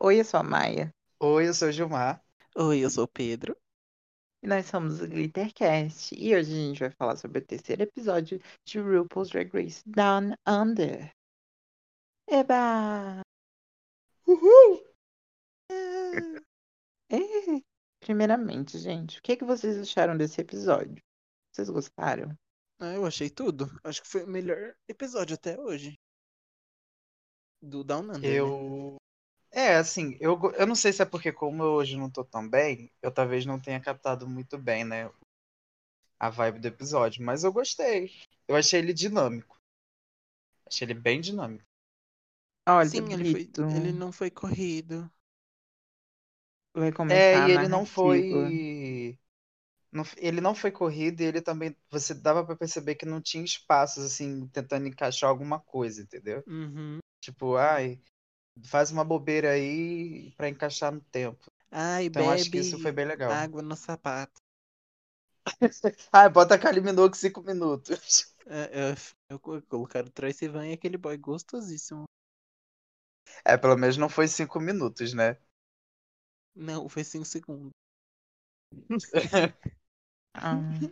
[0.00, 0.94] Oi, eu sou a Maia.
[1.20, 2.24] Oi, eu sou o Gilmar.
[2.56, 3.56] Oi, eu sou o Pedro.
[4.40, 6.14] E nós somos o Glittercast.
[6.14, 10.34] E hoje a gente vai falar sobre o terceiro episódio de RuPaul's Drag Race Down
[10.46, 11.12] Under.
[12.28, 13.22] Eba!
[14.24, 14.84] Uhul!
[17.10, 17.18] É.
[17.98, 21.02] Primeiramente, gente, o que, que vocês acharam desse episódio?
[21.52, 22.38] Vocês gostaram?
[22.78, 23.66] Ah, eu achei tudo.
[23.82, 25.98] Acho que foi o melhor episódio até hoje.
[27.60, 28.20] Do Down Under.
[28.20, 28.97] né?
[29.50, 32.48] É, assim, eu, eu não sei se é porque, como eu hoje não tô tão
[32.48, 35.10] bem, eu talvez não tenha captado muito bem, né?
[36.20, 38.12] A vibe do episódio, mas eu gostei.
[38.46, 39.58] Eu achei ele dinâmico.
[40.66, 41.66] Achei ele bem dinâmico.
[42.68, 45.10] Olha, Sim, ele, foi, ele não foi corrido.
[46.74, 48.54] vai começar É, e ele não narrativa.
[48.64, 49.18] foi.
[49.92, 51.76] não- ele não foi corrido e ele também.
[51.90, 56.44] Você dava pra perceber que não tinha espaços, assim, tentando encaixar alguma coisa, entendeu?
[56.46, 57.00] Uhum.
[57.20, 58.00] Tipo, ai,
[58.64, 61.50] faz uma bobeira aí pra encaixar no tempo.
[61.72, 63.42] Ai, Então bebe acho que isso foi bem legal.
[63.42, 64.38] água no sapato.
[66.12, 68.26] Ah, bota a Kylie Minogue cinco minutos.
[68.46, 68.94] É,
[69.30, 72.04] eu, co- colocaram o Troy Sivan e aquele boy gostosíssimo.
[73.44, 75.36] É, pelo menos não foi cinco minutos, né?
[76.54, 77.72] Não, foi 5 segundos.
[80.34, 80.90] Ah.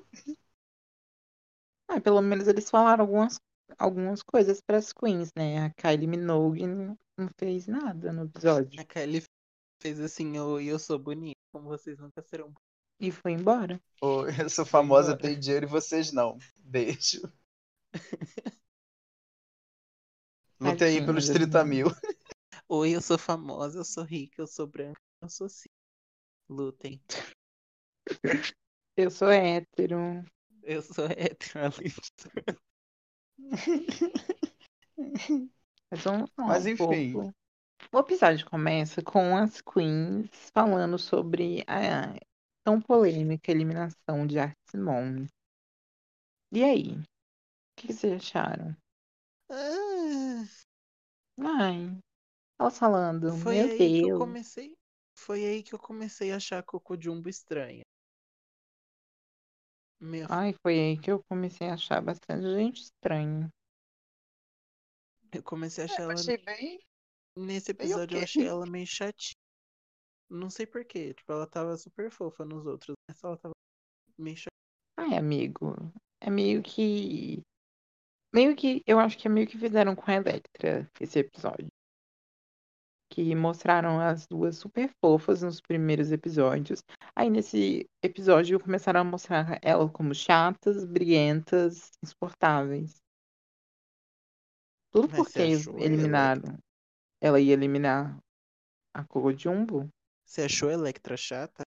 [1.88, 3.40] Ah, pelo menos eles falaram algumas,
[3.78, 5.66] algumas coisas para as queens, né?
[5.66, 9.22] A Kylie Minogue não não fez nada no episódio A Kylie
[9.80, 12.52] fez assim, eu, eu sou bonita, como vocês nunca serão.
[13.00, 13.80] e foi embora.
[14.00, 15.22] Ô, eu sou famosa, embora.
[15.22, 16.38] tenho dinheiro e vocês não.
[16.56, 17.22] Beijo.
[20.60, 21.64] Lute aí pelos da 30 menina.
[21.64, 21.86] mil.
[22.68, 25.70] Oi, eu sou famosa, eu sou rica, eu sou branca, eu sou cis.
[26.48, 27.00] Lutem.
[28.96, 30.24] Eu sou hétero.
[30.62, 32.30] Eu sou heteralista.
[35.90, 37.12] Mas vamos falar Mas um enfim.
[37.12, 37.34] pouco.
[37.92, 42.14] O episódio começa com as queens falando sobre a
[42.64, 45.28] tão polêmica eliminação de Art Simone.
[46.52, 46.92] E aí?
[46.92, 47.02] O
[47.76, 48.74] que que vocês acharam?
[49.50, 50.44] Ah,
[51.38, 51.98] Ai,
[52.58, 54.18] elas falando, foi meu aí que eu Deus.
[54.18, 54.74] comecei.
[55.14, 57.84] Foi aí que eu comecei a achar a Coco Jumbo estranha.
[59.98, 63.48] Meu, Ai, foi aí que eu comecei a achar bastante gente estranha.
[65.32, 66.14] eu comecei a achar Eu ela.
[66.14, 66.78] achei bem.
[67.36, 69.34] Nesse episódio eu achei ela meio chatinha.
[70.28, 71.14] Não sei porquê.
[71.14, 72.94] Tipo, ela tava super fofa nos outros.
[73.08, 73.52] Nessa ela tava
[74.18, 74.50] meio chatinha.
[74.98, 75.74] Ai, amigo,
[76.20, 77.42] é meio que.
[78.34, 78.82] Meio que.
[78.86, 81.68] Eu acho que é meio que fizeram com a Electra esse episódio.
[83.16, 86.82] Que mostraram as duas super fofas nos primeiros episódios.
[87.16, 93.00] Aí nesse episódio começaram a mostrar elas como chatas, briguentas, insuportáveis.
[94.92, 95.80] Tudo Mas porque ela?
[95.82, 96.58] eliminaram.
[97.18, 98.18] Ela ia eliminar
[98.92, 99.88] a Coco Jumbo.
[100.22, 101.62] Você achou a Electra chata?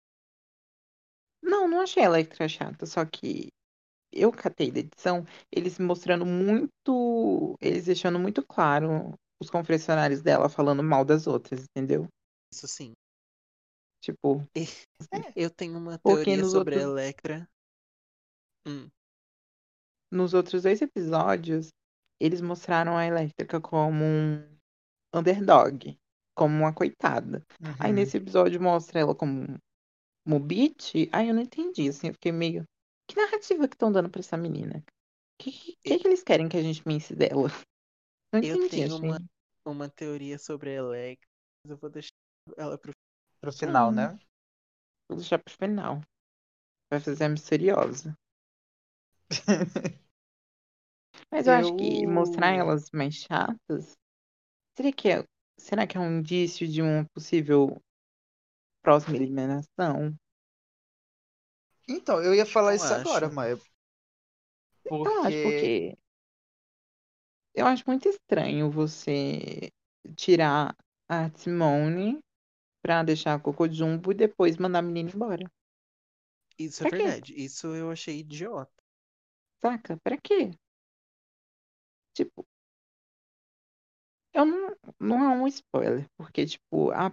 [1.44, 3.50] Não, não achei a Electra chata, só que
[4.12, 7.56] eu catei da edição, eles mostrando muito.
[7.62, 9.14] Eles deixando muito claro
[9.46, 12.08] os confessionários dela falando mal das outras, entendeu?
[12.54, 12.94] Isso sim.
[14.04, 14.46] Tipo,
[15.36, 17.50] Eu tenho uma teoria sobre a outros- Electra.
[18.68, 18.90] Hum,
[20.12, 21.70] nos outros dois episódios,
[22.20, 24.58] eles mostraram a Elétrica como um
[25.14, 25.98] underdog,
[26.36, 27.44] como uma coitada.
[27.80, 27.96] Aí Uhum.
[27.96, 29.58] nesse episódio mostra ela como
[30.26, 30.94] um bitch.
[31.12, 32.64] Aí eu não entendi, assim, eu fiquei meio.
[33.08, 34.84] Que narrativa que estão dando pra essa menina?
[34.88, 37.50] O que, que, que que eles querem que a gente pense dela?
[38.34, 39.10] Não Eu entendi, tenho achei.
[39.10, 39.20] uma-
[39.66, 41.28] uma teoria sobre a Electra.
[41.64, 42.12] Mas eu vou deixar
[42.58, 42.92] ela pro.
[43.42, 43.96] Pro final, Hum.
[43.96, 44.20] né?
[45.10, 46.02] Vou deixar pro final.
[46.90, 48.16] Vai fazer a misteriosa.
[51.32, 53.96] Mas eu, acho que mostrar Eu- elas mais chatas.
[54.78, 55.24] Será que é,
[55.58, 57.82] será que é um indício de uma possível
[58.82, 60.16] próxima eliminação?
[61.88, 63.36] Então, eu ia falar Eu isso agora, acho.
[63.36, 63.58] Maia.
[64.86, 65.98] Eu acho Porque.
[67.56, 69.70] Eu acho muito estranho você
[70.16, 70.76] tirar
[71.10, 72.20] a Simone
[72.82, 75.50] pra deixar a Coco Jumbo e depois mandar a menina embora.
[76.60, 77.04] Isso é Pra quê?
[77.06, 77.34] verdade.
[77.34, 78.72] Isso eu achei idiota.
[79.64, 79.98] Saca?
[80.04, 80.52] Pra quê?
[82.14, 82.46] Tipo.
[84.34, 87.10] Eu não, não é um spoiler, porque, tipo, a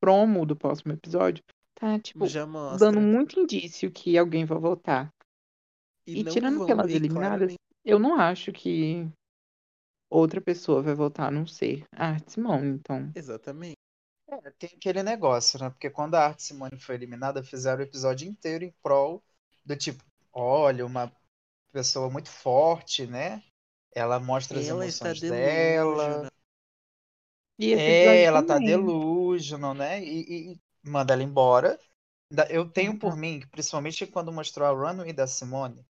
[0.00, 1.44] promo do próximo episódio
[1.76, 2.24] tá, tipo,
[2.78, 5.08] dando muito indício que alguém vai voltar.
[6.04, 9.08] E, não tirando vão- pelas e eliminadas, claramente- eu não acho que
[10.10, 13.14] outra pessoa vai voltar a não ser a Simone, então.
[13.14, 13.76] Exatamente.
[14.28, 15.70] É, tem aquele negócio, né?
[15.70, 19.24] Porque quando a Arte Simone foi eliminada, fizeram o episódio inteiro em prol
[19.64, 21.12] do tipo, olha, uma
[21.72, 23.42] pessoa muito forte, né?
[23.94, 25.76] Ela mostra as Ela está emoções delusional.
[25.84, 26.28] dela.
[27.58, 28.70] E É, ela tá também.
[28.70, 28.96] delusional.
[29.38, 30.02] Illusion, né?
[30.04, 31.78] E, e manda ela embora.
[32.50, 33.16] Eu tenho por Uhum.
[33.16, 35.84] mim, que principalmente quando mostrou a Runway da Simone,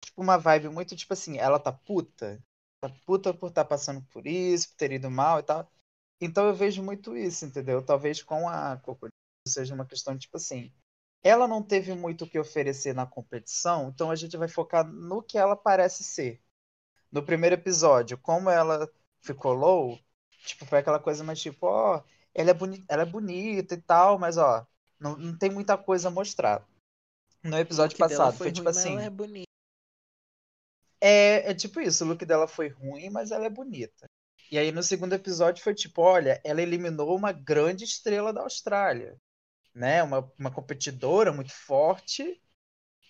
[0.00, 2.42] tipo, uma vibe muito tipo assim, ela tá puta.
[2.80, 5.70] Tá puta por estar passando por isso, por ter ido mal e tal.
[6.20, 7.82] Então eu vejo muito isso, entendeu?
[7.82, 9.08] Talvez com a Coco
[9.46, 10.72] seja uma questão de, tipo assim,
[11.22, 15.22] ela não teve muito o que oferecer na competição, então a gente vai focar no
[15.22, 16.40] que ela parece ser.
[17.10, 18.90] No primeiro episódio, como ela
[19.20, 19.98] ficou low,
[20.44, 22.02] tipo, foi aquela coisa mais tipo, ó,
[22.34, 24.66] ela é, boni ela é bonita e tal, mas ó,
[24.98, 26.66] não, não tem muita coisa a mostrar.
[27.42, 29.45] No episódio passado foi, tipo ruim, assim, Ela
[31.06, 34.06] é é, tipo isso, o look dela foi ruim, mas ela é bonita.
[34.50, 39.20] E aí no segundo episódio foi tipo, olha, ela eliminou uma grande estrela da Austrália,
[39.74, 40.02] né?
[40.02, 42.40] Uma, uma competidora muito forte.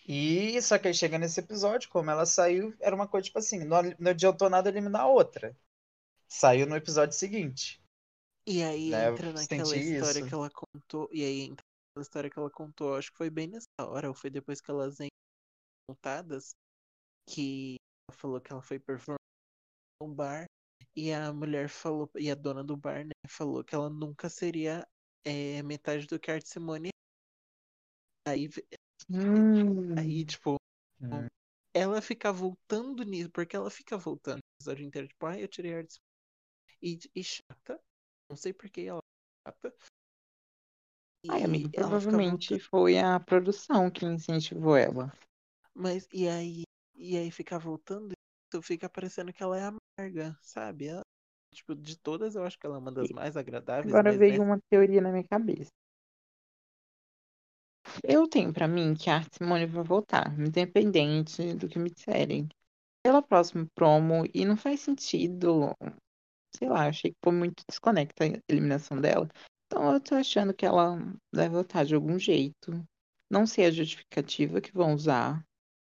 [0.08, 3.64] E só que aí chega nesse episódio, como ela saiu, era uma coisa tipo assim,
[3.64, 5.56] não, não adiantou nada eliminar a outra.
[6.28, 7.82] Saiu no episódio seguinte.
[8.46, 10.28] E aí né, entra naquela história isso.
[10.28, 11.08] que ela contou.
[11.12, 14.14] E aí entra naquela história que ela contou, acho que foi bem nessa hora, ou
[14.14, 15.10] foi depois que elas entraram
[15.88, 16.54] montadas,
[17.28, 17.76] que
[18.12, 19.18] falou que ela foi performar
[20.00, 20.46] no bar.
[20.94, 24.86] E a mulher falou, e a dona do bar, né, falou que ela nunca seria
[25.24, 26.88] é, metade do que a Art Simone.
[26.88, 28.30] é.
[28.30, 28.48] Aí,
[29.10, 30.56] Hum, aí, tipo,
[31.00, 31.26] Hum.
[31.74, 35.74] ela fica voltando nisso, porque ela fica voltando no episódio inteiro, tipo, ai, eu tirei
[35.74, 36.06] a Art Simone.
[36.82, 37.80] E, e chata.
[38.28, 39.74] Não sei por que ela é chata.
[41.28, 45.12] Ai, E fica provavelmente foi a produção que incentivou ela.
[45.74, 46.65] Mas e aí,
[46.96, 48.12] e aí fica voltando,
[48.52, 50.86] isso fica parecendo que ela é amarga, sabe?
[50.86, 51.02] Ela,
[51.52, 54.44] tipo, de todas eu acho que ela é uma das mais agradáveis, Agora veio nessa
[54.44, 55.70] uma teoria na minha cabeça.
[58.02, 62.48] Eu tenho pra mim que a Simone vai voltar, independente do que me disserem.
[63.02, 65.72] Pela próxima promo, e não faz sentido.
[66.56, 69.28] Sei lá, achei que foi muito desconecta a eliminação dela.
[69.66, 70.98] Então eu tô achando que ela
[71.32, 72.84] vai voltar de algum jeito.
[73.30, 75.44] Não sei a justificativa que vão usar,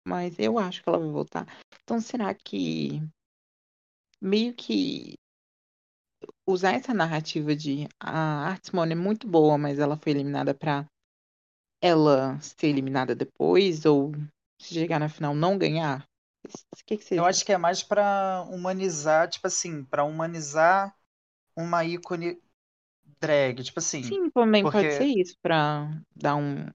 [0.08, 1.46] mas eu acho que ela vai voltar.
[1.84, 3.02] Então será que
[4.22, 5.16] meio que
[6.48, 10.86] usar essa narrativa de a Art Simone é muito boa, mas ela foi eliminada pra
[11.82, 14.12] ela ser eliminada depois, ou
[14.60, 16.06] se chegar na final não ganhar?
[16.46, 20.96] O que, que Eu acho que é mais pra humanizar, tipo assim, pra humanizar
[21.56, 22.42] uma ícone
[23.20, 26.68] drag, tipo assim, Sim, também pode ser porque isso, pra dar um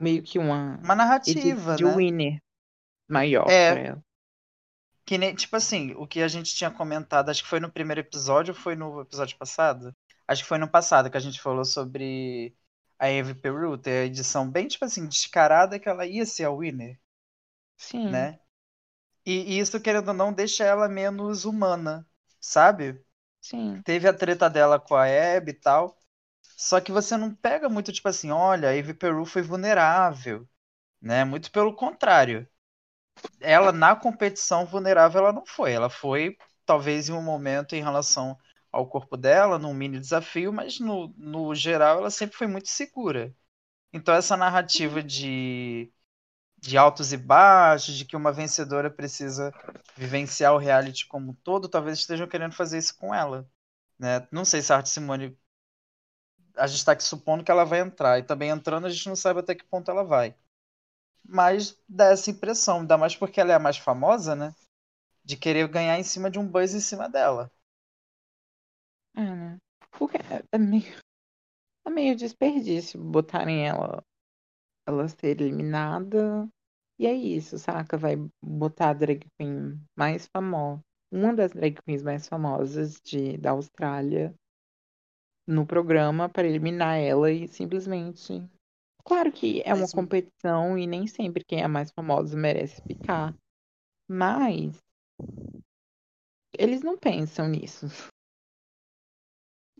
[0.00, 1.94] meio que uma uma narrativa, de né?
[1.96, 2.40] winner
[3.08, 4.02] maior pra É, ela.
[5.04, 8.00] que nem, tipo assim, o que a gente tinha comentado, acho que foi no primeiro
[8.00, 9.94] episódio ou foi no episódio passado?
[10.26, 12.54] Acho que foi no passado que a gente falou sobre
[12.98, 16.50] a Eve Peru, ter a edição bem, tipo assim, descarada que ela ia ser a
[16.52, 16.98] winner,
[17.76, 18.38] Sim, né?
[19.26, 22.06] E, e isso, querendo ou não, deixa ela menos humana,
[22.40, 23.02] sabe?
[23.40, 23.84] sim.
[23.84, 25.98] Teve a treta dela com a Abby e tal.
[26.56, 30.48] Só que você não pega muito, tipo assim, olha, a Eve Peru foi vulnerável,
[31.02, 31.24] né?
[31.24, 32.48] Muito pelo contrário.
[33.40, 35.72] Ela, na competição vulnerável, ela não foi.
[35.72, 36.36] Ela foi,
[36.66, 38.36] talvez, em um momento em relação
[38.72, 43.34] ao corpo dela, num mini desafio, mas no, no geral ela sempre foi muito segura.
[43.92, 45.92] Então essa narrativa de,
[46.58, 49.52] de altos e baixos, de que uma vencedora precisa
[49.96, 53.48] vivenciar o reality como um todo, talvez estejam querendo fazer isso com ela.
[53.98, 54.26] Né?
[54.32, 55.38] Não sei se a Art Simone.
[56.56, 58.18] A gente está aqui supondo que ela vai entrar.
[58.18, 60.34] E também entrando, a gente não sabe até que ponto ela vai.
[61.24, 64.54] Mas dá essa impressão, ainda mais porque ela é a mais famosa, né?
[65.24, 67.50] De querer ganhar em cima de um buzz em cima dela.
[69.16, 69.58] É, né?
[69.92, 70.96] Porque é é meio,
[71.86, 74.02] é meio desperdício botarem ela,
[74.86, 76.48] ela ser eliminada.
[76.98, 77.96] E é isso, saca?
[77.98, 80.82] Vai botar a drag queen mais famosa,
[81.12, 84.34] uma das drag queens mais famosas de, da Austrália
[85.48, 88.48] no programa para eliminar ela e simplesmente.
[89.08, 93.34] Claro que é uma Mas competição e nem sempre quem é mais famoso merece ficar.
[94.06, 94.78] Mas
[96.58, 97.86] eles não pensam nisso.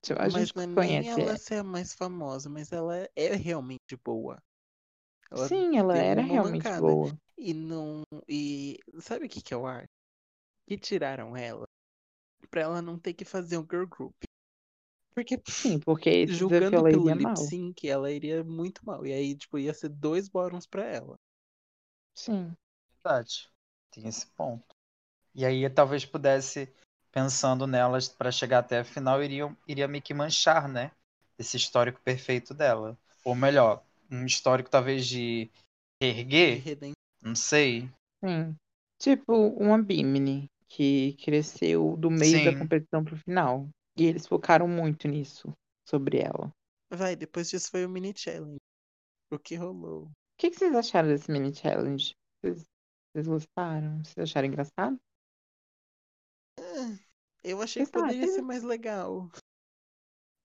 [0.00, 1.20] Tipo, A Mas gente não é nem conhece.
[1.20, 4.38] ela ser a mais famosa, mas ela é, é realmente boa.
[5.30, 6.80] Ela Sim, ela era realmente mancada.
[6.80, 7.18] boa.
[7.37, 8.02] E não.
[8.26, 9.88] E sabe o que, que eu acho?
[10.66, 11.66] Que tiraram ela
[12.50, 14.14] pra ela não ter que fazer um girl group.
[15.18, 17.34] Porque Sim, porque esse julgando ela pelo iria lip mal.
[17.37, 19.04] sync, ela iria muito mal.
[19.04, 21.16] E aí, tipo, ia ser dois bottoms pra ela.
[22.14, 22.52] Sim.
[23.02, 23.48] Verdade.
[23.90, 24.64] Tem esse ponto.
[25.34, 26.72] E aí talvez pudesse,
[27.10, 30.92] pensando nelas para chegar até a final, iria, iria meio que manchar, né?
[31.37, 32.96] Esse histórico perfeito dela.
[33.25, 35.50] Ou melhor, um histórico talvez de
[36.00, 37.90] De erguer, reden- não sei.
[38.22, 38.54] Sim.
[39.00, 43.68] Tipo uma Bimini, que cresceu do meio da Sim, competição pro final.
[43.99, 45.52] E eles focaram muito nisso,
[45.85, 46.52] sobre ela.
[46.90, 48.59] Vai, depois disso foi o mini challenge.
[49.31, 50.05] O que rolou?
[50.05, 52.14] O que, que vocês acharam desse mini challenge?
[52.40, 52.64] Vocês,
[53.12, 53.99] vocês gostaram?
[54.05, 54.99] Vocês acharam engraçado?
[56.59, 56.99] Ah,
[57.43, 59.28] eu achei que Vocês tá- poderia vocês- ser mais legal.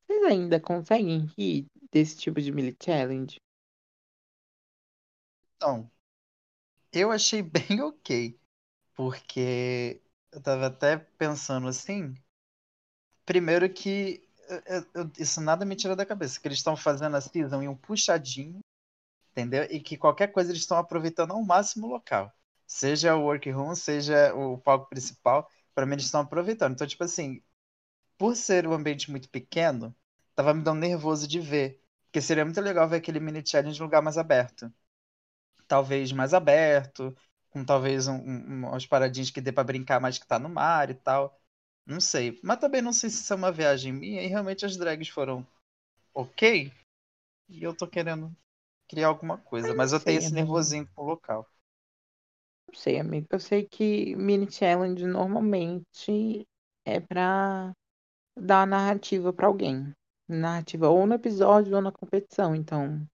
[0.05, 3.38] Vocês ainda conseguem rir desse tipo de mini challenge?
[5.55, 5.89] Então,
[6.91, 7.41] eu achei
[7.79, 8.38] bem ok.
[8.95, 12.13] Porque eu tava até pensando assim.
[13.25, 14.23] Primeiro que
[14.67, 16.39] eu- eu- isso nada me tira da cabeça.
[16.39, 18.59] Que eles estão fazendo a season em um puxadinho,
[19.31, 19.65] entendeu?
[19.71, 22.31] E que qualquer coisa eles estão aproveitando ao máximo o local.
[22.67, 26.73] Seja o workroom, seja o palco principal, pra mim eles estão aproveitando.
[26.73, 27.41] Então, tipo assim,
[28.17, 29.95] por ser um ambiente muito pequeno,
[30.35, 31.81] tava me dando nervoso de ver.
[32.05, 34.71] Porque seria muito legal ver aquele mini challenge em lugar mais aberto.
[35.67, 37.15] Talvez mais aberto,
[37.49, 40.89] com talvez um, um, umas paradinhas que dê pra brincar mais que tá no mar
[40.89, 41.39] e tal.
[41.85, 42.39] Não sei.
[42.43, 45.45] Mas também não sei se isso é uma viagem minha e realmente as drags foram
[46.13, 46.71] ok.
[47.49, 48.35] E eu tô querendo
[48.89, 49.73] criar alguma coisa.
[49.73, 50.35] Eu Mas eu tenho sei, esse amigo.
[50.35, 51.49] nervosinho com o local.
[52.67, 53.27] Não sei, amigo.
[53.31, 56.45] Eu sei que mini challenge normalmente
[56.85, 57.71] é pra
[58.37, 59.93] dar narrativa pra alguém.
[60.29, 62.55] Narrativa ou no episódio ou na competição.
[62.55, 63.07] Então,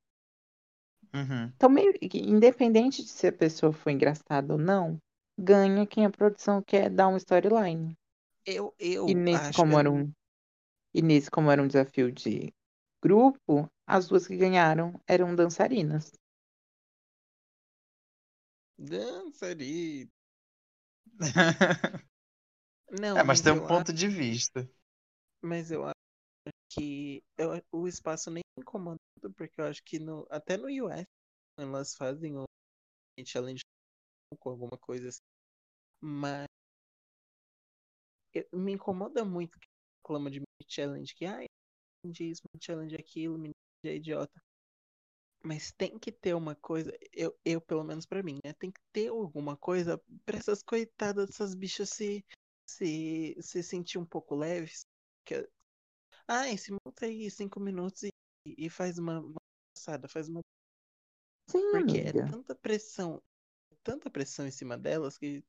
[1.13, 1.53] Uhum.
[1.55, 4.97] então meio que, independente de se a pessoa foi engraçada ou não,
[5.37, 7.95] ganha quem a produção quer dar uma storyline.
[8.55, 10.09] Eu, eu E nesse acho como eu era não- um
[10.93, 12.53] e nesse como era um desafio de
[13.03, 16.11] grupo, as duas que ganharam eram dançarinas.
[18.89, 20.09] Dançarina.
[22.91, 24.67] Não, É, mas tem eu um ponto de vista.
[25.41, 25.93] mas eu acho
[26.71, 28.99] que eu- o espaço nem me incomoda,
[29.37, 31.07] porque eu acho que no, até no US
[31.57, 32.45] elas fazem um
[33.25, 33.61] challenge
[34.39, 35.21] com alguma coisa assim.
[36.01, 36.47] Mas
[38.53, 39.67] me incomoda muito que
[40.01, 41.25] reclama de mini challenge, que
[42.05, 43.53] isso, mini challenge aquilo, mini
[43.83, 44.41] challenge é idiota.
[45.43, 48.53] Mas tem que ter uma coisa, eu, eu pelo menos pra mim, né?
[48.53, 52.25] Tem que ter alguma coisa pra essas coitadas dessas bichas se,
[52.67, 54.81] se, se sentir um pouco leves.
[55.25, 55.47] Que,
[56.27, 58.09] ai, se monta aí cinco minutos e,
[58.45, 59.39] e faz uma, uma
[59.73, 60.41] passada, faz uma.
[61.47, 62.31] Sim, Porque é amiga.
[62.31, 63.21] tanta pressão,
[63.81, 65.41] tanta pressão em cima delas que.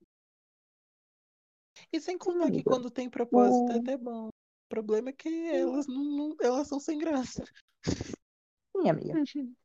[1.93, 4.29] E sem contar que quando tem propósito é até bom.
[4.29, 4.33] O
[4.69, 7.45] problema é que elas não, não- elas são sem graça.
[8.77, 9.19] Sim, amiga.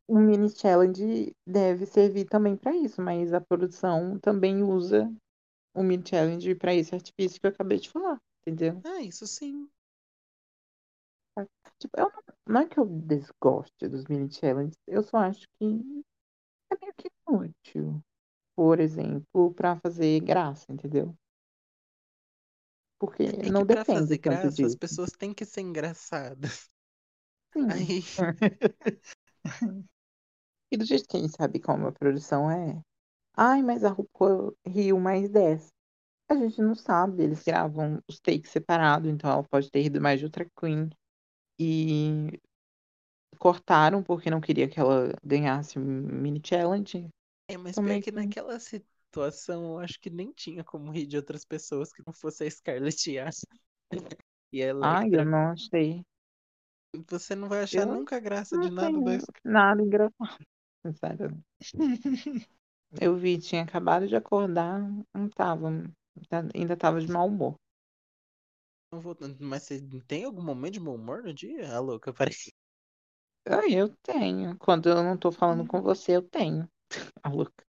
[0.08, 5.12] O mini challenge deve servir também pra isso, mas a produção também usa
[5.74, 8.82] o mini challenge pra esse artifício que eu acabei de falar, entendeu?
[8.84, 9.68] Ah, isso sim.
[11.78, 12.22] Tipo, eu não,
[12.54, 15.64] não é que eu desgoste dos mini challenges, eu só acho que
[16.70, 18.02] é meio que inútil.
[18.56, 21.16] Por exemplo, pra fazer graça, entendeu?
[22.98, 24.76] Porque É não que pra depende fazer graça, as disso.
[24.76, 26.70] pessoas têm que ser engraçadas.
[27.54, 27.68] Sim.
[27.68, 28.02] Aí,
[30.70, 32.80] E do jeito que a gente sabe como a produção é.
[33.36, 35.72] Ai, mas a RuPaul riu mais 10.
[36.30, 40.20] A gente não sabe, eles gravam os takes separados, então ela pode ter rido mais
[40.20, 40.90] de outra Queen.
[41.60, 42.40] E
[43.38, 47.08] cortaram porque não queria que ela ganhasse um mini challenge.
[47.48, 48.58] é, mas Então, meio que que- naquela
[49.16, 52.50] situação, eu acho que nem tinha como rir de outras pessoas que não fosse a
[52.50, 53.10] Scarlett.
[53.10, 53.30] E a
[54.82, 56.04] Ai, eu não achei.
[57.08, 60.14] Você não vai achar Eu nunca graça de nada da nada, engraçado.
[60.84, 61.44] Sinceramente.
[63.00, 64.80] Eu vi, tinha acabado de acordar,
[65.12, 65.70] não tava.
[66.28, 67.56] tá- Ainda tava de mau humor.
[68.92, 71.74] vou- Mas você tem algum momento de bom humor no dia?
[71.74, 72.54] Ah, louca, parece.
[73.46, 74.56] Ai, eu tenho.
[74.58, 76.68] Quando eu não tô falando com você, eu tenho.
[77.22, 77.64] A louca.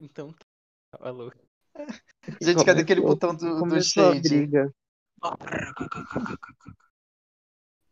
[0.00, 1.10] Então tá.
[1.10, 1.38] Louca.
[2.40, 4.22] Gente, cadê aquele botão do, do Começou a shade?
[4.22, 4.72] briga.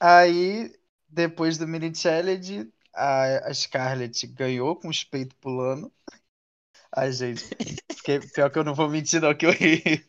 [0.00, 0.72] Aí,
[1.08, 5.92] depois do mini challenge, a, a Scarlett ganhou com os peitos pulando.
[6.96, 7.44] Ai, gente,
[7.96, 10.04] fiquei, pior que eu não vou mentir, não, que eu ri.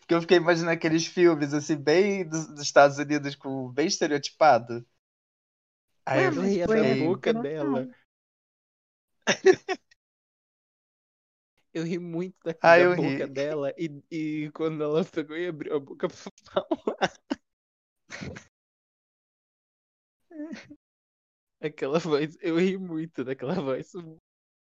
[0.00, 4.84] Porque eu fiquei imaginando aqueles filmes, assim, bem dos, dos Estados Unidos, com, bem estereotipado.
[6.06, 7.04] Aí Ué, eu ria da fiquei.
[7.06, 7.88] boca dela.
[11.74, 13.28] Eu ri muito da, Ah, da boca ri.
[13.28, 17.12] dela e, e quando ela pegou e abriu a boca pra falar.
[21.62, 23.90] Aquela voz, eu ri muito daquela voz.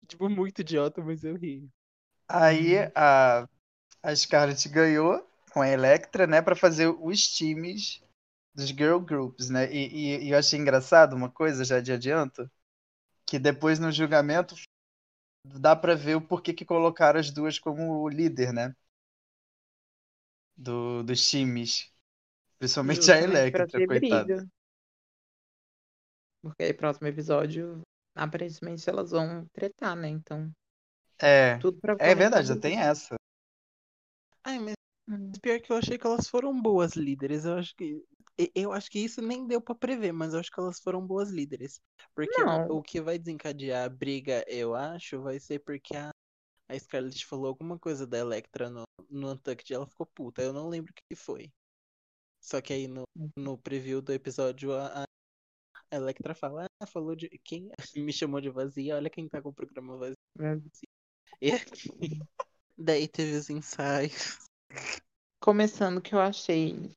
[0.07, 1.69] Tipo, muito idiota, mas eu ri.
[2.27, 3.47] Aí a,
[4.03, 8.01] a Scarlett ganhou com a Electra, né, pra fazer os times
[8.55, 9.71] dos girl groups, né?
[9.73, 12.49] E, e- e eu achei engraçado uma coisa, já de adianto,
[13.31, 14.55] que depois no julgamento
[15.45, 18.75] dá pra ver o porquê que colocaram as duas como líder, né?
[20.55, 21.91] Do, dos times.
[22.59, 24.47] Principalmente a Justamente pra Electra, coitada.
[26.41, 27.81] Porque aí, próximo episódio,
[28.15, 30.07] aparentemente elas vão tretar, né?
[30.09, 30.51] Então,
[31.21, 33.15] É, tudo pra é verdade, já tem essa.
[34.43, 34.75] Ai, mas
[35.07, 35.31] Hum.
[35.41, 37.45] pior que eu achei que elas foram boas líderes.
[37.45, 38.03] Eu acho que.
[38.55, 41.29] Eu acho que isso nem deu pra prever, mas eu acho que elas foram boas
[41.29, 41.79] líderes.
[42.15, 46.11] Porque o, o que vai desencadear a briga, eu acho, vai ser porque a,
[46.69, 50.41] a Scarlett falou alguma coisa da Electra no, no Untucked e ela ficou puta.
[50.41, 51.51] Eu não lembro o que foi.
[52.39, 53.03] Só que aí no,
[53.37, 57.29] no preview do episódio a, a Electra fala, ah, falou de.
[57.43, 60.15] Quem me chamou de vazia, olha quem tá com o programa vazio.
[61.39, 61.51] E
[62.77, 64.39] daí teve os ensaios.
[65.39, 66.91] Começando que eu achei,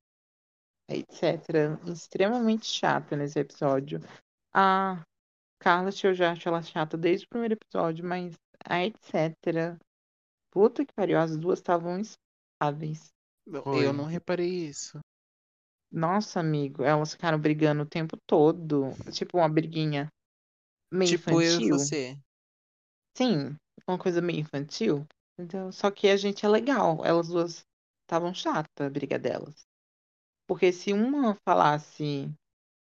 [0.89, 4.01] etc., extremamente chata nesse episódio.
[4.53, 5.03] A
[5.61, 9.79] Scarlett, eu já acho ela chata desde o primeiro episódio, mas a etc.
[10.51, 13.09] Puta que pariu, as duas estavam instáveis.
[13.47, 14.99] Eu- não reparei isso.
[15.91, 18.91] Nossa, amigo, elas ficaram brigando o tempo todo.
[19.13, 20.09] Tipo uma briguinha
[20.93, 21.79] meio Tipo eu e infantil.
[21.79, 22.19] você.
[23.17, 25.07] Sim, uma coisa meio infantil.
[25.39, 27.05] Então, só que a gente é legal.
[27.05, 27.65] Elas duas
[28.03, 29.67] estavam chatas a briga delas.
[30.47, 32.31] Porque se uma falasse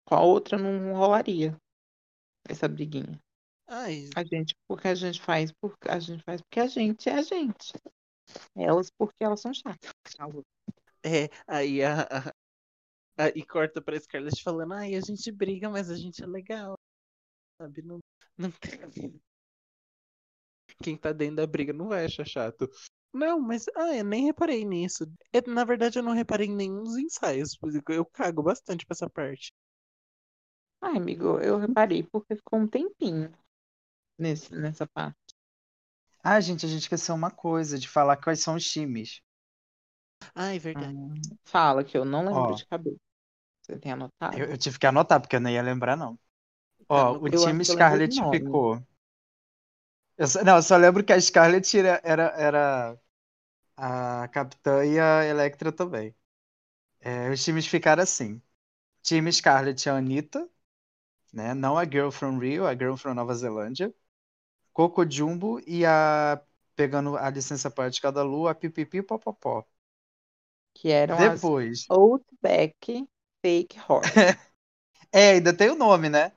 [0.06, 1.56] com a outra, não rolaria
[2.48, 3.20] essa briguinha.
[3.66, 7.14] Ai, A gente, porque a gente faz, porque a gente faz porque a gente é
[7.14, 7.72] a gente.
[8.56, 9.90] Elas porque elas são chatas.
[11.04, 12.32] é, aí a, a-
[13.18, 16.76] aí corta pra Scarlett falando, ai, a gente briga, mas a gente é legal.
[17.60, 17.82] Sabe?
[17.82, 18.00] Não,
[18.38, 19.20] não tem.
[20.82, 22.68] Quem tá dentro da briga não vai achar chato.
[23.12, 25.04] Não, mas ah, eu nem reparei nisso.
[25.32, 27.54] É, na verdade, eu não reparei em nenhum dos ensaios.
[27.56, 29.52] porque Eu cago bastante pra essa parte.
[30.80, 33.32] Ai, amigo, eu reparei porque ficou um tempinho
[34.18, 35.18] nesse, nessa parte.
[36.22, 39.20] Ah, gente, a gente esqueceu uma coisa, de falar quais são os times.
[40.34, 40.96] Ah, é verdade.
[40.96, 42.54] Hum, Fala que eu não lembro Ó.
[42.54, 42.98] de cabeça.
[43.62, 44.40] Você tem anotado?
[44.40, 46.18] Eu, eu tive que anotar, porque eu não ia lembrar, não.
[46.88, 48.30] Ó, no- o Eu acho time que eu lembro Scarlet nome.
[48.30, 48.82] ficou.
[50.18, 53.00] Eu só- não, eu só lembro que a Scarlet era, era, era
[53.76, 56.14] a capitã e a Electra também.
[57.00, 58.42] É, os times ficaram assim.
[59.02, 60.48] Time Scarlet é a Anitta,
[61.32, 61.54] né?
[61.54, 63.94] Não a Girl from Rio, a Girl from Nova Zelândia.
[64.72, 66.40] Coco Jumbo e a.
[66.76, 69.66] Pegando a licença poética da Lu, a Pipipi Popopó.
[70.74, 71.90] Que eram as Depois.
[71.90, 73.06] Outback
[73.42, 74.34] Fake Horse.
[75.12, 76.32] É, ainda tem o nome, né?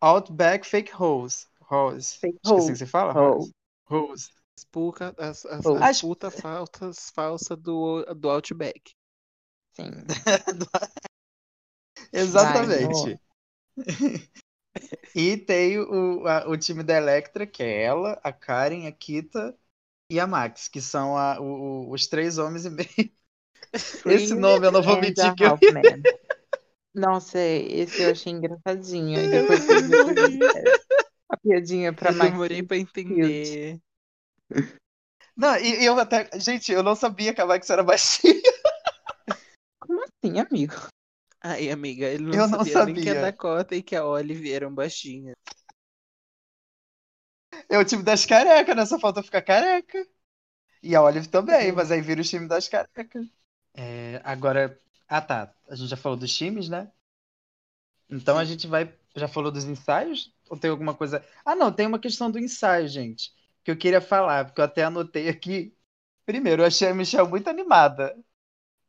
[0.00, 1.46] Outback Fake Rose.
[1.68, 2.14] Rose.
[2.14, 2.72] Acho que assim Rose.
[2.72, 3.12] que se fala?
[3.12, 3.52] Rose.
[3.86, 4.30] Rose.
[4.58, 5.76] As, puca, as, as, Oh.
[5.76, 8.92] as putas faltas falsas do, do Outback.
[9.74, 9.90] Sim.
[12.12, 13.20] Exatamente.
[15.14, 19.56] E tem o, a- o time da Electra, que é ela, a Karen, a Kita
[20.12, 23.10] e a Max, que são a- o- o- os três homens e meio.
[24.04, 25.58] Esse nome eu não vou mentir que eu...
[26.94, 29.18] Nossa, esse eu achei engraçadinho.
[29.18, 31.05] E depois Eu.
[31.28, 32.30] A piadinha pra Max.
[32.30, 33.80] demorei pra entender.
[35.36, 36.28] Não, e, eu até.
[36.38, 38.34] Gente, eu não sabia que a Max era baixinha.
[39.80, 40.74] Como assim, amigo?
[41.40, 43.20] Ai, amiga, ele não Eu não sabia, nem que a sabia.
[43.20, 45.34] Dakota e que a Olive eram baixinhas.
[47.68, 48.84] É o time das carecas, né?
[48.86, 50.04] Só falta ficar careca.
[50.82, 51.76] E a Olive também, Uhum.
[51.76, 53.26] mas aí vira o time das carecas.
[53.74, 54.80] É, agora.
[55.08, 55.54] Ah, tá.
[55.68, 56.90] A gente já falou dos times, né?
[58.10, 58.50] Então a Sim.
[58.50, 58.92] gente vai.
[59.14, 60.34] Já falou dos ensaios?
[60.48, 61.24] Ou tem alguma coisa.
[61.44, 63.32] Ah, não, tem uma questão do ensaio, gente.
[63.64, 65.74] Que eu queria falar, porque eu até anotei aqui.
[66.24, 68.16] Primeiro, eu achei a Michelle muito animada.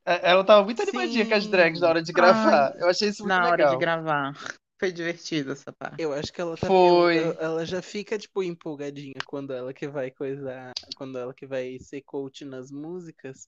[0.05, 2.75] É, Ela tava muito animadinha com as drags na hora de gravar.
[2.77, 3.71] Eu achei isso muito Na hora legal.
[3.71, 4.33] de gravar.
[4.79, 5.99] Foi divertido essa parte.
[5.99, 6.67] Eu acho que ela tá.
[6.67, 7.17] Foi.
[7.17, 10.71] Ela, ela já fica, tipo, empolgadinha quando ela que vai coisar.
[10.95, 13.47] Quando ela que vai ser coach nas músicas.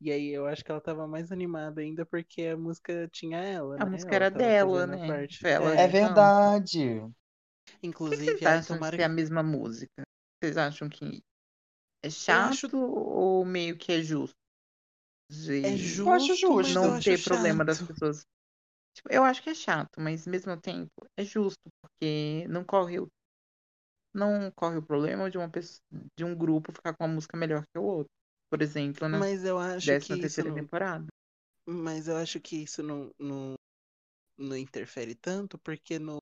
[0.00, 3.74] E aí eu acho que ela tava mais animada ainda porque a música tinha ela,
[3.74, 3.90] A né?
[3.90, 5.06] música Ela era dela, né?
[5.08, 5.44] parte.
[5.44, 7.02] Ela É que- verdade.
[7.76, 10.02] Por que Inclusive, vocês acham tomara que é a mesma música?
[10.42, 11.22] Vocês acham que
[12.02, 14.36] é chato acho- ou meio que é justo?
[15.30, 16.72] De É justo, Eu acho justo.
[16.72, 17.92] não acho ter problema das chato.
[17.92, 18.22] pessoas.
[18.94, 22.98] Tipo, eu acho que é chato, mas ao mesmo tempo é justo, porque não corre
[23.00, 23.08] o
[24.14, 25.80] não corre o problema de uma pessoa,
[26.18, 28.10] de um grupo ficar com uma música melhor que o outro.
[28.50, 31.06] Por exemplo, na Mas eu acho décima que isso terceira não, temporada.
[31.66, 33.54] Mas eu acho que isso não, não,
[34.38, 36.18] não interfere tanto, porque no,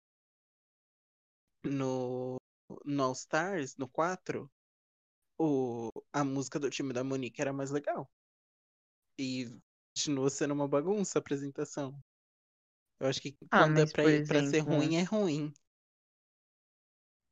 [1.66, 2.37] no,
[2.85, 4.50] no All Stars, no 4,
[5.38, 8.09] o, a música do time da Monique era mais legal.
[9.18, 9.61] E
[9.94, 12.00] continua sendo uma bagunça a apresentação.
[13.00, 15.52] Eu acho que Ah, quando é pra, por pra ser exemplo, ruim, é ruim.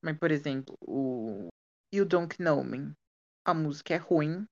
[0.02, 1.48] Mas, por exemplo, o
[1.92, 2.92] You Don't Know Me,
[3.44, 4.44] a música é ruim,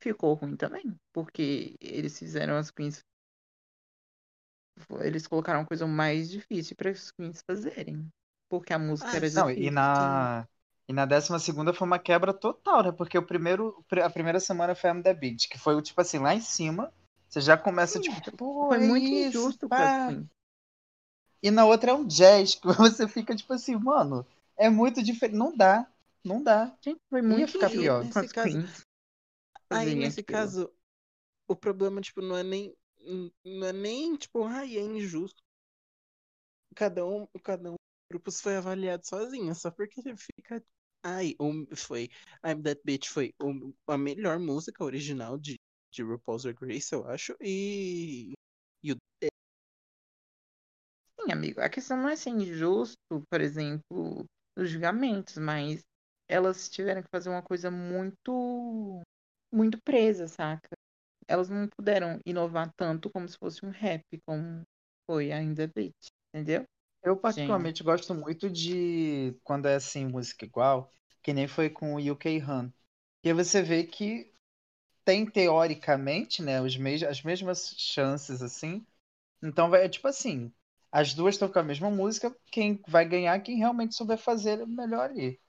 [0.00, 3.00] ficou ruim também, porque eles fizeram as queens
[5.04, 8.08] eles colocaram coisa mais difícil para as queens fazerem.
[8.48, 9.68] Porque a música Ah, era Não, difícil.
[9.68, 10.48] e na.
[10.88, 12.92] E na décima segunda foi uma quebra total, né?
[12.92, 16.34] Porque o primeiro, a primeira semana foi I'm the Beat, que foi, tipo assim, lá
[16.34, 16.90] em cima.
[17.28, 20.26] Você já começa, Sim, tipo, pô, Foi é muito isso, injusto queens.
[21.42, 25.36] E na outra é um jazz, que você fica, tipo assim, mano, é muito diferente.
[25.36, 25.86] Não dá,
[26.24, 26.74] não dá.
[26.80, 28.04] Gente, foi Ia muito ficar injusto pior.
[28.04, 28.58] Nesse as caso-.
[29.70, 30.72] Aí, nesse caso,
[31.46, 32.74] o problema, tipo, não é nem.
[33.44, 35.42] Não é nem, tipo, ai, é injusto.
[36.74, 37.76] Cada um, cada um
[38.10, 40.62] grupos foi avaliado sozinho, só porque fica.
[41.02, 42.08] Ai, um, foi.
[42.44, 45.58] I'm That Bitch foi o- a melhor música original de,
[45.92, 47.36] de RuPaul's Drag Race, eu acho.
[47.40, 48.32] E.
[48.82, 48.96] E o
[51.20, 51.60] Sim, amigo.
[51.60, 52.96] A questão não é ser injusto,
[53.30, 54.24] por exemplo,
[54.56, 55.82] nos julgamentos, mas
[56.28, 59.02] elas tiveram que fazer uma coisa muito,
[59.52, 60.68] muito presa, saca?
[61.28, 64.62] Elas não puderam inovar tanto como se fosse um rap, como
[65.06, 65.94] foi ainda Beat,
[66.34, 66.64] entendeu?
[67.08, 70.92] Eu particularmente gosto muito de quando é assim, música igual,
[71.22, 72.72] que nem foi com o UK Han.
[73.24, 74.32] E você vê que
[75.04, 78.86] tem teoricamente, né, os mes as mesmas chances assim.
[79.42, 80.52] Então vai, é tipo assim,
[80.92, 84.66] as duas estão com a mesma música, quem vai ganhar é quem realmente souber fazer
[84.66, 85.40] melhor ali.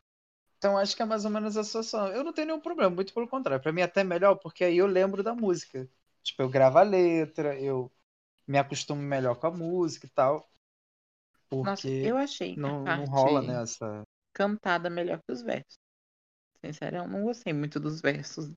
[0.57, 2.07] Então acho que é mais ou menos a situação.
[2.09, 3.61] Eu não tenho nenhum problema, muito pelo contrário.
[3.63, 5.89] Pra mim é até melhor, porque aí eu lembro da música.
[6.23, 7.91] Tipo, eu gravo a letra, eu
[8.47, 10.49] me acostumo melhor com a música e tal.
[11.49, 14.03] Porque Nossa, eu achei a não, não rola, né, essa...
[14.33, 15.77] cantada melhor que os versos.
[16.63, 18.51] Sinceramente, eu não gostei muito dos versos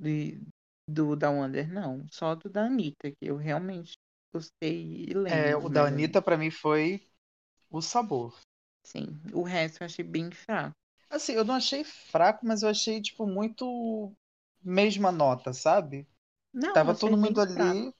[0.00, 0.40] de,
[0.88, 2.06] do da Wonder, não.
[2.10, 3.94] Só do da Anitta, que eu realmente
[4.34, 5.50] gostei e lembro.
[5.50, 5.84] É, o da.
[5.86, 7.06] Anitta pra mim foi
[7.70, 8.38] o sabor.
[8.84, 10.76] Sim, o resto eu achei bem fraco.
[11.08, 14.12] Assim, eu não achei fraco, mas eu achei, tipo, muito
[14.62, 16.06] mesma nota, sabe?
[16.52, 17.80] Não, Tava todo mundo fraco.
[17.80, 17.94] ali.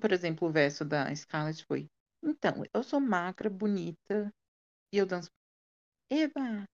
[0.00, 1.86] Por exemplo, o verso da Scarlett foi:
[2.22, 4.32] Então, eu sou magra, bonita
[4.92, 5.30] e eu danço.
[6.10, 6.66] Eba!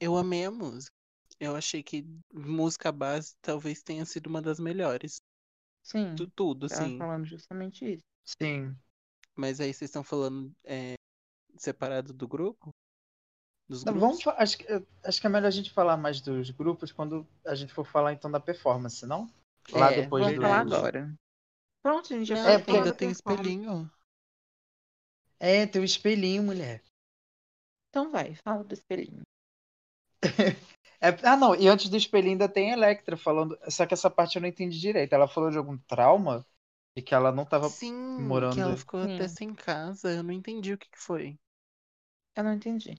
[0.00, 0.90] Eu amei a música.
[1.38, 5.20] Eu achei que música base talvez tenha sido uma das melhores.
[5.82, 6.98] Sim, Tu- Tudo, tava assim.
[6.98, 8.04] falando justamente isso.
[8.24, 8.76] Sim.
[9.36, 10.94] Mas aí vocês estão falando é,
[11.58, 12.70] separado do grupo?
[13.68, 14.18] Dos Não, grupos?
[14.18, 14.66] vamos, acho, que,
[15.04, 18.12] acho que é melhor a gente falar mais dos grupos quando a gente for falar
[18.12, 19.28] então da performance, não?
[19.72, 20.42] Lá É, depois vamos do.
[20.42, 21.14] falar agora.
[21.82, 23.90] Pronto, a gente já É, porque- ainda tem espelhinho.
[25.40, 26.82] É, tem o espelhinho, mulher.
[27.90, 29.22] Então vai, fala do espelhinho.
[30.98, 33.58] É- ah, não, e antes do espelhinho ainda tem a Electra falando.
[33.68, 35.12] Só que essa parte eu não entendi direito.
[35.12, 36.44] Ela falou de algum trauma
[36.96, 37.68] e que ela não tava.
[37.68, 39.34] Sim, morando- que ela ficou até Sim.
[39.34, 40.10] sem casa.
[40.10, 41.36] Eu não entendi o que, que foi.
[42.34, 42.96] Eu não entendi.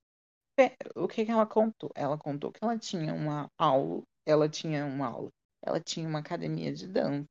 [0.95, 1.91] O que que ela contou?
[1.95, 5.29] Ela contou que ela tinha uma aula, ela tinha uma aula,
[5.61, 7.27] ela tinha uma academia de dança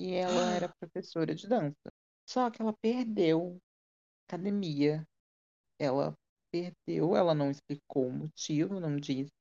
[0.00, 1.92] e ela era professora de dança.
[2.28, 3.58] Só que ela perdeu
[4.28, 5.06] academia.
[5.78, 6.14] Ela
[6.52, 9.32] perdeu, ela não explicou o motivo, não disse.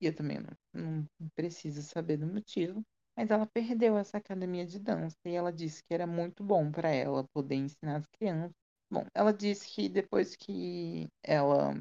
[0.00, 0.38] E eu também
[0.72, 2.82] não, não preciso saber do motivo.
[3.16, 6.90] Mas ela perdeu essa academia de dança e ela disse que era muito bom para
[6.90, 8.52] ela poder ensinar as crianças.
[8.90, 11.74] Bom, ela disse que depois que ela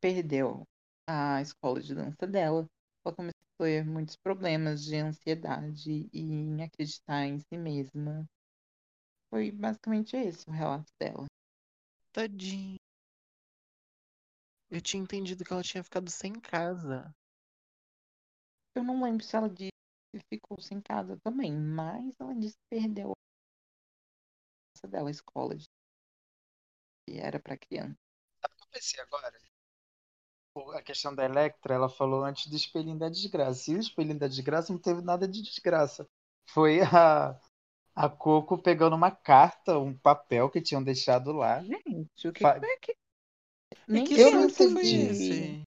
[0.00, 0.64] perdeu
[1.06, 2.66] a escola de dança dela,
[3.04, 8.26] ela começou a ter muitos problemas de ansiedade e em acreditar em si mesma.
[9.30, 11.26] Foi basicamente esse o relato dela.
[12.12, 12.78] Tadinho.
[14.70, 17.14] Eu tinha entendido que ela tinha ficado sem casa.
[18.74, 19.72] Eu não lembro se ela disse
[20.12, 23.14] que ficou sem casa também, mas ela disse que perdeu a
[24.74, 25.64] dança dela, a escola de
[27.06, 27.96] que era para criança.
[28.44, 29.32] Eu pensei agora.
[30.54, 33.70] o- A questão da Electra, ela falou antes do espelhinho da desgraça.
[33.70, 36.08] E o espelhinho da desgraça não teve nada de desgraça.
[36.46, 37.38] Foi a,
[37.98, 41.62] a Coco pegando uma carta, um papel que tinham deixado lá.
[41.62, 42.96] Gente, o que Fa- que.
[43.86, 45.62] Nem que eu não entendi.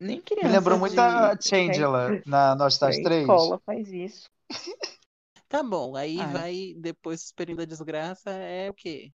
[0.00, 0.48] Nem Me criança.
[0.48, 3.20] lembrou muito de a Changela na Nós Stars 3.
[3.22, 4.28] escola faz isso.
[5.46, 6.26] Tá bom, aí Ah.
[6.26, 9.12] vai depois do espelhinho da desgraça é o quê?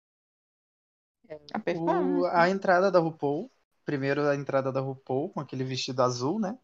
[1.55, 3.51] A O- a entrada da RuPaul.
[3.87, 6.59] Primeiro a entrada da RuPaul com aquele vestido azul, né?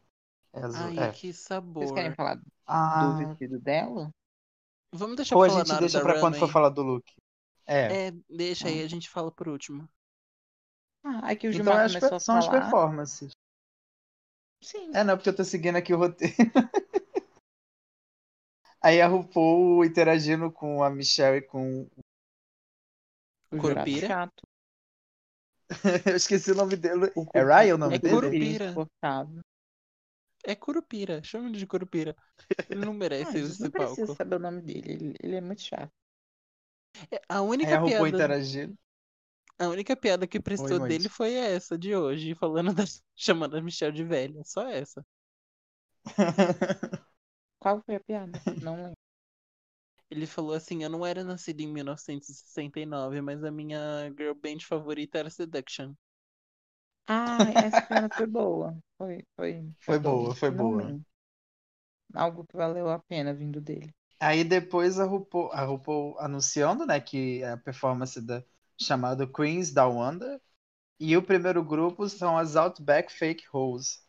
[0.53, 0.87] É azul.
[0.89, 1.13] Ai, é.
[1.13, 1.95] que Vocês sabor.
[1.95, 4.11] querem falar do Ah, vestido dela?
[4.93, 7.05] Vamos deixar ou a gente deixa pra quando for falar do look.
[7.67, 8.09] É.
[8.09, 9.89] É, deixa aí, a gente fala por último.
[11.05, 12.61] Ah, aí que o então Gilmar as, começou a são as falar.
[12.61, 13.33] performances.
[14.63, 14.91] Sim.
[14.95, 16.35] É, não, porque eu tô seguindo aqui o roteiro.
[18.85, 21.89] Aí a RuPaul interagindo com a Michelle e com.
[23.53, 24.09] O Curupira?
[24.09, 24.43] chato.
[26.11, 27.13] eu esqueci o nome dele.
[27.15, 28.15] O É Ryan o nome É dele?
[28.15, 28.75] Curupira.
[30.45, 32.17] É Curupira, chama ele de Curupira.
[32.69, 34.17] Ele não merece Ah, a gente esse não precisa palco.
[34.17, 34.93] saber o nome dele.
[34.93, 35.93] Ele, ele é muito chato.
[37.11, 38.77] É, A única RuPaul piada, interagindo.
[39.59, 42.85] a única piada que prestou Oi, dele foi essa de hoje, falando da,
[43.17, 45.05] chamando a Michelle de velha, só essa.
[47.59, 48.39] Qual foi a piada?
[48.61, 48.97] Não lembro.
[50.09, 55.19] Ele falou assim: Eu não era nascido em 1969, mas a minha girl band favorita
[55.19, 55.93] era Seduction.
[57.07, 58.77] Ah, essa piada foi boa.
[59.03, 59.75] Foi, foi.
[59.79, 60.97] Foi boa, foi boa.
[62.15, 63.95] Algo que valeu a pena vindo dele.
[64.21, 68.43] Aí depois a RuPaul, a RuPaul anunciando, né, que é a performance da
[68.81, 70.41] chamada Queens da Wanda.
[71.01, 74.01] E o primeiro grupo são as Outback Fake Hoes,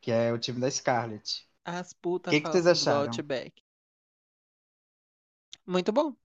[0.00, 1.46] que é o time da Scarlett.
[1.66, 2.94] As putas Que que vocês falsas do acharam?
[2.94, 3.52] Outback.
[5.64, 6.16] Muito bom.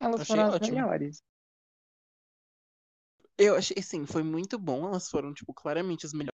[0.00, 0.58] Elas Achei foram as ótimo.
[0.58, 1.22] melhores.
[3.38, 4.86] Eu achei, sim, foi muito bom.
[4.86, 6.35] Elas foram, tipo, claramente as melhores.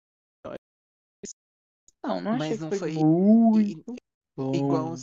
[2.04, 2.94] Não, não achei Mas que não foi, foi
[3.54, 3.94] muito
[4.36, 4.54] bom.
[4.54, 4.96] igual.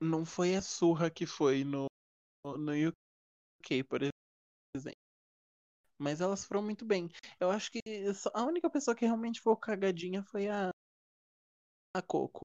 [0.00, 1.86] Não foi a surra que foi no,
[2.44, 4.98] no UK, por exemplo.
[5.98, 7.10] Mas elas foram muito bem.
[7.40, 7.80] Eu acho que
[8.14, 10.70] só- a única pessoa que realmente foi cagadinha foi a,
[11.94, 12.42] a Coco.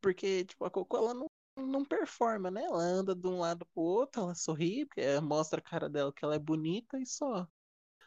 [0.00, 2.64] Porque, tipo, a Coco, ela não, não performa, né?
[2.64, 6.24] Ela anda de um lado pro outro, ela sorri, é, mostra a cara dela que
[6.24, 7.46] ela é bonita e só.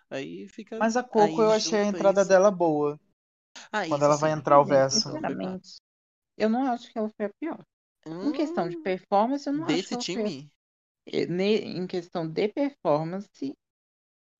[0.09, 0.77] Aí fica.
[0.79, 2.99] Mas a Coco eu achei a entrada isso- dela boa.
[3.71, 5.19] Ah, quando ela vai entrar o verso.
[5.19, 5.81] Sinceramente,
[6.37, 7.63] eu não acho que ela foi a pior.
[8.21, 10.51] Em questão de Hum, performance, eu não acho que desse ela foi a time?
[11.29, 13.55] Ne- Em questão de performance,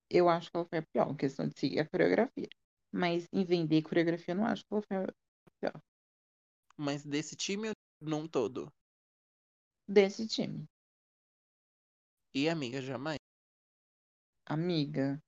[0.10, 1.12] eu acho que ela foi a pior.
[1.12, 2.50] Em questão de seguir a coreografia.
[2.94, 5.08] Mas em vender coreografia, eu não acho que ela foi a
[5.62, 5.82] pior.
[6.78, 8.72] Mas desse time ou num todo?
[9.88, 10.68] Desse time.
[12.36, 13.18] E amiga, jamais.
[14.48, 15.22] Amiga,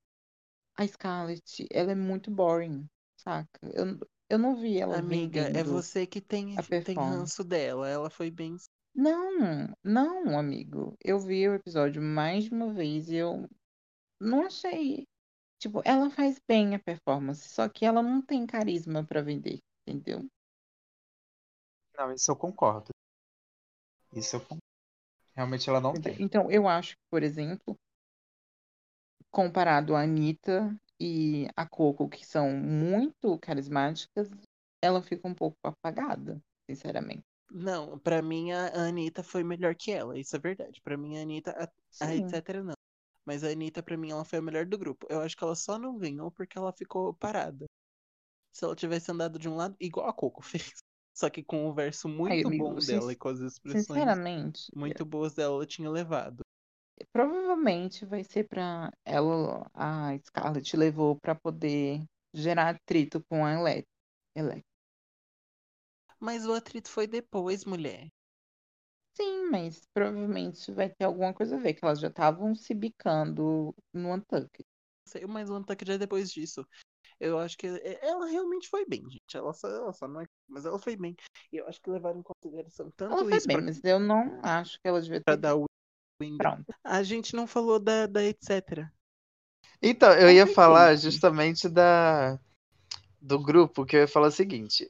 [0.78, 2.88] a Scarlett, ela é muito boring,
[3.18, 3.60] saca?
[3.74, 4.00] Eu,
[4.30, 7.18] eu não vi ela Amiga, é você que tem, a tem performance.
[7.18, 7.88] ranço dela.
[7.88, 8.56] Ela foi bem.
[8.94, 10.96] Não, não, amigo.
[11.04, 13.48] Eu vi o episódio mais de uma vez e eu
[14.20, 15.08] não achei.
[15.60, 20.28] Tipo, ela faz bem a performance, só que ela não tem carisma pra vender, entendeu?
[21.98, 22.90] Não, isso eu concordo.
[24.14, 24.62] Isso eu concordo.
[25.36, 26.16] Realmente ela não tem.
[26.20, 27.76] Então, eu acho que, por exemplo,
[29.32, 34.30] comparado a Anitta e a Coco, que são muito carismáticas,
[34.84, 37.24] ela fica um pouco apagada, sinceramente.
[37.52, 40.82] Não, pra mim a Anitta foi melhor que ela, isso é verdade.
[40.82, 42.74] Pra mim a Anitta, a, a etc não.
[43.28, 45.06] Mas a Anitta, pra mim, ela foi a melhor do grupo.
[45.10, 47.66] Eu acho que ela só não ganhou porque ela ficou parada.
[48.54, 50.78] Se ela tivesse andado de um lado, igual a Coco fez.
[51.14, 54.06] Só que com o verso muito amigo, bom dela e com as expressões
[54.74, 56.42] muito boas dela, ela tinha levado.
[57.12, 63.88] Provavelmente vai ser pra ela, a Scarlett levou pra poder gerar atrito com a Ele-
[64.36, 64.66] Ele-
[66.20, 68.08] Mas o atrito foi depois, mulher.
[69.16, 73.74] Sim, mas provavelmente vai ter alguma coisa a ver, que elas já estavam se bicando
[73.92, 74.64] no Untucked.
[75.08, 76.68] Sei, Mas o Untucked é depois disso.
[77.20, 79.36] Eu acho que é- ela realmente foi bem, gente.
[79.36, 80.28] Ela só, ela só não é.
[80.48, 81.16] Mas ela foi bem.
[81.52, 84.00] E eu acho que levaram em consideração tanto Ela foi isso bem, pra, mas eu
[84.00, 85.42] não acho que ela devia pra ter.
[85.42, 85.66] dar o.
[86.38, 86.74] Pronto.
[86.84, 88.90] A gente não falou da, da etc.
[89.82, 92.40] Então, eu ia falar justamente da
[93.22, 94.90] do grupo, que eu ia falar o seguinte.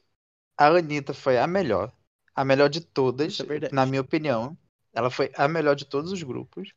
[0.56, 1.92] A Anitta foi a melhor.
[2.34, 4.56] A melhor de todas, é na minha opinião.
[4.92, 6.72] Ela foi a melhor de todos os grupos.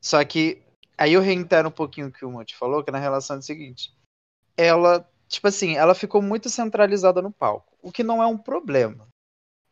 [0.00, 0.62] Só que,
[0.96, 3.38] aí eu reitero um pouquinho o que o Monte falou, que é na relação é
[3.38, 3.92] o seguinte.
[4.56, 7.76] Ela, tipo assim, ela ficou muito centralizada no palco.
[7.82, 9.08] O que não é um problema.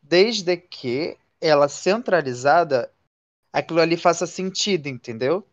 [0.02, 2.90] Desde que ela centralizada,
[3.60, 5.46] aquilo ali faça sentido, entendeu?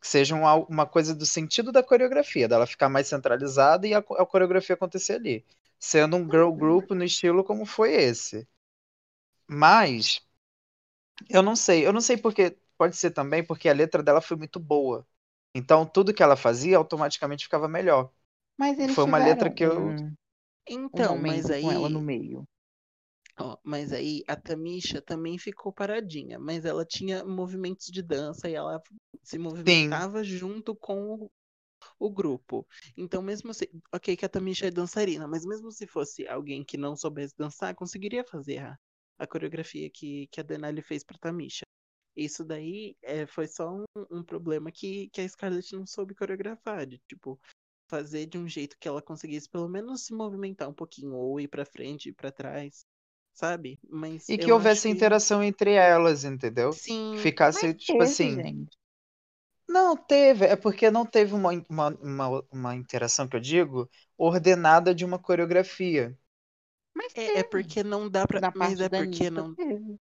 [0.00, 3.98] que seja uma, uma coisa do sentido da coreografia, dela ficar mais centralizada e a,
[3.98, 5.44] a coreografia acontecer ali.
[5.80, 8.48] Sendo um girl group no estilo como foi esse.
[9.46, 10.20] Mas,
[11.28, 14.36] eu não sei, eu não sei porque, pode ser também porque a letra dela foi
[14.36, 15.06] muito boa.
[15.54, 18.10] Então, tudo que ela fazia automaticamente ficava melhor.
[18.56, 20.14] Mas eles Foi uma letra que eu- um,
[20.92, 21.60] um Então, momento mas aí.
[21.60, 22.46] com ela no meio.
[23.38, 28.54] Ó, mas aí a Tamisha também ficou paradinha, mas ela tinha movimentos de dança e
[28.54, 28.80] ela
[29.22, 31.30] se movimentava junto com o,
[31.98, 32.66] o grupo.
[32.96, 33.70] Então, mesmo se.
[33.92, 37.74] Ok, que a Tamisha é dançarina, mas mesmo se fosse alguém que não soubesse dançar,
[37.74, 38.78] conseguiria fazer a,
[39.18, 41.64] a coreografia que, que a Denali fez pra Tamisha.
[42.14, 46.86] Isso daí é, foi só um, um problema que, que a Scarlett não soube coreografar,
[46.86, 47.40] de tipo.
[47.88, 51.48] Fazer de um jeito que ela conseguisse pelo menos se movimentar um pouquinho, ou ir
[51.48, 52.86] pra frente, ir pra trás
[53.34, 53.78] sabe?
[53.90, 54.88] Mas E que houvesse que...
[54.88, 56.76] interação entre elas, entendeu?
[56.76, 58.42] Sim, Ficasse, Mas tipo teve, assim.
[58.42, 58.76] gente.
[59.68, 60.44] Não, teve.
[60.46, 65.18] É porque não teve uma, uma, uma, uma interação que eu digo ordenada de uma
[65.18, 66.16] coreografia.
[66.94, 68.40] Mas é, é porque não dá pra.
[68.40, 69.56] Da Mas parte é porque Anitta, não.
[69.56, 69.98] teve.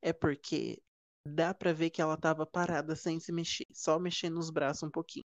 [0.00, 0.80] É porque
[1.26, 4.90] dá pra ver que ela tava parada sem se mexer, só mexendo os braços um
[4.90, 5.24] pouquinho.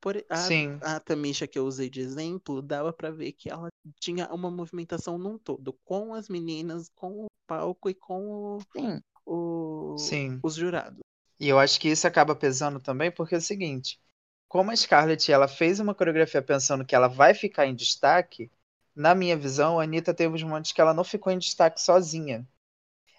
[0.00, 0.80] Por, a, Sim.
[0.80, 3.68] a Tamisha que eu usei de exemplo, dava pra ver que ela
[4.00, 9.02] tinha uma movimentação num todo, com as meninas, com o palco e com o, Sim.
[9.26, 10.42] o- Sim.
[10.42, 11.00] os jurados.
[11.40, 14.00] E eu acho que isso acaba pesando também, porque é o seguinte,
[14.48, 18.50] como a Scarlett ela fez uma coreografia pensando que ela vai ficar em destaque,
[18.94, 22.46] na minha visão, a Anitta teve uns momentos que ela não ficou em destaque sozinha.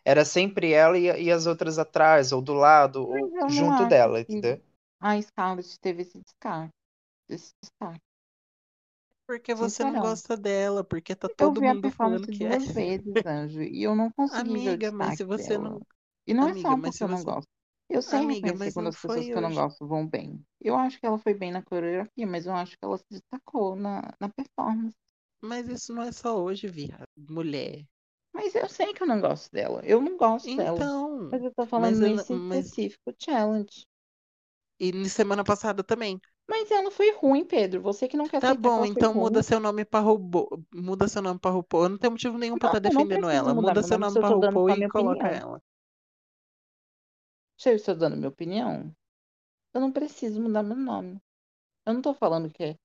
[0.06, 4.22] Era sempre ela e, e as outras atrás, ou do lado, ou junto acho dela,
[4.22, 4.62] entendeu?
[5.00, 6.74] A Scarlett teve esse destaque.
[7.30, 8.02] Esse destaque.
[9.28, 10.10] Porque você não Sincerão.
[10.10, 12.50] gosta dela, porque tá Eu todo vi a mundo falando performance que é.
[12.58, 15.70] duas vezes, Anjo, e eu não consegui ver o Amiga, mas se você dela.
[15.70, 15.82] não.
[16.26, 17.48] E não é Amiga, só mas porque se eu não você- gosto.
[17.92, 19.58] Eu sei Amiga, mas quando não as pessoas foi que eu não hoje.
[19.58, 20.46] gosto vão bem.
[20.62, 23.76] Eu acho que ela foi bem na coreografia, mas eu acho que ela se destacou
[23.76, 24.96] na, na performance.
[25.42, 27.08] Mas isso não é só hoje, viado.
[27.18, 27.84] Mulher.
[28.32, 29.82] Mas eu sei que eu não gosto dela.
[29.84, 30.78] Eu não gosto dela.
[30.78, 31.30] Então.
[31.32, 33.88] Mas eu tô falando Mas nesse não- mas- específico challenge.
[34.80, 36.20] E na semana passada também.
[36.48, 37.82] Mas ela foi ruim, Pedro.
[37.82, 40.66] Você que não quer Tá bom, então muda seu nome pra RuPaul.
[40.74, 41.84] Muda seu nome pra RuPaul.
[41.84, 43.54] Eu não tenho motivo nenhum pra Não, estar não defendendo ela.
[43.54, 45.30] mudar Muda seu nome RuPaul só e coloca opinião.
[45.30, 45.62] ela.
[47.58, 48.96] Se eu estou dando minha opinião,
[49.74, 51.22] eu não preciso mudar meu nome.
[51.86, 52.78] Eu não tô falando que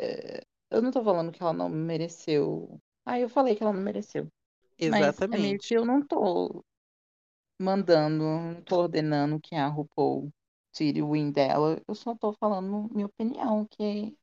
[0.00, 2.80] é, eu não tô falando que ela não mereceu.
[3.06, 4.28] Ah, eu falei que ela não mereceu.
[4.88, 5.58] Mas é Exatamente.
[5.58, 6.64] que eu não tô
[7.60, 10.32] mandando, não tô ordenando que a RuPaul
[10.74, 11.80] tire o win dela.
[11.86, 14.16] Eu só tô falando minha opinião, que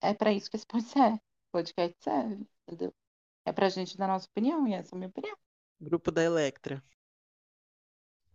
[0.00, 1.20] é pra isso que esse podcast serve.
[1.52, 2.94] podcast serve, entendeu?
[3.44, 5.36] É pra gente dar nossa opinião, e essa é a minha opinião.
[5.80, 6.82] Grupo da Electra.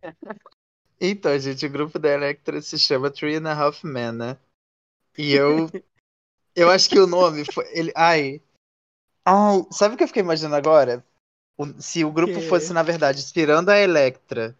[1.00, 4.38] Então, gente, o grupo da Electra se chama Three and a Half Men, né?
[5.18, 5.70] E eu.
[6.56, 7.66] eu acho que o nome foi.
[7.78, 8.42] Ele, ai.
[9.26, 11.06] Ai, sabe o que eu fiquei imaginando agora?
[11.58, 12.48] O- se o grupo quê?
[12.48, 14.58] fosse, na verdade, tirando a Electra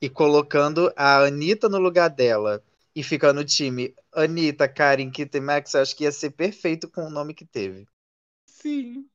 [0.00, 2.62] e colocando a Anitta no lugar dela
[2.94, 6.88] e ficando o time Anitta, Karen, Kita e Max, eu acho que ia ser perfeito
[6.88, 7.86] com o nome que teve.
[8.46, 9.08] Sim.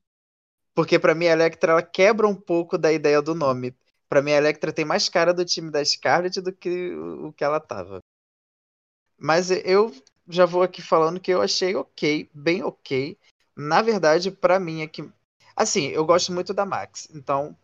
[0.74, 3.76] Porque pra mim a Electra ela quebra um pouco da ideia do nome.
[4.08, 7.34] Pra mim a Electra tem mais cara do time da Scarlett do que o o
[7.34, 8.00] que ela tava.
[9.18, 9.94] Mas eu
[10.28, 13.18] já vou aqui falando que eu achei ok, bem ok.
[13.56, 15.08] Na verdade, pra mim é que
[15.56, 17.10] assim, eu gosto muito da Max.
[17.14, 17.58] Então,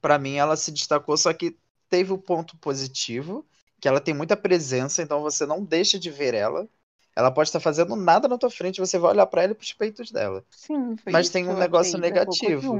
[0.00, 1.56] pra mim ela se destacou, só que
[1.90, 3.46] teve o ponto positivo,
[3.80, 6.68] que ela tem muita presença, então você não deixa de ver ela.
[7.16, 9.72] Ela pode estar fazendo nada na tua frente, você vai olhar pra ela e pros
[9.72, 10.44] peitos dela.
[10.50, 12.78] Sim, foi Mas isso tem um negócio negativo.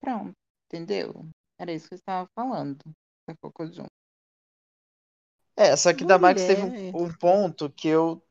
[0.00, 0.34] Pronto,
[0.66, 1.28] entendeu?
[1.58, 2.78] Era isso que eu estava falando.
[5.56, 6.94] É, só que da Max teve Mulher.
[6.94, 8.22] um, um ponto que eu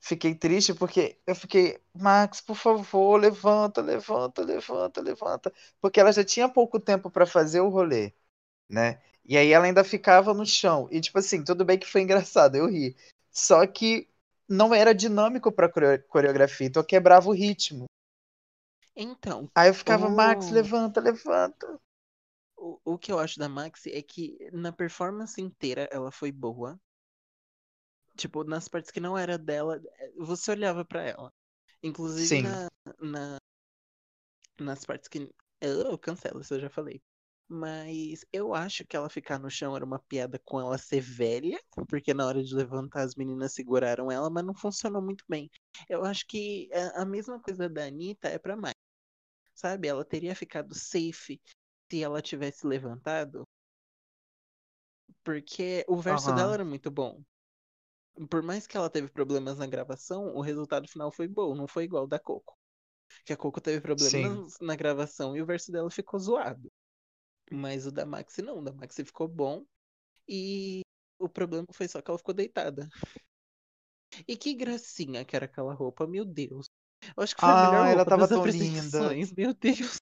[0.00, 6.24] fiquei triste porque eu fiquei, Max, por favor, levanta, levanta, levanta, levanta, porque ela já
[6.24, 8.12] tinha pouco tempo pra fazer o rolê,
[8.68, 9.00] né?
[9.24, 10.88] E aí ela ainda ficava no chão.
[10.90, 12.96] E tipo assim, tudo bem que foi engraçado, eu ri.
[13.30, 14.08] Só que
[14.48, 17.84] não era dinâmico pra coreo- coreografia, então quebrava o ritmo.
[18.96, 20.54] Então, Aí eu ficava, Max, Oh.
[20.54, 21.80] levanta, levanta.
[22.56, 26.78] o, o que eu acho da Maxi é que na performance inteira ela foi boa.
[28.16, 31.32] Tipo, nas partes que não era dela, eh, você olhava pra ela.
[31.82, 32.42] Inclusive Sim.
[32.42, 32.68] na,
[33.00, 33.36] na-
[34.58, 35.32] nas partes que.
[35.60, 37.00] Eu cancelo, isso eu já falei.
[37.52, 41.60] Mas eu acho que ela ficar no chão era uma piada com ela ser velha,
[41.88, 45.50] porque na hora de levantar as meninas seguraram ela, mas não funcionou muito bem.
[45.88, 48.76] Eu acho que a, mesma coisa da Anitta é pra Maxi.
[49.52, 49.88] Sabe?
[49.88, 51.40] Ela teria ficado safe
[51.90, 53.42] se ela tivesse levantado.
[55.24, 56.36] Porque o verso Aham.
[56.36, 57.20] dela era muito bom.
[58.30, 61.82] Por mais que ela teve problemas na gravação, o resultado final foi bom, não foi
[61.82, 62.56] igual o da Coco.
[63.24, 66.70] Que a Coco teve problemas na gravação e o verso dela ficou zoado.
[67.50, 69.64] Mas o da Maxi não, o da Maxi ficou bom.
[70.28, 70.82] E
[71.18, 72.88] o problema foi só que ela ficou deitada.
[74.26, 76.66] E que gracinha que era aquela roupa, meu Deus.
[77.16, 78.60] Eu acho que foi a melhor Ah, ela tava das tão linda.
[78.60, 79.96] apresentações, meu Deus.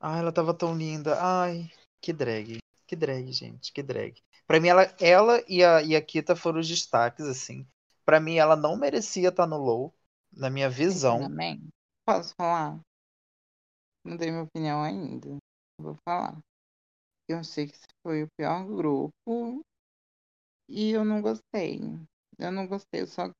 [0.00, 1.20] Ai, ela tava tão linda.
[1.20, 1.70] Ai,
[2.00, 2.58] que drag.
[2.86, 3.72] Que drag, gente.
[3.72, 4.20] Que drag.
[4.46, 7.66] Pra mim, ela, ela e, a, e a Kita foram os destaques, assim.
[8.04, 9.94] Pra mim, ela não merecia estar no low,
[10.32, 11.18] na minha visão.
[11.18, 11.68] Sinceramente,
[12.06, 12.80] posso falar?
[14.04, 15.36] Não dei minha opinião ainda.
[15.78, 16.38] Vou falar.
[17.28, 19.62] Eu achei que esse foi o pior grupo
[20.68, 21.80] e eu não gostei.
[22.38, 23.30] Eu não gostei, só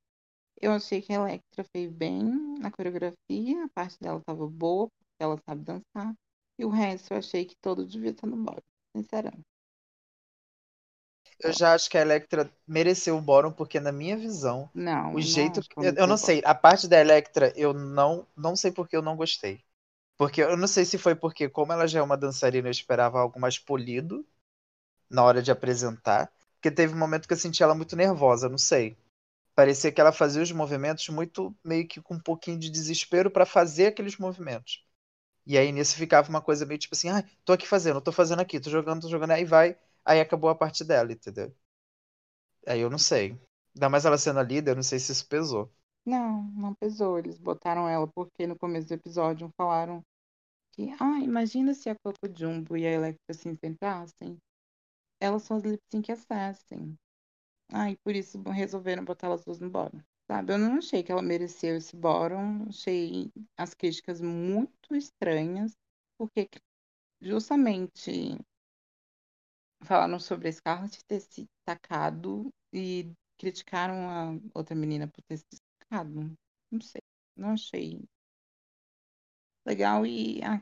[0.60, 2.22] eu achei que a Electra fez bem
[2.60, 6.14] na coreografia, a parte dela tava boa, porque ela sabe dançar.
[6.58, 8.62] E o resto eu achei que todo devia estar no bórum,
[8.96, 9.44] sinceramente.
[11.40, 15.20] Eu já acho que a Electra mereceu o bórum, porque na minha visão, Não, o
[15.20, 15.58] não jeito.
[15.58, 18.96] acho que Eu, eu não sei, a parte da Electra, eu não, não sei porque
[18.96, 19.60] eu não gostei.
[20.18, 23.20] Porque eu não sei se foi porque, como ela já é uma dançarina, eu esperava
[23.20, 24.26] algo mais polido.
[25.10, 26.32] na hora de apresentar.
[26.54, 28.98] Porque teve um momento que eu senti ela muito nervosa, não sei.
[29.54, 33.46] Parecia que ela fazia os movimentos muito meio que com um pouquinho de desespero para
[33.46, 34.84] fazer aqueles movimentos.
[35.46, 38.40] E aí nisso ficava uma coisa meio tipo assim, ah, tô aqui fazendo, tô fazendo
[38.40, 41.54] aqui, tô jogando, tô jogando, aí vai, aí acabou a parte dela, entendeu?
[42.66, 43.36] Aí eu não sei.
[43.74, 45.72] Ainda mais ela sendo a líder, eu não sei se isso pesou.
[46.04, 47.18] Não, não pesou.
[47.18, 50.04] Eles botaram ela porque no começo do episódio falaram
[50.78, 54.38] que, ah, imagina se a Coco Jumbo e a Electra se enfrentassem.
[55.20, 56.96] Elas são as lip sync assassin.
[57.72, 60.00] Ah, e por isso resolveram botar elas duas no bórum.
[60.30, 62.68] Sabe, eu não achei que ela mereceu esse bórum.
[62.68, 65.76] Achei as críticas muito estranhas,
[66.16, 66.48] porque
[67.20, 68.38] justamente
[69.82, 75.60] falaram sobre a Scarlett ter se tacado e criticaram a outra menina por ter se
[75.80, 76.32] tacado.
[76.70, 77.02] Não sei,
[77.36, 78.00] não achei
[79.66, 80.60] legal e ah,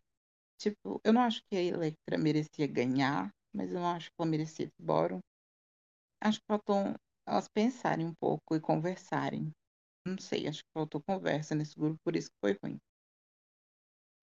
[0.59, 4.28] tipo, eu não acho que a Electra merecia ganhar, mas eu não acho que ela
[4.30, 5.20] merecia esse bórum.
[6.22, 6.94] Acho que faltou
[7.26, 9.50] elas pensarem um pouco e conversarem.
[10.07, 12.78] Não sei, acho que faltou conversa nesse grupo, por isso que foi ruim.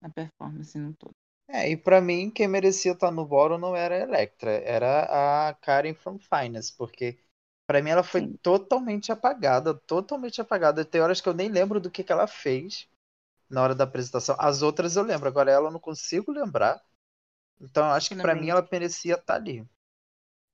[0.04, 1.16] A performance não todo.
[1.48, 5.54] É, e pra mim, quem merecia estar no bórum não era a Electra, era a
[5.56, 7.20] Karen from Finance, porque
[7.68, 8.38] pra mim ela foi Sim.
[8.42, 10.86] totalmente apagada, totalmente apagada.
[10.86, 12.88] Tem horas que eu nem lembro do que, que ela fez
[13.50, 14.36] na hora da apresentação.
[14.40, 16.82] As outras eu lembro, agora ela eu não consigo lembrar.
[17.62, 19.66] Então eu acho que pra mim ela merecia estar ali.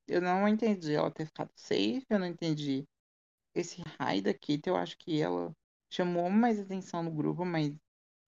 [0.07, 2.85] Eu não entendi ela ter ficado safe, eu não entendi
[3.53, 4.69] esse raio da Kitty.
[4.69, 5.51] Eu acho que ela
[5.89, 7.75] chamou mais atenção no grupo, mas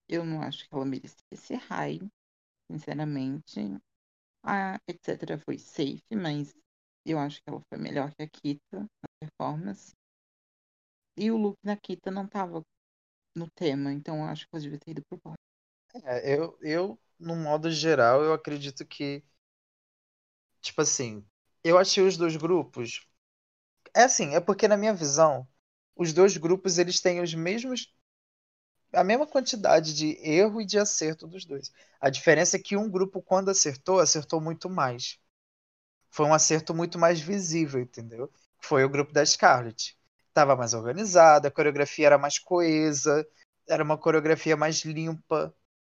[0.08, 2.10] eu não acho que ela merecia esse raio,
[2.70, 3.60] sinceramente.
[4.44, 5.38] A etc.
[5.44, 6.54] foi safe, mas
[7.06, 9.94] eu acho que ela foi melhor que a Kita na performance.
[11.18, 12.64] E o look da Kita não tava
[13.36, 15.36] no tema, então eu acho que ela devia ter ido pro bórum.
[16.06, 19.24] É, eu, eu, no modo geral, eu acredito que.
[20.62, 21.24] Tipo assim,
[21.64, 23.08] eu achei os dois grupos.
[23.96, 25.48] É assim, é porque na minha visão,
[25.96, 27.94] os dois grupos eles têm os mesmos.
[28.94, 31.72] A mesma quantidade de erro e de acerto dos dois.
[32.00, 35.20] A diferença é que um grupo, quando acertou, acertou muito mais.
[36.12, 38.32] Foi um acerto muito mais visível, entendeu?
[38.60, 39.98] Foi o grupo da Scarlett.
[40.34, 43.26] Tava mais organizada, a coreografia era mais coesa,
[43.68, 45.54] era uma coreografia mais limpa,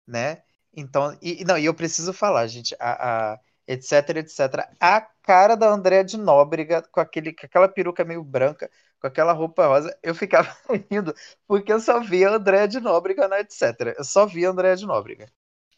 [0.08, 0.44] né?
[0.74, 4.70] Então, e, não, e eu preciso falar, gente, a, a etc, etc.
[4.80, 8.70] A cara da Andréa de Nóbrega, com, aquele, com aquela peruca meio branca,
[9.00, 10.50] com aquela roupa rosa, eu ficava
[10.92, 11.14] rindo,
[11.48, 13.96] porque eu só via a Andréa de Nóbrega na etc.
[13.98, 15.28] Eu só via a Andréa de Nóbrega.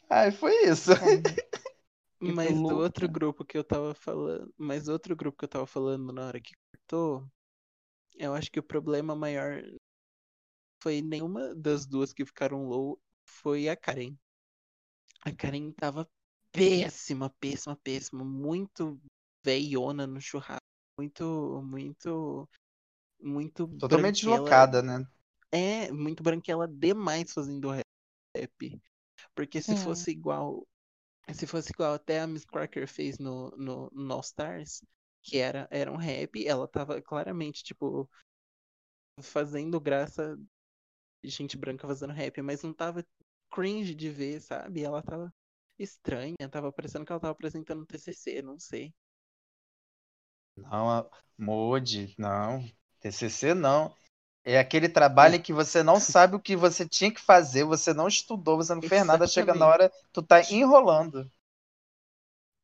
[0.10, 0.92] Ai, foi isso.
[2.20, 5.68] E Mas do outro grupo que eu tava falando, mas outro grupo que eu tava
[5.68, 7.24] falando na hora que cortou,
[8.18, 9.62] eu acho que o problema maior
[10.82, 14.16] foi nenhuma das duas que ficaram low, foi a Karen.
[15.26, 16.08] A Karen tava
[16.52, 19.00] péssima, péssima, péssima, muito
[19.44, 20.62] veiona no churrasco,
[20.98, 22.50] muito, muito,
[23.20, 25.06] muito Totalmente branquela- deslocada, né?
[25.52, 28.82] É, muito branquela demais fazendo rap.
[29.36, 29.76] Porque se Sim.
[29.76, 30.68] fosse igual.
[31.34, 34.82] Se fosse igual até a Miss Cracker fez no, no, no All Stars,
[35.28, 38.10] que era, era um rap, ela tava claramente, tipo,
[39.22, 40.38] fazendo graça
[41.24, 43.06] de gente branca fazendo rap, mas não tava
[43.52, 44.84] cringe de ver, sabe?
[44.84, 45.34] Ela tava
[45.80, 48.94] estranha, tava parecendo que ela tava apresentando um TCC, não sei.
[50.56, 52.64] Não, Mode, não.
[53.00, 53.94] TCC não.
[54.44, 57.94] É aquele trabalho em que você não sabe o que você tinha que fazer, você
[57.94, 61.30] não estudou, você não fez nada, chega na hora, tu tá enrolando.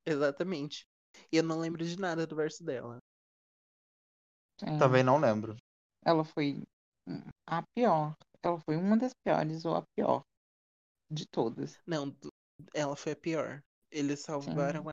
[0.06, 0.88] Exatamente.
[1.34, 3.00] E eu não lembro de nada do verso dela.
[4.60, 4.78] Sim.
[4.78, 5.56] Também não lembro.
[6.06, 6.62] Ela foi
[7.48, 8.16] a pior.
[8.44, 10.22] Ela foi uma das piores ou a pior
[11.10, 11.80] de todas.
[11.88, 12.16] Não,
[12.72, 13.64] ela foi a pior.
[13.90, 14.92] Eles salvaram ela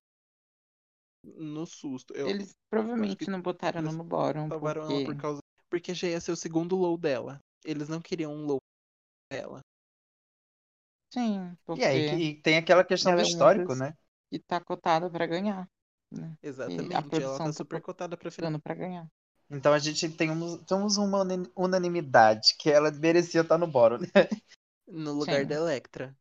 [1.24, 2.14] no susto.
[2.14, 4.94] Eu Eles provavelmente não botaram ela no bórum salvaram porque...
[4.94, 5.40] ela por causa.
[5.68, 7.38] Porque já ia ser o segundo low dela.
[7.66, 8.58] Eles não queriam um low
[9.30, 9.60] dela.
[11.12, 13.94] Sim, porque E aí, e tem aquela questão do é histórico, né?
[14.32, 15.68] e tá cotada pra ganhar,
[16.10, 16.36] né?
[16.42, 16.88] Exatamente.
[17.08, 18.60] produção Ela tá tá super cotada pra final.
[18.60, 19.06] Pra ganhar.
[19.50, 21.24] Então a gente tem um- temos uma
[21.56, 24.06] unanimidade que ela merecia estar no bórum, né?
[24.92, 25.46] No lugar Sim.
[25.46, 26.16] da Electra.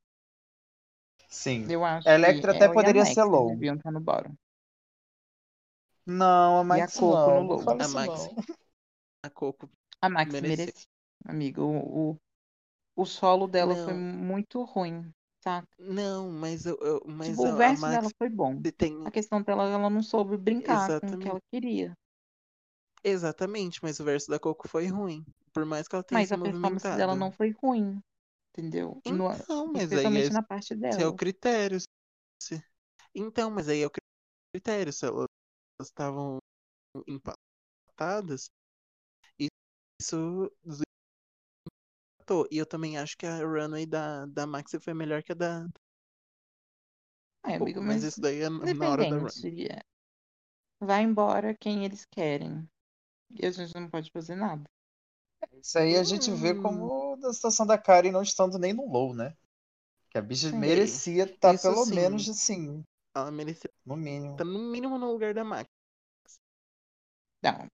[1.29, 1.65] Sim.
[1.69, 3.49] Eu acho A Electra que até a poderia Max ser low.
[3.49, 4.35] deviam estar no bórum.
[6.05, 7.41] Não, a E a Max Coco não.
[7.41, 7.69] no low.
[7.69, 8.29] A Max.
[9.23, 9.69] A Coco.
[10.01, 10.65] A Max Merecia.
[10.65, 10.87] merecia,
[11.25, 11.61] amigo.
[11.63, 12.17] O, o,
[12.95, 13.93] o solo dela foi Não.
[13.93, 15.67] muito ruim, saca?
[15.79, 16.77] Não, mas eu.
[16.81, 18.61] eu- mas Tipo, o verso Max dela foi bom.
[18.77, 18.95] tem.
[19.05, 21.29] A questão dela, ela não soube brincar com o que Exatamente.
[21.29, 21.95] ela queria.
[23.03, 25.25] Exatamente, mas o verso da Coco foi ruim.
[25.53, 27.99] Por mais que ela tenha Mas a performance dela não foi ruim.
[28.53, 29.01] Entendeu?
[29.07, 31.13] No- Então, mas aí é, na parte esse é o dela.
[31.13, 31.79] critério.
[32.41, 32.63] se-
[33.15, 33.91] Então, mas aí é o
[34.53, 34.93] critério.
[34.93, 35.25] Se ela
[35.81, 36.39] estavam
[37.07, 38.49] empatadas,
[39.89, 40.51] isso
[42.51, 45.67] E eu também acho que a runway da, da Maxi foi melhor que a da.
[47.43, 49.29] Ai, Pô, amigo, mas mas isso daí é na hora da run.
[49.29, 49.67] independente.
[49.71, 49.81] é.
[50.81, 52.67] Vai embora quem eles querem.
[53.31, 54.69] E a gente não pode fazer nada.
[55.61, 56.55] Isso aí a gente vê Hum.
[56.55, 59.35] como da situação da Karen não estando nem no low, né?
[60.09, 60.53] Que a bicha Sim.
[60.53, 61.95] merecia estar Isso pelo sim.
[61.95, 62.83] menos assim,
[63.15, 64.41] Ela merecia no mínimo.
[64.41, 65.69] estar no mínimo no lugar da Max.
[67.43, 67.69] Não.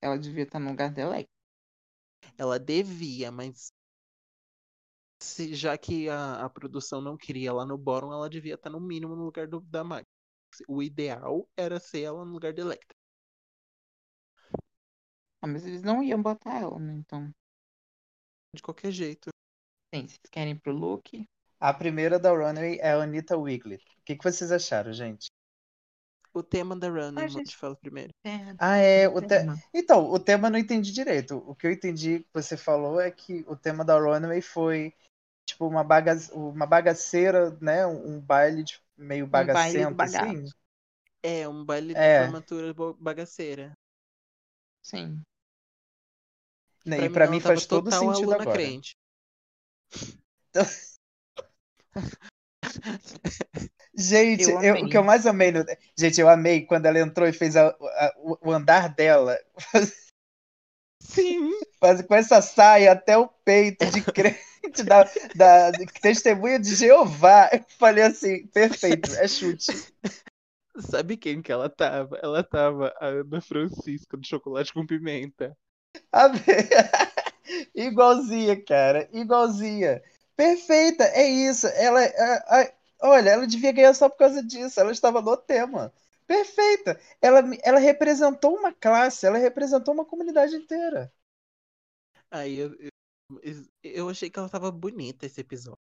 [0.00, 1.18] Ela devia estar no lugar dela.
[1.18, 1.26] é.
[2.38, 3.72] Ela devia, mas
[5.20, 8.80] se, já que a, a produção não queria ela no bottom, ela devia estar no
[8.80, 10.06] mínimo no lugar do, da Max.
[10.68, 12.96] O ideal era ser ela no lugar da Electra.
[15.40, 16.92] Ah, mas eles não iam botar ela, né?
[16.94, 17.32] Então,
[18.54, 19.30] De qualquer jeito.
[19.94, 21.26] sim, vocês querem ir pro look?
[21.60, 23.78] A primeira da Runway é a Anita Wigley.
[23.78, 25.32] O que, que vocês acharam, gente?
[26.34, 27.50] O tema da Running, Ah, vou gente.
[27.50, 28.12] te falar primeiro.
[28.24, 29.08] É, Ah, é.
[29.08, 29.36] O te...
[29.72, 31.36] Então, o tema eu não entendi direito.
[31.46, 34.92] O que eu entendi que você falou é que o tema da Runway foi
[35.46, 36.16] tipo uma, baga...
[36.32, 37.86] uma bagaceira, né?
[37.86, 38.80] Um baile de...
[38.96, 40.24] meio baile bagacento, bagaço.
[40.26, 40.48] assim.
[41.22, 42.18] É, um baile É.
[42.20, 43.72] de formatura bagaceira.
[44.82, 45.22] Sim.
[46.84, 48.58] Pra E pra ela mim tava faz todo sentido aluna agora.
[48.58, 48.96] crente.
[53.96, 55.52] Gente, Eu eu- o que eu mais amei.
[55.52, 55.64] No...
[55.96, 59.38] Gente, eu amei quando ela entrou e fez a- a- o- andar dela.
[61.00, 61.50] Sim.
[62.08, 67.50] Com essa saia até o peito de crente da, da de testemunha de Jeová.
[67.52, 69.92] Eu falei assim, perfeito, é chute.
[70.78, 72.18] Sabe quem que ela tava?
[72.22, 75.56] Ela tava a Ana Francisca do Chocolate com Pimenta.
[77.74, 80.02] Igualzinha, cara, igualzinha.
[80.36, 81.66] Perfeita, é isso.
[81.68, 82.72] Ela, a- a-
[83.04, 84.80] olha, ela devia ganhar só por causa disso.
[84.80, 85.92] Ela estava no tema.
[86.26, 86.98] Perfeita.
[87.20, 91.12] Ela, ela representou uma classe, ela representou uma comunidade inteira.
[92.30, 92.90] Aí eu, eu,
[93.82, 95.78] eu achei que ela tava bonita esse episódio.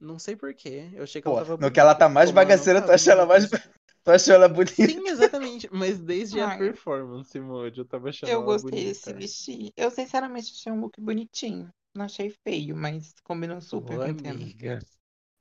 [0.00, 0.90] Não sei porquê.
[0.92, 1.72] Eu achei que Pô, ela tava no bonita.
[1.72, 3.48] que ela tá mais bagaceira, tu acha ela mais.
[3.48, 4.74] Tu achou ela bonita?
[4.74, 5.68] Sim, exatamente.
[5.72, 6.58] Mas desde a Ai.
[6.58, 8.88] performance, Moody, eu tava achando Eu ela gostei bonita.
[8.90, 9.72] desse vestido.
[9.76, 11.70] Eu, sinceramente, achei um look bonitinho.
[11.94, 14.40] Não achei feio, mas combinou super Ô, com o tema.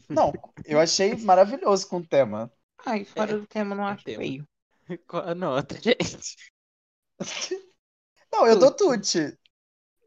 [0.09, 0.31] Não,
[0.65, 2.51] eu achei maravilhoso com o tema.
[2.85, 4.17] Ai, fora É, do tema, não é acho tema.
[4.23, 4.47] feio.
[5.07, 6.35] Qual a nota, gente?
[8.31, 9.37] Não, eu dou tute.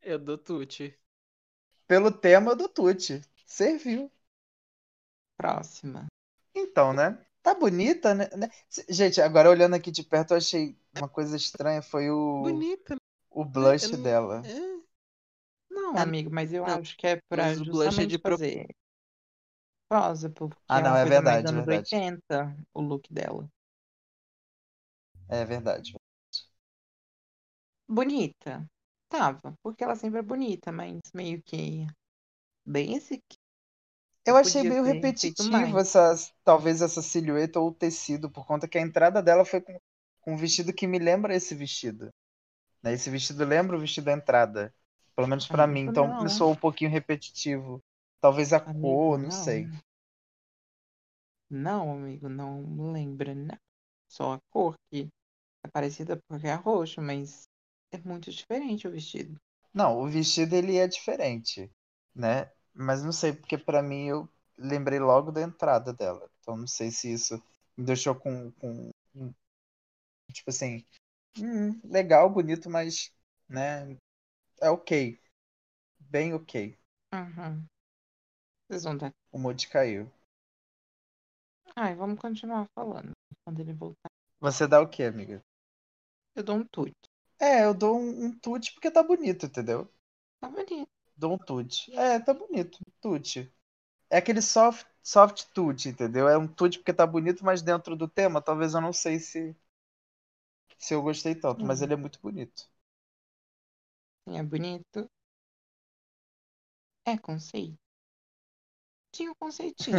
[0.03, 0.99] Eu dou tute.
[1.87, 3.23] Pelo tema, eu dou tute.
[3.47, 4.11] Serviu.
[5.37, 6.07] Próxima.
[6.55, 7.19] Então, né?
[7.43, 8.29] Tá bonita, né?
[8.37, 8.49] né?
[8.89, 11.81] Gente, agora olhando aqui de perto, eu achei uma coisa estranha.
[11.81, 12.97] Foi o, Bonita.
[13.31, 14.43] o blush eu não- dela.
[14.45, 14.77] É.
[15.71, 18.11] Não, Ah, amigo, mas eu não, acho que é pra mas o blush é justamente
[18.11, 18.67] de pro- fazer
[20.49, 22.01] porque Ah, é não, uma é coisa mais verdade, anos verdade.
[22.07, 23.49] 80, o look dela.
[25.29, 25.95] É verdade.
[27.89, 28.69] Bonita.
[29.09, 31.87] Tava, porque ela sempre é bonita, mas meio que
[32.67, 33.23] bem esse.
[34.25, 36.15] Eu achei meio repetitivo essa,
[36.45, 39.79] talvez essa silhueta ou o tecido, por conta que a entrada dela foi com,
[40.21, 42.11] com um vestido que me lembra esse vestido.
[42.83, 42.95] Né?
[42.95, 44.75] Esse vestido lembra o vestido da entrada.
[45.17, 45.83] Pelo menos pra mim.
[45.85, 46.21] Amigo, Então não.
[46.21, 47.83] me soou um pouquinho repetitivo.
[48.27, 49.31] Talvez a Amigo, cor, não não.
[49.31, 49.73] sei.
[51.51, 53.59] Não, amigo, não lembra, não.
[54.09, 55.09] Só a cor que
[55.65, 57.49] é parecida porque é roxo, mas
[57.93, 59.41] é muito diferente o vestido.
[59.73, 61.71] Não, o vestido ele é diferente,
[62.15, 62.51] né?
[62.75, 66.29] Mas não sei, porque pra mim eu lembrei logo da entrada dela.
[66.41, 67.41] Então não sei se isso
[67.77, 69.35] me deixou com, com um-
[70.33, 70.85] tipo assim,
[71.39, 73.13] hum, legal, bonito, mas,
[73.49, 73.97] né?
[74.63, 75.19] É ok.
[76.01, 76.79] Bem ok.
[77.13, 77.69] Uhum.
[78.69, 79.13] Vocês vão dar.
[79.31, 80.11] O mood caiu.
[81.75, 83.13] Ai, vamos continuar falando.
[83.45, 84.11] Quando ele voltar,
[84.41, 85.45] Você dá o quê, amiga?
[86.37, 86.95] eu dou um tute.
[87.41, 89.91] É, eu dou um, um tute porque tá bonito, entendeu?
[90.41, 90.89] Tá bonito.
[91.17, 91.93] Dou um tute.
[91.95, 92.79] É, tá bonito.
[93.01, 93.53] Tute.
[94.11, 96.29] É aquele soft, soft tute, entendeu?
[96.29, 99.57] É um tute porque tá bonito, mas dentro do tema, talvez eu não sei se
[100.79, 101.83] se eu gostei tanto, mas Hum.
[101.83, 102.67] ele é muito bonito.
[104.25, 105.11] Sim, é bonito.
[107.05, 107.79] É conceito.
[109.17, 109.97] Tinha um conceitinho,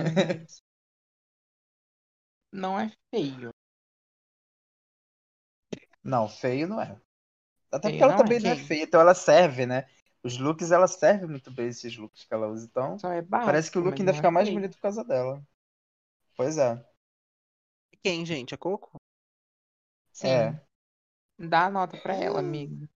[2.51, 3.49] não é feio.
[6.03, 6.95] Não, feio não é.
[7.71, 8.67] Até Feio porque ela não é, também não é gente.
[8.67, 9.89] feia, então ela serve, né?
[10.23, 12.65] Os looks, ela serve muito bem esses looks que ela usa.
[12.65, 13.45] Então, Só é básico.
[13.47, 14.59] parece que o look ainda não fica é mais feio.
[14.59, 15.43] bonito por causa dela.
[16.35, 16.85] Pois é.
[18.03, 18.53] Quem, gente?
[18.53, 18.97] A Coco?
[20.11, 20.27] Sim.
[20.27, 20.61] É.
[21.39, 22.87] Dá a nota pra ela, amigo.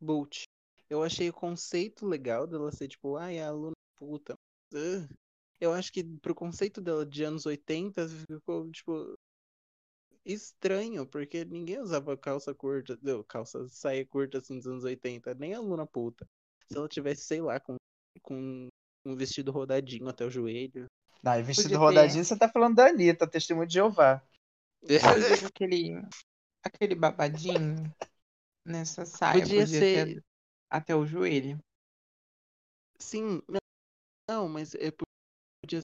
[0.00, 0.42] Bolt.
[0.90, 4.34] Eu achei o conceito legal dela ser tipo, ai, a aluna puta.
[4.72, 5.08] Ugh.
[5.60, 9.14] Eu acho que pro conceito dela de anos 80 ficou, tipo.
[10.24, 15.54] estranho, porque ninguém usava calça curta, não, calça saia curta assim dos anos 80, nem
[15.54, 16.26] a Luna puta.
[16.70, 17.76] Se ela tivesse, sei lá, com,
[18.22, 18.68] com
[19.04, 20.86] um vestido rodadinho até o joelho.
[21.22, 21.84] Não, e vestido Podia ter.
[21.84, 24.22] rodadinho, você tá falando da Anitta, testemunho de Jeová.
[24.86, 25.00] Ter
[25.46, 26.02] aquele,
[26.62, 27.74] aquele babadinho
[28.64, 29.40] nessa saia.
[29.40, 30.22] Podia Podia, ser- ter
[30.70, 31.58] até o joelho.
[32.98, 33.40] Sim,
[34.28, 34.90] não, mas é,
[35.68, 35.80] podia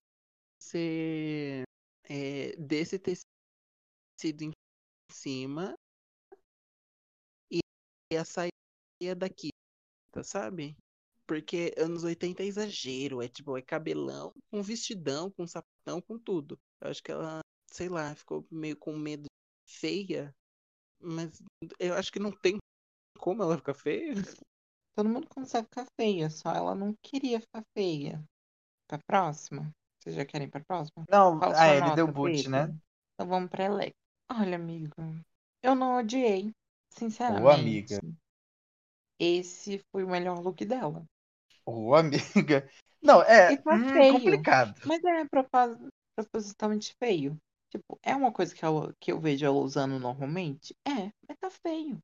[0.59, 1.63] ser
[2.09, 4.53] é, desse tecido em
[5.13, 5.75] cima
[7.51, 7.61] e,
[8.17, 8.51] a saia
[9.15, 9.51] daqui,
[10.11, 10.75] tá, sabe?
[11.27, 16.59] Porque anos 80 é exagero, é tipo, é cabelão, com vestidão, com sapatão, com tudo.
[16.81, 19.27] Eu acho que ela, sei lá, ficou meio com medo
[19.69, 20.35] feia,
[20.99, 21.43] mas
[21.79, 22.59] eu acho que não tem
[23.19, 24.15] como ela ficar feia.
[24.95, 28.23] Todo mundo consegue ficar feia, só ela não queria ficar feia.
[28.89, 29.71] Pra próxima?
[29.99, 31.05] Vocês já querem ir pra próxima?
[31.09, 32.51] Não, Qual ah, sua ele nota, deu boot, Pedro?
[32.51, 32.75] né?
[33.15, 33.95] Então vamos pra Electra.
[34.31, 34.95] Olha, amigo,
[35.63, 36.53] eu não odiei.
[36.91, 37.29] Sinceramente.
[37.29, 38.01] Ô, amiga.
[39.19, 41.05] Esse foi o melhor look dela.
[41.67, 42.69] Ô, amiga.
[43.03, 44.07] Não, é E tá hum, feio.
[44.07, 44.81] complicado.
[44.85, 45.79] Mas é propos-
[46.17, 47.39] propositalmente feio.
[47.71, 50.75] Tipo, é uma coisa que eu, que eu vejo ela usando normalmente?
[50.87, 51.99] É, mas tá feio.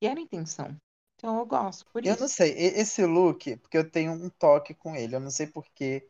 [0.00, 0.80] E era a intenção.
[1.24, 2.20] Então eu gosto, por Eu isso.
[2.20, 6.06] não sei, esse look, porque eu tenho um toque com ele, eu não sei porque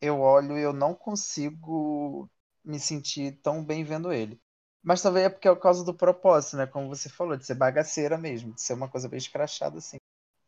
[0.00, 2.30] eu olho e eu não consigo
[2.64, 4.40] me sentir tão bem vendo ele.
[4.82, 6.66] Mas talvez é porque é por causa do propósito, né?
[6.66, 9.98] Como você falou, de ser bagaceira mesmo, de ser uma coisa bem escrachada assim.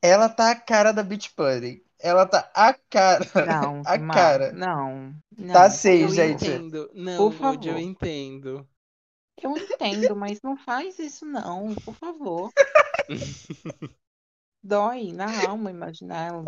[0.02, 1.84] Ela tá a cara da Beach Bunny.
[1.98, 3.26] Ela tá a cara.
[3.34, 4.52] Não, a Mar- cara.
[4.52, 5.66] Não, não.
[5.66, 6.44] Tá seio, Eu gente.
[6.44, 6.90] entendo.
[6.94, 7.78] Não, Por Woody, eu favor.
[7.78, 8.66] entendo.
[9.42, 12.52] Eu entendo, mas não faz isso não, por favor.
[14.62, 16.44] Dói na alma imaginar ela.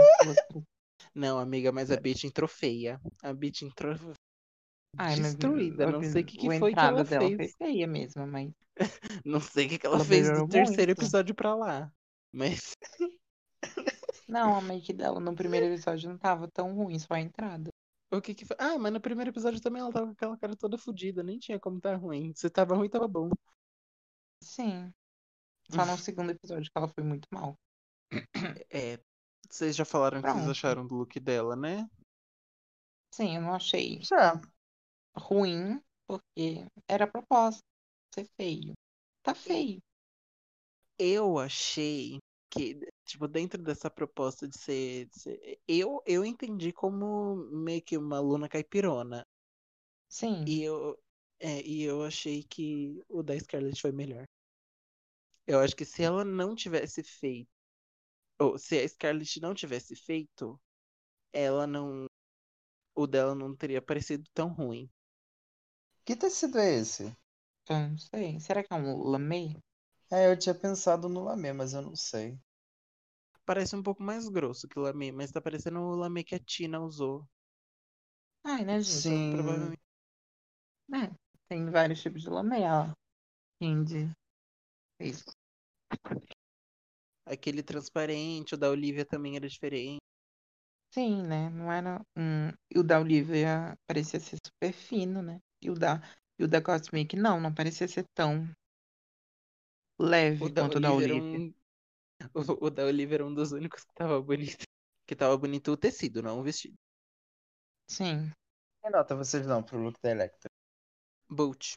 [1.15, 3.01] Não, amiga, mas a Bitch entrou feia.
[3.23, 3.97] A Bitch entrou
[4.97, 5.91] Ai, destruída.
[5.91, 7.37] Não sei o que, que foi que ela dela fez.
[7.37, 8.53] foi feia mesmo, mas
[9.25, 11.93] Não sei o que, que ela Ela fez do terceiro episódio pra lá.
[12.33, 12.77] Mas
[14.29, 17.71] não, a make dela no primeiro episódio não tava tão ruim, só a entrada.
[18.13, 18.57] o que que foi?
[18.59, 21.23] Ah, mas no primeiro episódio também ela tava com aquela cara toda fodida.
[21.23, 22.33] Nem tinha como tá ruim.
[22.35, 23.31] Se tava ruim, tava bom.
[24.43, 24.93] Sim.
[25.71, 27.55] Só no segundo episódio que ela foi muito mal.
[28.71, 28.99] É.
[29.51, 30.51] Vocês já falaram o que vocês Pronto.
[30.51, 31.89] acharam do look dela, né?
[33.13, 34.41] Sim, eu não achei Já.
[35.17, 37.63] ruim, porque era a proposta
[38.15, 38.73] ser feio.
[39.23, 39.81] Tá feio.
[40.99, 42.19] Eu achei
[42.51, 45.07] que, tipo, dentro dessa proposta de ser.
[45.07, 49.25] de ser- eu, eu entendi como meio que uma Luna caipirona.
[50.09, 50.45] Sim.
[50.47, 50.99] E eu,
[51.41, 54.25] é, e eu achei que o da Scarlett foi melhor.
[55.47, 57.49] Eu acho que se ela não tivesse feito,
[58.39, 60.61] ou se a Scarlett não tivesse feito,
[61.33, 62.07] ela não,
[62.95, 64.91] o dela não teria parecido tão ruim.
[66.05, 67.15] Que tecido é esse?
[67.69, 68.41] Eu não sei.
[68.41, 69.55] Será que é um lamê?
[70.11, 72.39] É, eu tinha pensado no lamê, mas eu não sei.
[73.47, 76.39] Parece um pouco mais grosso que o lamê, mas tá parecendo o lamê que a
[76.39, 77.27] Tina usou.
[78.45, 79.01] Ai, né, gente?
[79.01, 79.31] Sim.
[79.31, 79.83] Provavelmente.
[80.93, 81.11] É,
[81.49, 82.93] tem vários tipos de lamê, ó.
[83.61, 84.11] Indy.
[85.01, 85.25] Isso.
[87.27, 90.01] Aquele transparente, o da Olivia também era diferente.
[90.93, 91.51] Sim, né?
[91.51, 92.49] Não era um.
[92.71, 95.41] E o da Olivia parecia ser super fino, né?
[95.61, 96.01] E o da,
[96.39, 98.49] e o da Cosmic, não, não parecia ser tão
[99.99, 101.39] leve O da quanto o da Olivia Olivia.
[101.39, 101.55] um.
[102.33, 104.65] O, o da Olivia era um dos únicos que tava bonito.
[105.07, 106.75] Que tava bonito o tecido, não o vestido.
[107.89, 108.31] Sim.
[108.83, 110.49] Que nota vocês dão pro look da Electra?
[111.29, 111.77] Boot.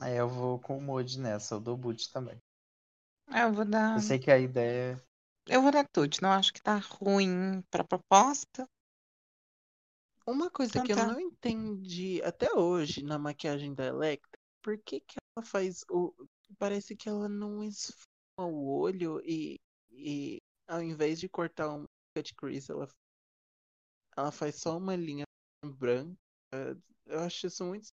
[0.00, 2.36] Aí eu vou com o Mood nessa, eu dou boot também.
[3.28, 3.96] Ah, Eu vou dar.
[3.96, 5.00] Eu sei que a ideia
[5.46, 6.16] Eu vou dar tudo.
[6.22, 8.66] Não acho que tá ruim pra proposta.
[10.26, 11.06] Uma coisa Então que eu tá.
[11.06, 16.14] não entendi até hoje na maquiagem da Electra, por que que ela faz o.
[16.58, 18.06] Parece que ela não esfuma
[18.48, 19.56] o olho e,
[19.90, 20.38] e
[20.68, 21.84] ao invés de cortar um
[22.16, 22.88] cut crease, ela,
[24.16, 25.24] ela faz só uma linha
[25.64, 26.16] branca.
[27.06, 27.88] Eu acho isso muito.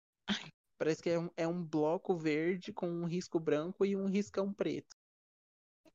[0.78, 4.52] Parece que é um, é um bloco verde com um risco branco e um riscão
[4.52, 4.94] preto.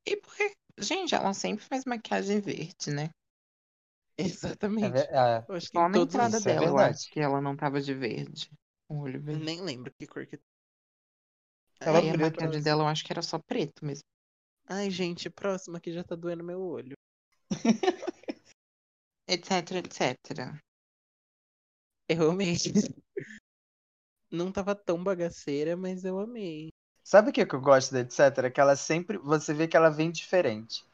[0.04, 3.08] E porque, gente, ela sempre faz maquiagem verde, né?
[4.16, 4.90] é, Exatamente.
[4.90, 6.94] ver- é, Eu acho que Só em na entrada isso é dela, eu verdade.
[6.94, 8.50] acho que ela não tava de verde.
[8.88, 9.44] O olho verde.
[9.44, 10.38] Nem lembro que cor que.
[11.78, 14.04] Tava Aí a maquiagem mas- dela eu acho que era só preto mesmo.
[14.66, 16.96] Ai, gente, próxima que já tá doendo meu olho.
[19.26, 20.60] Etc, etc.
[22.08, 22.56] Eu amei.
[24.30, 26.68] Não tava tão bagaceira, mas eu amei.
[27.02, 28.50] Sabe o que que eu gosto da etc?
[28.52, 29.18] Que ela sempre.
[29.18, 30.84] Você vê que ela vem diferente.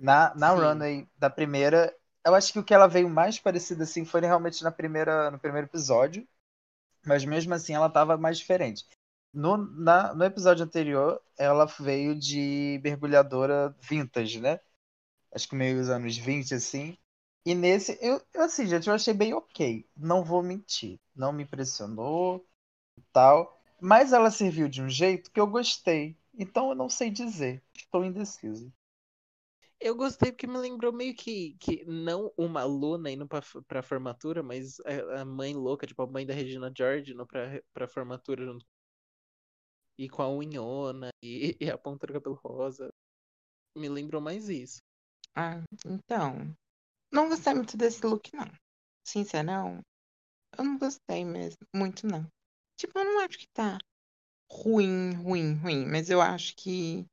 [0.00, 0.60] Na, na Sim.
[0.60, 1.94] runway da primeira.
[2.24, 5.38] Eu acho que o que ela veio mais parecido assim foi realmente na primeira, no
[5.38, 6.26] primeiro episódio.
[7.04, 8.84] Mas mesmo assim ela tava mais diferente.
[9.32, 14.60] no, na, no episódio anterior, ela veio de mergulhadora vintage, né?
[15.32, 16.96] Acho que meio dos anos 20, assim.
[17.44, 19.88] E nesse, eu, eu, assim, gente, eu achei bem ok.
[19.96, 20.98] Não vou mentir.
[21.14, 22.44] Não me impressionou
[23.12, 23.60] tal.
[23.80, 26.16] Mas ela serviu de um jeito que eu gostei.
[26.38, 27.62] Então eu não sei dizer.
[27.74, 28.72] Estou indeciso.
[29.80, 34.42] Eu gostei porque me lembrou meio que, que não uma aluna indo pra, pra formatura,
[34.42, 38.44] mas a, a mãe louca, tipo a mãe da Regina George indo pra, pra formatura
[38.44, 38.64] junto.
[39.98, 42.90] E com a unhona e, e a ponta do cabelo rosa.
[43.76, 44.80] Me lembrou mais isso.
[45.34, 46.54] Ah, então.
[47.12, 48.46] Não gostei muito desse look, não.
[49.04, 49.80] Sincerão,
[50.58, 51.58] eu não gostei mesmo.
[51.74, 52.26] Muito, não.
[52.76, 53.78] Tipo, eu não acho que tá
[54.50, 55.86] ruim, ruim, ruim.
[55.86, 57.06] Mas eu acho que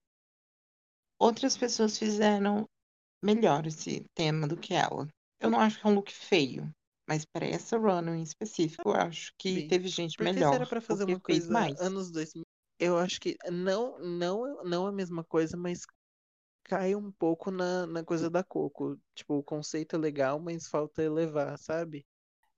[1.20, 2.68] outras pessoas fizeram
[3.24, 5.07] melhor esse tema do que ela.
[5.39, 6.70] Eu não acho que é um look feio.
[7.07, 10.55] Mas para essa run em específico, eu acho que Bem, teve gente Porque melhor.
[10.55, 11.80] era pra fazer uma coisa mais.
[11.80, 12.45] anos 2000,
[12.80, 15.82] eu acho que não, não, não a mesma coisa, mas
[16.64, 18.97] cai um pouco na, na coisa da Coco.
[19.16, 22.05] Tipo, o conceito é legal, mas falta elevar, sabe?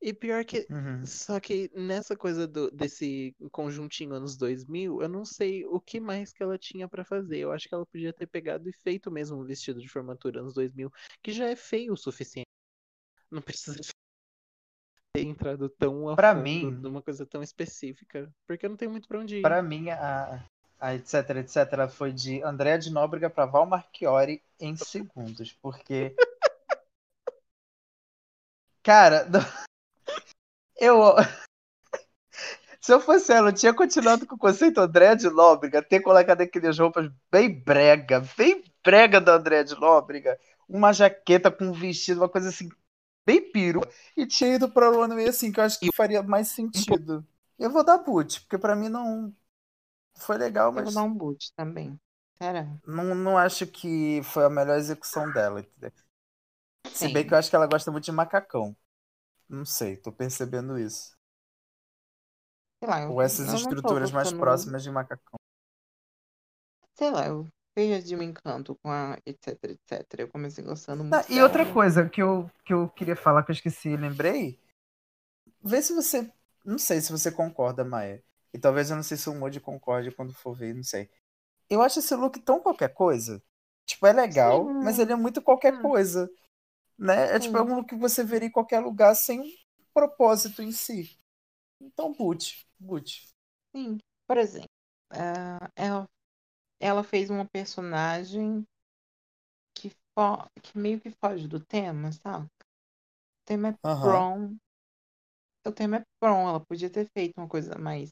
[0.06, 1.04] E pior que Uhum.
[1.04, 6.32] Só que nessa coisa do, desse conjuntinho anos 2000, eu não sei o que mais
[6.32, 7.40] que ela tinha pra fazer.
[7.40, 10.54] Eu acho que ela podia ter pegado e feito mesmo um vestido de formatura anos
[10.54, 10.92] 2000,
[11.24, 12.46] que já é feio o suficiente.
[13.32, 13.78] Não precisa
[15.14, 19.20] ter entrado tão a Pra mim- numa coisa tão específica, porque não tem muito pra
[19.20, 19.42] onde ir.
[19.42, 20.46] Pra mim, a,
[20.80, 25.52] a etc, etc, foi de Andréa de Nóbrega pra Val Marchiori em segundos.
[25.52, 26.16] Porque.
[28.84, 29.66] Cara, não-
[30.78, 31.16] eu.
[32.82, 36.42] Se eu fosse ela, eu tinha continuado com o conceito Andréa de Nóbrega, ter colocado
[36.42, 40.40] aquelas roupas bem brega, bem brega da Andréa de Nóbrega.
[40.70, 42.70] Uma jaqueta com um vestido, uma coisa assim,
[43.26, 43.82] bem piru.
[44.16, 47.26] E tinha ido pra runway assim, que eu acho que faria mais sentido.
[47.58, 49.34] Eu vou dar boot, porque pra mim não.
[50.18, 52.00] Foi legal, Eu mas vou dar um boot também.
[52.86, 55.62] Não, não acho que foi a melhor execução dela.
[55.62, 55.92] entendeu?
[56.94, 57.28] Se bem Sim.
[57.28, 58.76] que eu acho que ela gosta muito de macacão.
[59.50, 61.16] Não sei, tô percebendo isso.
[62.80, 65.40] Sei lá, Ou essas estruturas mais próximas de macacão.
[66.94, 70.22] Sei lá, eu perdi o encanto com a etc, etc.
[70.22, 71.18] Eu comecei gostando muito.
[71.18, 74.60] Ah, e outra coisa que eu, que eu queria falar que eu esqueci e lembrei.
[75.64, 76.32] Vê se você.
[76.64, 78.24] Não sei se você concorda, Maia.
[78.54, 81.10] E talvez eu não sei se o Moody concorde quando for ver, não sei.
[81.70, 83.42] Eu acho esse look tão qualquer coisa.
[83.86, 84.74] Tipo, é legal, Sim.
[84.84, 85.82] mas ele é muito qualquer Hum.
[85.82, 86.30] coisa.
[86.98, 87.36] Né?
[87.36, 89.54] É tipo, é um look que você veria em qualquer lugar sem um
[89.94, 91.18] propósito em si.
[91.82, 92.66] Então, boot.
[92.80, 93.28] Boot.
[93.76, 94.70] Sim, por exemplo,
[95.12, 96.08] ah, ela,
[96.80, 98.66] ela fez uma personagem
[99.74, 99.90] que,
[100.62, 102.46] que meio que foge do tema, sabe?
[102.46, 104.02] O tema é Aham.
[104.02, 104.58] prom.
[105.66, 106.48] O tema é prom.
[106.48, 108.12] Ela podia ter feito uma coisa mais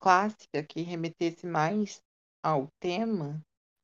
[0.00, 2.00] clássica que remetesse mais
[2.42, 3.42] ao tema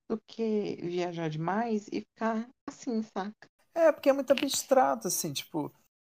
[0.09, 3.50] do que viajar demais e ficar assim, saca?
[3.75, 5.73] É, porque é muito abstrato, assim, tipo.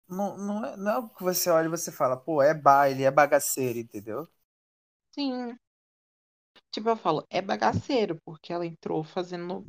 [0.10, 3.04] Não, não, é, não é algo que você olha e você fala, pô, é baile,
[3.06, 4.28] é bagaceiro, entendeu?
[5.12, 5.58] Sim.
[6.70, 9.64] Tipo, eu falo, é bagaceiro, porque ela entrou fazendo.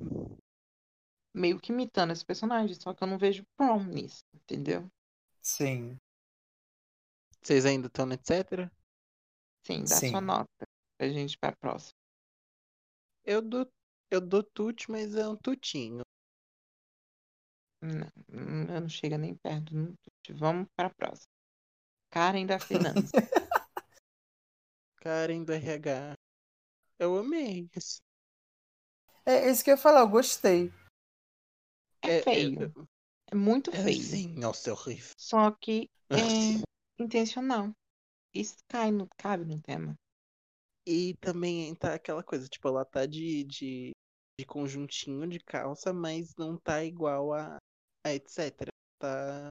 [1.34, 4.90] meio que imitando esse personagem, só que eu não vejo prom nisso, entendeu?
[5.42, 6.00] Sim.
[7.40, 8.70] Vocês ainda estão no etc?
[9.66, 10.02] Sim, dá Sim.
[10.02, 10.66] sua nota
[10.98, 11.94] pra gente ir pra próxima.
[13.24, 13.68] Eu dou,
[14.12, 16.04] eu dou tute, mas é um tutinho.
[17.82, 19.74] Não, não chega nem perto.
[19.74, 19.94] Não.
[20.30, 21.26] Vamos pra próxima.
[22.10, 23.10] Karen da Finança.
[25.02, 26.14] Karen do RH.
[26.98, 28.00] Eu amei isso.
[29.26, 30.72] É isso que eu ia falar, eu gostei.
[32.02, 32.72] É feio.
[33.30, 34.02] É muito É, feio.
[34.02, 35.10] sim, nossa, é horrível.
[35.16, 35.88] Só que
[37.00, 37.72] é intencional.
[38.34, 39.94] Isso cai no, cabe no tema.
[40.86, 43.92] E também tá aquela coisa, tipo, ela tá de, de,
[44.38, 47.58] de conjuntinho de calça, mas não tá igual a, a
[48.04, 48.70] etc.
[48.98, 49.48] Tá,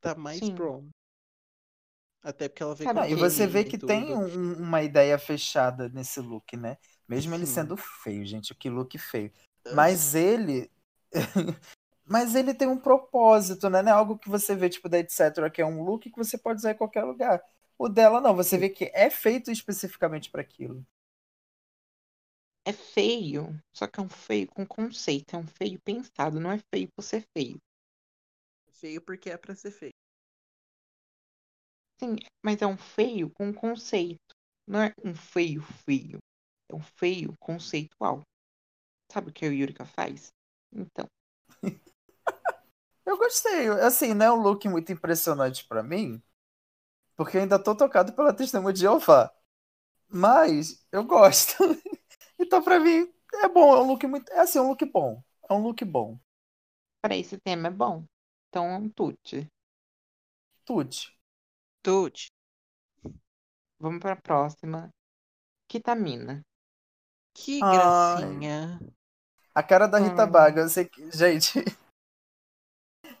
[0.00, 0.54] tá mais Sim.
[0.54, 0.88] prom.
[2.22, 5.88] Até porque ela Sabe, com Não, e você vê que tem um- uma ideia fechada
[5.90, 6.78] nesse look, né?
[7.06, 7.52] Mesmo ele Sim.
[7.52, 9.30] sendo feio, gente, que look feio.
[9.74, 10.70] Mas ele.
[12.06, 13.82] Mas ele tem um propósito, né?
[13.82, 16.36] Não é algo que você vê, tipo, da etc., que é um look que você
[16.36, 17.42] pode usar em qualquer lugar.
[17.78, 20.84] O dela, não, você vê que é feito especificamente para aquilo.
[22.66, 25.34] É feio, só que é um feio com conceito.
[25.34, 27.58] É um feio pensado, não é feio por ser feio.
[28.84, 29.94] Feio porque é pra ser feio.
[31.98, 34.20] Sim, mas é um feio com conceito.
[34.68, 36.18] Não é um feio feio.
[36.70, 38.20] É um feio conceitual.
[39.10, 40.28] Sabe o que a Yurika faz?
[40.70, 41.06] Então,
[43.06, 43.68] Eu gostei.
[43.68, 46.22] Assim, não é um look muito impressionante para mim,
[47.16, 49.32] porque eu ainda tô tocado pela testemunha de Jeová.
[50.08, 51.54] Mas eu gosto.
[52.38, 53.12] então, pra mim,
[53.42, 53.76] é bom.
[53.76, 54.32] É um look muito.
[54.32, 55.22] É assim, é um look bom.
[55.50, 56.18] É um look bom.
[57.02, 58.04] Pra esse tema é bom.
[58.54, 59.48] Então, é um tute.
[60.64, 60.94] Tudo.
[61.82, 62.28] Tuti.
[63.80, 64.90] Vamos pra próxima.
[65.68, 66.40] Kitamina.
[67.34, 67.72] Que Ai.
[67.76, 68.78] gracinha.
[69.52, 70.30] A cara da Rita Hum.
[70.30, 71.10] Baga, eu sei que.
[71.10, 71.54] Gente.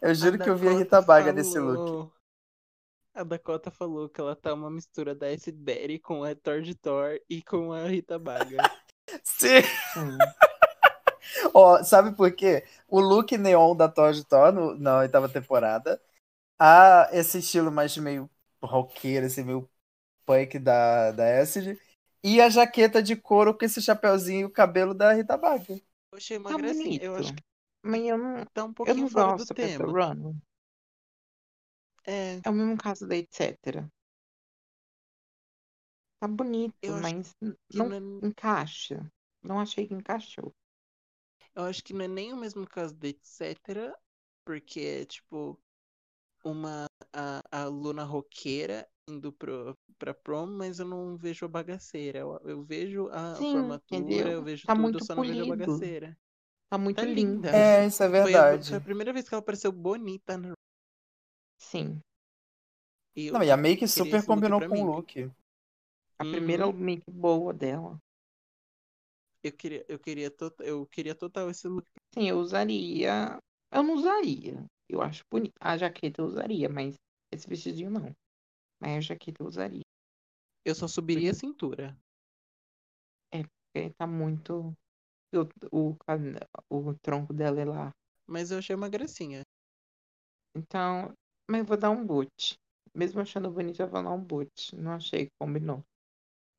[0.00, 1.76] Eu juro que eu vi a Rita Baga nesse look.
[1.76, 2.12] falou-
[3.14, 5.50] A Dakota falou que ela tá uma mistura da S.
[5.50, 8.58] Berry com a Thor de Thor e com a Rita Baga.
[9.24, 9.62] Sim.
[9.94, 10.18] Sim.
[11.54, 12.64] Ó, sabe por quê?
[12.88, 16.00] O look neon da Thor de Thor no- na oitava temporada.
[16.58, 18.30] Há esse estilo mais meio
[18.62, 19.68] roqueiro, esse meio
[20.26, 21.78] punk da, da Acid.
[22.24, 25.80] E a jaqueta de couro com esse chapeuzinho e o cabelo da Rita Baga.
[26.12, 26.98] Eu achei uma Tá gracinha.
[26.98, 27.04] bonito.
[27.04, 27.42] Eu acho que
[27.82, 29.92] Mas eu não, tá um eu pouquinho não fora gosto do tema.
[29.92, 30.34] run.
[32.06, 33.90] É, É o mesmo caso da etc.
[36.18, 39.10] Tá bonito, Eu mas não não é- encaixa.
[39.42, 40.52] Não achei que encaixou.
[41.56, 43.94] Eu acho que não é nem o mesmo caso da etc.
[44.44, 45.58] Porque é tipo
[46.44, 52.20] uma a, a Luna roqueira indo pro, pra prom, mas eu não vejo a bagaceira.
[52.20, 54.32] Eu, eu vejo a Sim, formatura, entendeu?
[54.32, 55.46] eu vejo Tá tudo, muito só não vejo a polido.
[55.46, 56.16] bagaceira.
[56.70, 57.52] Tá muito Tá linda.
[57.52, 58.68] É, isso é Foi a, verdade.
[58.68, 60.54] foi a primeira vez que ela apareceu bonita no
[61.58, 62.02] Sim.
[63.16, 65.30] e Não, e a make super combinou com o look.
[66.18, 66.26] A Uhum.
[66.26, 68.00] primeira make boa dela.
[69.44, 71.86] Eu queria, eu queria, to- eu queria total esse look.
[72.14, 73.38] Sim, eu usaria.
[73.70, 74.64] Eu não usaria.
[74.88, 75.52] Eu acho bonita.
[75.60, 76.94] A jaqueta eu usaria, mas
[77.30, 78.16] esse vestidinho não.
[78.80, 79.82] Mas a jaqueta eu usaria.
[80.64, 81.94] Eu só subiria a cintura.
[83.30, 84.74] Porque tá muito.
[85.70, 85.96] O,
[86.70, 87.92] o, o tronco dela é lá.
[88.26, 89.42] Mas eu achei uma gracinha.
[90.56, 91.12] Então.
[91.50, 92.56] Mas eu vou dar um boot.
[92.94, 94.74] Mesmo achando bonito, eu vou dar um boot.
[94.76, 95.84] Não achei que combinou.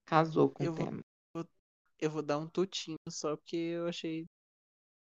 [0.05, 1.01] Casou com Eu o vou- tema.
[1.99, 4.25] Eu vou dar um tutinho só porque eu achei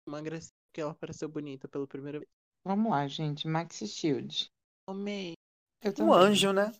[0.06, 2.28] uma gracinha que ela pareceu bonita pela primeira vez.
[2.64, 3.46] Vamos lá, gente.
[3.46, 4.46] Maxi Shield.
[4.88, 5.34] Amei.
[5.80, 6.72] Eu Um anjo, né?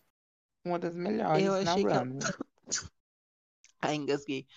[0.65, 2.19] Uma das melhores Eu na achei que ela- runway.
[3.81, 4.47] Ai, engasguei.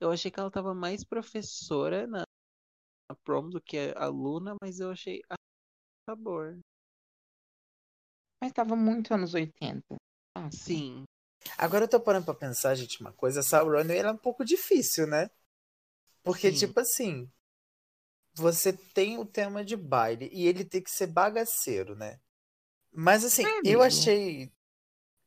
[0.00, 2.22] Eu achei que ela tava mais professora na,
[3.10, 5.34] na prom do que a aluna, mas eu achei a
[6.08, 6.58] sabor.
[8.42, 9.96] Mas tava muito anos 80.
[10.36, 11.04] Ah, Sim.
[11.56, 13.40] Agora eu tô parando pra pensar, gente, uma coisa.
[13.40, 15.30] Essa runway ela é um pouco difícil, né?
[16.22, 16.66] Porque, Sim.
[16.66, 17.30] tipo assim,
[18.34, 22.20] você tem o tema de baile e ele tem que ser bagaceiro, né?
[22.92, 24.52] Mas, assim, É, eu achei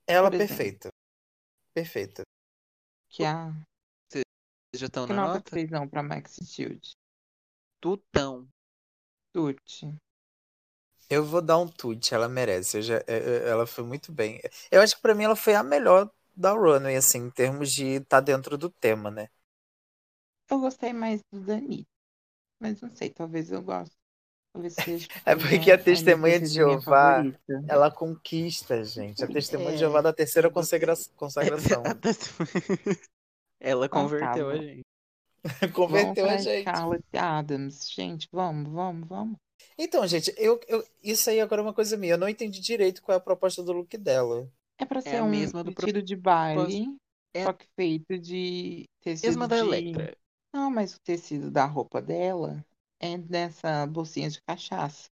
[0.07, 0.89] ela perfeita.
[1.73, 2.23] Perfeita.
[3.09, 3.51] Que a.
[4.11, 4.23] Vocês
[4.75, 5.55] já estão na nota nota?
[5.55, 6.91] que dão pra Maxi Shield?
[7.79, 8.47] Tutão.
[9.31, 9.95] Tuti.
[11.09, 12.77] Eu vou dar um tute, ela merece.
[12.77, 14.39] Eu já, é, é, ela foi muito bem.
[14.71, 17.85] Eu acho que pra mim ela foi a melhor da runway, assim, em termos de
[17.97, 19.29] estar dentro do tema, né?
[20.49, 21.87] Eu gostei mais do Dani.
[22.59, 23.95] Mas não sei, talvez eu goste.
[24.53, 25.07] Talvez seja.
[25.25, 27.25] É porque a testemunha de Jeová.
[27.67, 29.23] Ela conquista, gente.
[29.23, 31.83] A testemunha de É, Jeová da terceira consagra- consagração.
[33.59, 34.85] Ela Então tá, converteu a gente.
[35.73, 36.69] Converteu vamos a gente.
[37.13, 37.89] Adams.
[37.91, 39.37] Gente, vamos, vamos, vamos.
[39.77, 42.13] Então, gente, eu, eu, isso aí agora é uma coisa minha.
[42.13, 44.49] Eu não entendi direito qual é a proposta do look dela.
[44.77, 46.97] É pra ser a um mesma do vestido de baile,
[47.33, 49.61] É- só que feito de tecido Mesma da de...
[49.65, 50.17] Electra.
[50.53, 52.63] Não, mas o tecido da roupa dela
[52.99, 55.07] é dessa bolsinha de cachaça.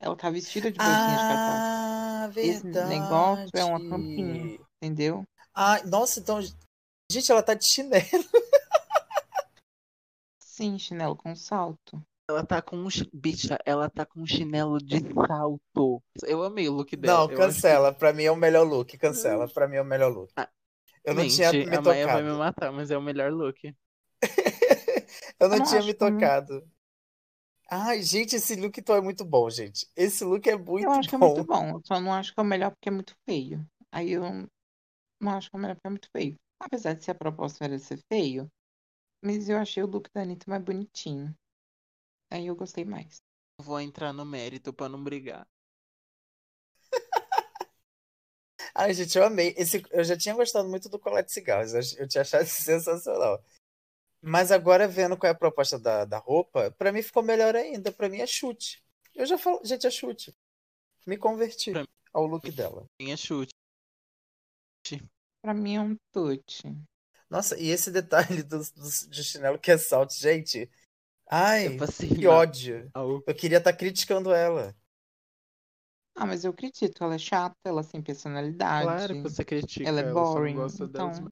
[0.00, 2.88] Ela tá vestida de bolsinha de cachaça, Ah, Esse verdade.
[2.88, 4.58] negócio é uma tampinha.
[4.82, 5.24] entendeu?
[5.54, 6.40] Ah, nossa, então.
[7.10, 8.02] Gente, ela tá de chinelo.
[10.40, 12.02] Sim, chinelo com salto.
[12.28, 12.88] Ela tá com um.
[13.12, 14.98] Bicha, ela tá com um chinelo de
[15.28, 16.02] salto.
[16.24, 17.28] Eu amei o look dela.
[17.28, 17.94] Não, cancela.
[17.94, 18.98] Pra mim é o melhor look.
[18.98, 19.48] Cancela.
[19.48, 20.32] Pra mim é o melhor look.
[20.36, 20.48] Ah,
[21.04, 22.38] Eu não Gente, tinha me a Maia vai me tocado.
[22.38, 23.72] matar, mas é o melhor look.
[25.38, 26.68] Eu não tinha acho me que tocado.
[27.70, 29.86] Ai, gente, esse look então é muito bom, gente.
[29.94, 31.34] Esse look é muito eu acho que é bom.
[31.34, 31.70] muito bom.
[31.76, 33.64] Eu só não acho que é o melhor porque é muito feio.
[33.92, 34.22] Aí eu
[35.20, 36.36] não acho que é o melhor porque é muito feio.
[36.60, 38.50] Apesar de ser a proposta era ser feio,
[39.22, 41.34] mas eu achei o look da Anitta mais bonitinho.
[42.30, 43.16] Aí eu gostei mais.
[43.60, 45.46] Vou entrar no mérito pra não brigar.
[48.74, 49.54] Ai, gente, eu amei.
[49.56, 51.72] Esse, eu já tinha gostado muito do Colette Cigarros.
[51.72, 53.42] Eu, eu tinha achado sensacional.
[54.20, 57.92] Mas agora, vendo qual é a proposta da, da roupa, pra mim ficou melhor ainda.
[57.92, 58.82] Pra mim é chute.
[59.14, 60.34] Eu já falo, gente, é chute.
[61.06, 62.84] Me converti Pra- ao look dela.
[63.00, 63.50] Minha chute.
[65.40, 66.62] Pra mim é um tute.
[67.30, 70.70] Nossa, e esse detalhe do, do, de chinelo que é salto, gente.
[71.30, 72.36] Ai, Eu passei que mal.
[72.36, 72.90] ódio.
[72.94, 74.74] Eu queria estar criticando ela.
[76.18, 78.84] Ah, mas eu acredito, ela é chata, ela sem personalidade.
[78.84, 81.28] Claro que você critica Ela é ela, boring, gosta das então-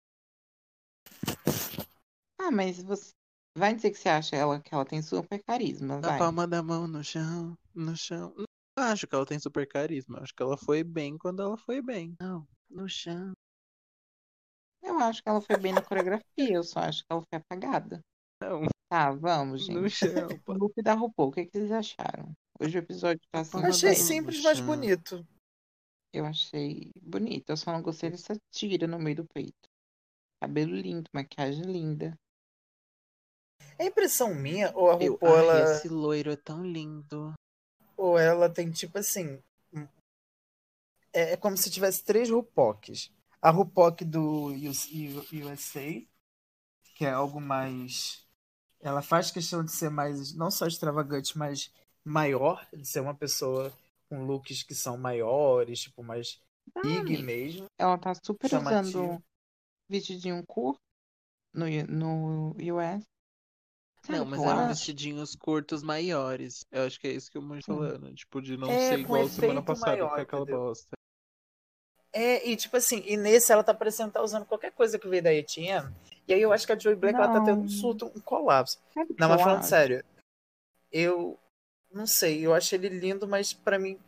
[2.39, 3.13] Ah, mas você
[3.57, 6.19] vai dizer que você acha ela que ela tem super carisma, Na vai.
[6.19, 8.35] palma da mão no chão, no chão.
[8.77, 10.21] Não acho que ela tem super carisma.
[10.21, 12.15] Acho que ela foi bem quando ela foi bem.
[12.21, 13.33] Não, no chão.
[14.83, 18.01] Eu acho que ela foi bem na coreografia, eu só acho que ela foi apagada.
[18.43, 19.91] Não, Tá, vamos, no gente.
[19.91, 20.09] chão.
[20.47, 22.33] O look da RuPaul, o que, que vocês acharam?
[22.61, 23.61] Hoje o episódio tá assim.
[23.61, 25.27] Da Achei no simples, mas bonito.
[26.13, 27.51] Eu achei bonito.
[27.51, 29.69] Eu só não gostei dessa tira no meio do peito.
[30.41, 32.17] Cabelo lindo, maquiagem linda.
[33.79, 37.35] É impressão minha, ou a Eu, RuPaul, ai, ela, esse loiro é tão lindo.
[37.97, 39.43] ou ela tem tipo assim.
[41.13, 43.11] É, é como se tivesse três RuPocs.
[43.41, 46.03] A RuPoc do USA,
[46.95, 48.24] que é algo mais.
[48.85, 51.73] Ela faz questão de ser mais, não só extravagante, mas
[52.05, 53.73] maior, de ser uma pessoa
[54.09, 56.41] com looks que são maiores, tipo, mais
[56.83, 57.19] big amiga.
[57.19, 57.67] mesmo.
[57.79, 58.55] Ela tá super Chamativo.
[58.55, 59.23] usando
[59.89, 60.81] vestidinho curto
[61.55, 63.05] no, no US.
[64.03, 64.87] Sabe Não, o mas eu eram acho?
[64.87, 66.65] vestidinhos curtos maiores.
[66.71, 68.15] Eu acho que é isso que eu tô falando.
[68.15, 70.47] Tipo, de não É, ser igual semana passada, maior, que é aquela entendeu?
[70.47, 70.97] bosta.
[72.13, 75.23] É, e tipo assim, e nesse ela tá parecendo estar usando qualquer coisa que veio
[75.23, 75.93] da ETM.
[76.27, 78.79] E aí eu acho que a Joey Black ela tá tendo um surto, um colapso.
[78.97, 79.69] O que Não, mas falando acho?
[79.69, 80.05] sério,
[80.91, 81.39] eu
[81.93, 83.99] não sei, eu acho ele lindo, mas pra mim.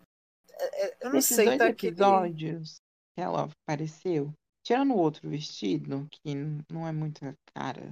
[0.59, 1.93] é- é- eu não Nesses sei, dois tá aquele.
[1.93, 2.77] episódios
[3.15, 4.33] que ela apareceu,
[4.65, 6.35] tirando o outro vestido, que
[6.71, 7.91] não é muito a cara,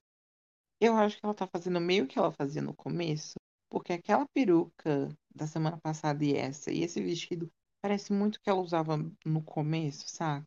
[0.81, 3.35] eu acho que ela tá fazendo meio que ela fazia no começo,
[3.71, 7.51] porque aquela peruca da semana passada e essa, e esse vestido,
[7.83, 10.47] parece muito que ela usava no começo, saca?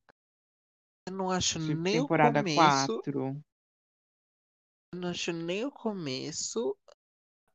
[1.08, 2.56] Eu não acho Tipo, nem o temporada começo.
[3.02, 3.44] 4.
[4.98, 6.76] Eu não acho nem o começo.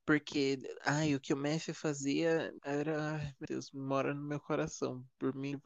[0.07, 3.15] Porque, ai, o que o Messi fazia era.
[3.17, 5.05] Ai, meu Deus, mora no meu coração.
[5.19, 5.57] Por mim,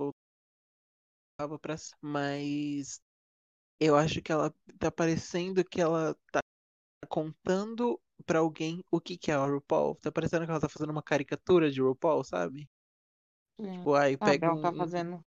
[1.39, 1.77] voltava pra.
[1.77, 3.01] c- Mas.
[3.81, 6.41] Eu acho que ela tá parecendo que ela tá
[7.09, 9.97] contando pra alguém o que que é a RuPaul.
[9.97, 12.69] Tá parecendo que ela tá fazendo uma caricatura de RuPaul, sabe?
[13.71, 15.25] Tipo, ai, Sabe, pega ela tá um, um- fazendo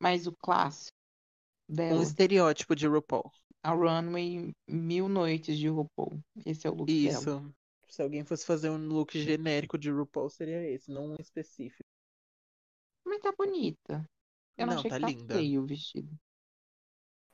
[0.00, 0.96] mais o clássico
[1.90, 2.02] um dela.
[2.02, 3.30] estereótipo de RuPaul.
[3.62, 6.18] A Runway Mil Noites de RuPaul.
[6.46, 7.18] Esse é o look dela.
[7.18, 7.54] Isso.
[7.88, 11.82] Se alguém fosse fazer um look genérico de RuPaul, seria esse, não um específico.
[13.04, 14.04] Mas tá bonita.
[14.56, 15.34] Eu não, Não, achei tá que tá linda.
[15.34, 16.16] feio o vestido.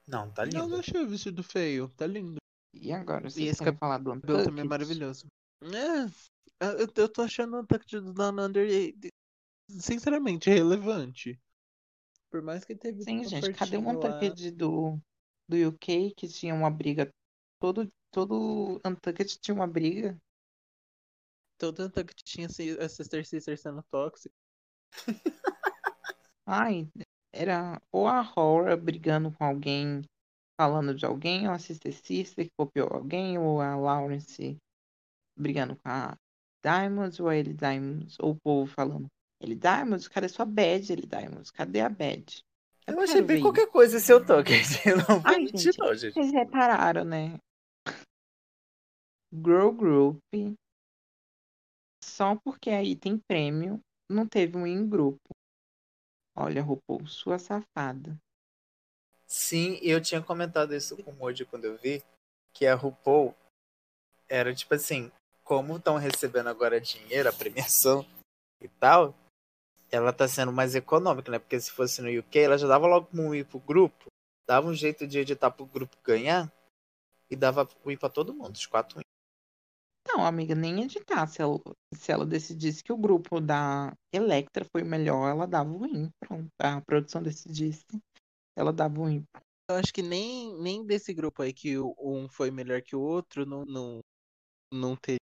[0.06, 0.68] Não, tá Não, lindo.
[0.68, 2.36] não achei o vestido feio, tá lindo.
[2.72, 4.68] E agora, E esse querem falar do O cabelo também é Untucked?
[4.68, 5.26] maravilhoso.
[5.62, 8.94] É, eu, eu tô achando o Untucked do Down Under,
[9.68, 11.38] sinceramente, relevante.
[12.30, 13.88] Por mais que teve Sim, gente, cadê o.
[13.88, 14.98] Untucked do,
[15.48, 17.10] do UK que tinha uma briga?
[17.60, 20.16] Todo, todo Untucked tinha uma briga.
[21.58, 24.34] Todo Untucked tinha a Sister Sister sendo tóxica.
[26.46, 26.88] Ai,
[27.32, 30.02] era ou a Horror brigando com alguém,
[30.60, 34.56] falando de alguém, ou a Sister Sister que copiou alguém, ou a Lawrence
[35.36, 36.16] brigando com a
[36.62, 39.06] Diamonds, ou a Ellie Diamonds, ou o povo falando,
[39.40, 41.50] Ellie Diamonds, cadê sua badge, Ellie Diamonds?
[41.50, 42.45] Cadê a badge?
[42.86, 44.18] Eu quero achei bem ver qualquer coisa esse eu.
[44.86, 46.14] Eu não vou Ai, mentir, gente, não, gente.
[46.14, 47.38] Vocês repararam, né?
[49.32, 50.22] Girl Group.
[52.02, 55.34] Só porque aí tem prêmio, não teve um em grupo.
[56.34, 58.16] Olha, RuPaul, sua safada.
[59.26, 62.04] Sim, eu tinha comentado isso com o Moji quando eu vi,
[62.54, 63.34] que a RuPaul
[64.28, 65.10] era tipo assim,
[65.42, 68.06] como estão recebendo agora dinheiro, a premiação
[68.62, 69.14] e tal,
[69.90, 71.38] ela tá sendo mais econômica, né?
[71.38, 74.06] Porque se fosse no UK, ela já dava logo um win pro grupo,
[74.48, 76.52] dava um jeito de editar pro grupo ganhar
[77.30, 79.06] e dava win pra todo mundo, os quatro wins.
[80.08, 81.26] Não, amiga, nem editar.
[81.26, 81.58] Se ela,
[81.94, 86.10] se ela decidisse que o grupo da Electra foi melhor, ela dava o win.
[86.20, 86.48] Pronto.
[86.60, 87.84] A produção decidisse,
[88.56, 89.24] ela dava o win.
[89.68, 93.00] Eu acho que nem, nem desse grupo aí que o- um foi melhor que o
[93.00, 94.00] outro, não, não,
[94.72, 95.18] não teria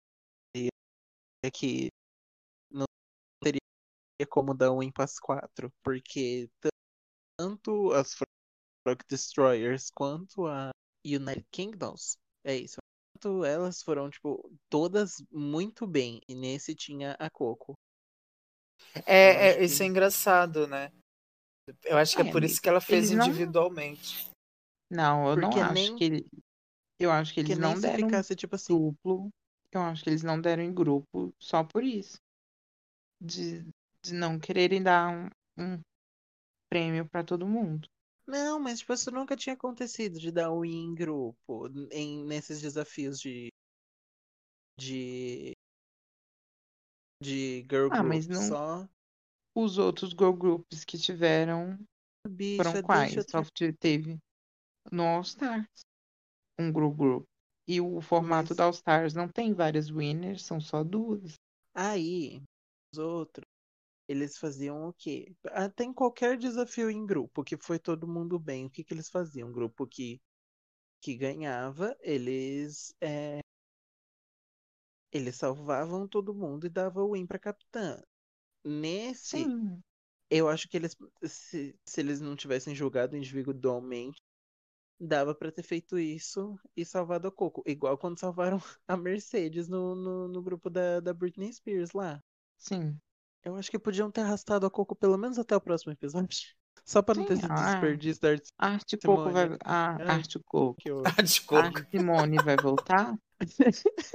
[1.52, 1.88] que.
[4.20, 5.72] Teria como dar um impasse 4.
[5.82, 6.50] Porque
[7.38, 10.70] tanto as Frog Destroyers quanto a
[11.06, 12.76] United Kingdoms, é isso.
[13.14, 16.20] Tanto elas foram, tipo, todas muito bem.
[16.28, 17.72] E nesse tinha a Coco.
[19.06, 20.92] É, é, que- isso é engraçado, né?
[21.84, 24.28] Eu acho que é, É, por isso que ela fez eles não- individualmente.
[24.90, 26.26] Não, eu Porque não acho nem- que ele-
[26.98, 28.76] Eu acho que eles não deram ficasse, tipo assim.
[28.76, 29.30] duplo.
[29.72, 32.18] Eu acho que eles não deram em grupo só por isso.
[33.22, 33.64] De,
[34.04, 35.28] de não quererem dar um,
[35.58, 35.80] um
[36.70, 37.88] prêmio pra todo mundo.
[38.26, 43.18] Não, mas tipo, isso nunca tinha acontecido de dar win em grupo em, nesses desafios
[43.20, 43.48] de.
[44.78, 45.52] de.
[47.22, 48.06] de girl Ah, group.
[48.08, 48.88] mas não- Só.
[49.56, 51.76] Os outros girl groups que tiveram
[52.28, 53.14] Bicha, foram quais?
[53.14, 54.16] deixa eu Só te- teve
[54.92, 55.66] no All Stars.
[56.58, 57.24] um group group.
[57.68, 61.34] E o formato Mas- da All Stars não tem várias winners, são só duas.
[61.74, 62.40] Aí,
[62.94, 63.44] os outros,
[64.10, 65.34] eles faziam o quê?
[65.52, 69.10] Até em qualquer desafio em grupo, que foi todo mundo bem, o que que eles
[69.10, 69.48] faziam?
[69.50, 70.20] Um grupo que,
[71.00, 73.40] que ganhava, eles é,
[75.12, 78.02] eles salvavam todo mundo e davam o win pra capitã.
[78.64, 79.82] Nesse, Sim.
[80.30, 84.22] eu acho que eles, se, se eles não tivessem jogado individualmente,
[85.00, 87.62] dava pra ter feito isso e salvado a Coco.
[87.66, 88.58] Igual quando salvaram
[88.88, 92.22] a Mercedes no, no, no grupo da, da Britney Spears lá.
[92.56, 93.00] Sim.
[93.44, 96.28] Eu acho que podiam ter arrastado a Coco pelo menos até o próximo episódio.
[96.84, 97.72] Só pra não ter esse ah.
[97.72, 98.52] desperdício da arte.
[98.58, 99.44] A Arte Coco vai.
[99.64, 100.06] A Ai.
[100.08, 100.80] Arte Coco.
[100.80, 101.64] que eu- Ah, A desculpa.
[101.66, 103.14] Arte Simone vai voltar?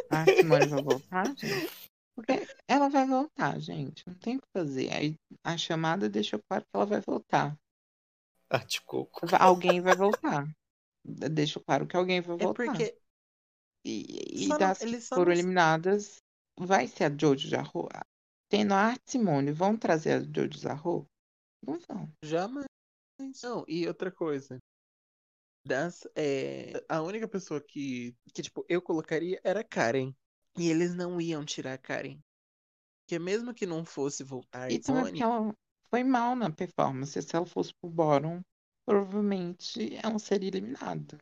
[0.10, 1.72] A Arte Simone vai voltar, gente?
[2.16, 4.04] Porque ela vai voltar, gente.
[4.08, 4.92] Não tem o que fazer.
[4.94, 7.58] Aí a chamada deixou claro que ela vai voltar.
[8.50, 9.22] Ah, de coco.
[9.40, 10.48] Alguém vai voltar.
[11.04, 12.66] Deixou claro que alguém vai É voltar.
[12.66, 12.98] porque
[13.86, 16.18] E, e das que foram não- eliminadas,
[16.60, 17.88] vai ser a Jojo Jarro.
[18.50, 21.08] Tendo a Arte Simone, vão trazer a Jojo Jarro?
[21.62, 22.12] Não vão.
[22.24, 22.66] jamais.
[23.44, 24.60] Não, e outra coisa.
[25.66, 30.14] Das, é, a única pessoa que, que, tipo, eu colocaria era a Karen.
[30.58, 32.20] E eles não iam tirar a Karen.
[33.02, 35.54] Porque mesmo que não fosse voltar E Simone, ela
[35.90, 37.20] foi mal na performance.
[37.20, 38.42] Se ela fosse pro bottom,
[38.86, 41.18] provavelmente ela seria eliminada.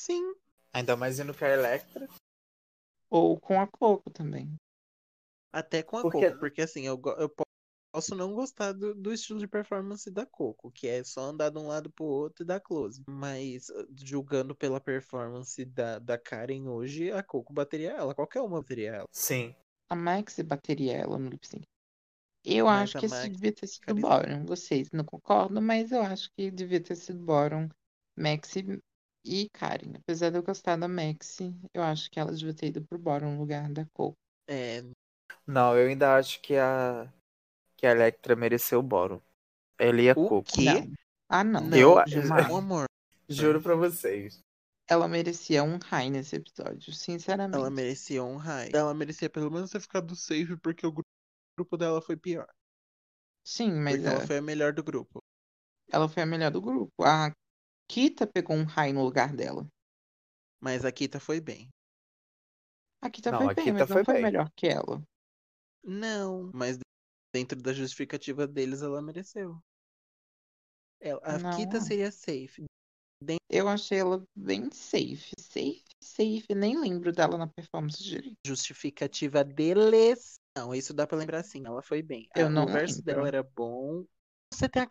[0.00, 0.34] sim,
[0.72, 2.08] Ainda mais indo com a Electra.
[3.10, 4.56] Ou com a Coco também.
[5.52, 7.44] Até com a Porque- Coco, porque assim, eu, eu po-
[7.92, 11.58] posso não gostar do, do estilo de performance da Coco, que é só andar de
[11.58, 13.02] um lado pro outro e dar close.
[13.08, 18.60] Mas uh, julgando pela performance da, da Karen hoje, a Coco bateria ela, qualquer uma
[18.60, 19.08] bateria ela.
[19.10, 19.54] Sim.
[19.88, 21.64] A Maxi bateria ela no lip sync.
[22.44, 24.08] Eu Mas acho que esse Maxi devia ter sido carisma.
[24.08, 24.44] bottom.
[24.46, 27.68] Vocês não concordam, mas eu acho que devia ter sido bottom.
[28.16, 28.80] Maxi
[29.26, 29.94] e Karen.
[29.96, 33.32] Apesar de eu gostar da Maxi, eu acho que ela devia ter ido pro bottom
[33.34, 34.16] no lugar da Coco.
[34.48, 34.82] É,
[35.50, 37.10] Não, eu ainda acho que a
[37.76, 39.20] que a Electra mereceu o bórum.
[39.78, 40.44] Ela e a O Coco.
[40.52, 40.64] quê?
[40.64, 40.94] Não.
[41.28, 41.60] Ah, não.
[41.62, 42.84] não, Eu- meu amor,
[43.28, 44.40] Juro pra vocês.
[44.88, 47.56] Ela merecia um high nesse episódio, sinceramente.
[47.56, 48.70] ela merecia um high.
[48.74, 51.04] Ela merecia pelo menos ter ficado safe porque o gru-
[51.56, 52.46] grupo dela foi pior.
[53.44, 55.22] Sim, mas Porque ela é, foi a melhor do grupo.
[55.90, 56.92] ela foi a melhor do grupo.
[57.04, 57.32] A
[57.88, 59.66] Kita pegou um high no lugar dela.
[60.60, 61.68] Mas a Kita foi bem.
[63.00, 64.22] A Kita Não, foi a bem, Kita mas foi não foi bem.
[64.24, 65.02] melhor que ela.
[65.82, 66.78] Não, mas
[67.34, 69.58] dentro da justificativa deles, ela mereceu.
[71.00, 71.50] Ela, a Não.
[71.56, 72.64] Kita seria safe.
[73.50, 75.32] Eu achei ela bem safe.
[75.38, 76.46] Safe, safe.
[76.54, 78.36] Nem lembro dela na performance direito.
[78.46, 80.36] Justificativa deles.
[80.56, 81.62] Não, isso dá pra lembrar sim.
[81.66, 82.28] Ela foi bem.
[82.34, 83.04] Eu Ah, não o verso lembro.
[83.04, 84.04] dela era bom.
[84.52, 84.86] Você tem a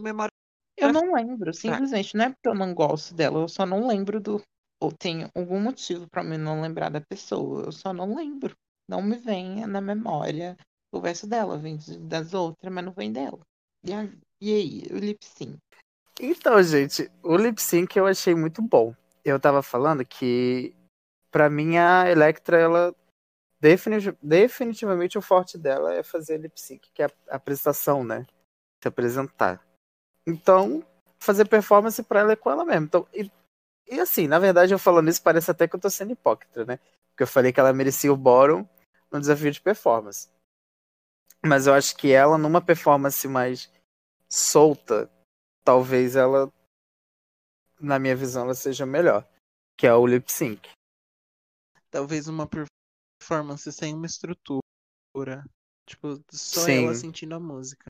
[0.00, 0.30] memória.
[0.76, 2.16] Eu não lembro, simplesmente.
[2.16, 4.42] Não é porque eu não gosto dela, eu só não lembro do.
[4.82, 7.64] Ou tem algum motivo pra mim não lembrar da pessoa.
[7.66, 8.54] Eu só não lembro.
[8.88, 10.56] Não me vem na memória
[10.92, 11.56] o verso dela.
[11.58, 13.40] Vem das outras, mas não vem dela.
[13.82, 14.08] E, a-
[14.40, 15.58] e aí, o lip sync?
[16.20, 18.94] Então, gente, o lip sync eu achei muito bom.
[19.24, 20.74] Eu tava falando que,
[21.30, 22.94] pra mim, a Electra, ela.
[23.60, 28.26] defini- definitivamente o forte dela é fazer lip sync, que é a apresentação, né?
[28.82, 29.64] Se apresentar.
[30.26, 30.84] Então,
[31.18, 32.84] fazer performance pra ela é com ela mesma.
[32.84, 33.30] Então, e,
[33.90, 36.78] e assim, na verdade, eu falando isso, parece até que eu tô sendo hipócrita, né?
[37.10, 38.68] Porque eu falei que ela merecia o bottom
[39.14, 40.28] no desafio de performance.
[41.40, 43.70] Mas eu acho que ela, numa performance mais
[44.28, 45.08] solta,
[45.62, 46.52] talvez ela,
[47.80, 49.24] na minha visão, ela seja melhor.
[49.78, 50.68] Que é o lip sync.
[51.90, 55.44] Talvez uma performance sem uma estrutura.
[55.86, 56.86] Tipo, só Sim.
[56.86, 57.86] ela sentindo a música.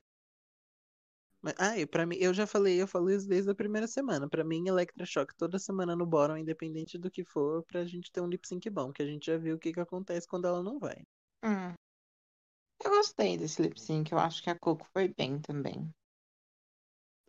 [1.41, 4.27] Mas, ah, e pra mim, eu já falei, eu falei isso desde a primeira semana.
[4.27, 8.27] Pra mim, Electroshock toda semana no bottom, independente do que for, pra gente ter um
[8.27, 10.79] lip sync bom, que a gente já viu o que, que acontece quando ela não
[10.79, 11.05] vai.
[11.45, 11.75] Hum.
[12.83, 14.11] Eu gostei desse lip sync.
[14.11, 15.89] Eu acho que a Coco foi bem também.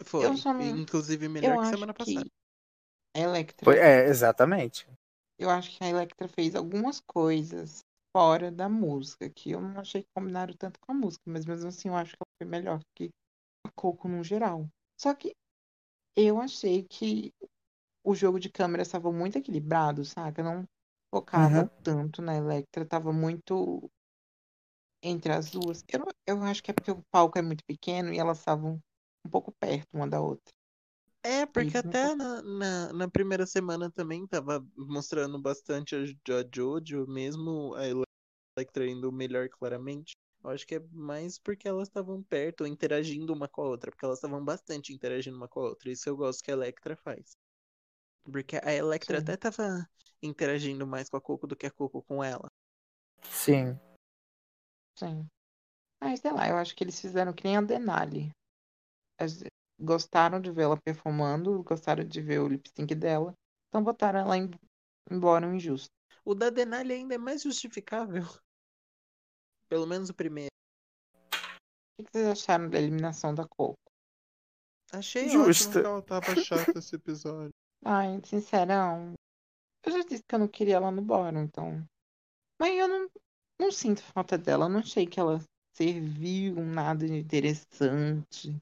[0.04, 0.26] Foi.
[0.26, 2.26] Eu só não- Inclusive melhor eu que semana que passada.
[3.14, 3.64] a Electra.
[3.64, 4.86] Foi- é, exatamente.
[5.38, 7.80] Eu acho que a Electra fez algumas coisas
[8.14, 11.68] fora da música que eu não achei que combinaram tanto com a música, mas mesmo
[11.68, 13.10] assim eu acho que ela foi melhor que
[13.66, 14.66] a Coco no geral.
[14.98, 15.34] Só que
[16.16, 17.32] eu achei que
[18.04, 20.42] o jogo de câmera estava muito equilibrado, saca?
[20.42, 20.64] Não
[21.14, 21.82] focava Uhum.
[21.82, 23.90] tanto na Electra, estava muito
[25.08, 25.84] entre as duas.
[25.88, 28.80] Eu, não- eu acho que é porque o palco é muito pequeno e elas estavam
[29.24, 30.52] um pouco perto uma da outra.
[31.22, 37.06] É, porque até na, na, na primeira semana também tava mostrando bastante a, a Jojo,
[37.08, 37.82] mesmo a
[38.58, 40.12] Electra indo melhor claramente.
[40.44, 44.04] Eu acho que é mais porque elas estavam perto, interagindo uma com a outra, porque
[44.04, 45.90] elas estavam bastante interagindo uma com a outra.
[45.90, 47.36] Isso eu gosto que a Electra faz.
[48.30, 49.20] Porque a Electra Sim.
[49.20, 49.88] até tava
[50.22, 52.48] interagindo mais com a Coco do que a Coco com ela.
[53.30, 53.78] Sim.
[54.98, 55.26] Sim.
[56.00, 58.30] Mas sei lá, eu acho que eles fizeram que nem a Denali.
[59.18, 59.42] As-
[59.78, 63.34] Gostaram de vê-la performando, gostaram de ver o lip sync dela,
[63.68, 64.50] então botaram ela em-
[65.10, 65.90] embora um injusto.
[66.24, 68.22] O da Denali ainda é mais justificável.
[69.68, 70.48] Pelo menos o primeiro.
[72.00, 73.76] O que vocês acharam da eliminação da Coco?
[74.92, 75.68] Achei Justo.
[75.68, 76.26] ótimo que ela tava
[76.74, 77.52] chata esse episódio.
[77.84, 79.12] Ai, sincerão.
[79.84, 81.86] Eu já disse que eu não queria ela no bórum, então.
[82.58, 83.10] Mas eu não,
[83.60, 84.68] não sinto falta dela.
[84.68, 85.40] Não achei que ela
[85.74, 88.56] serviu nada de interessante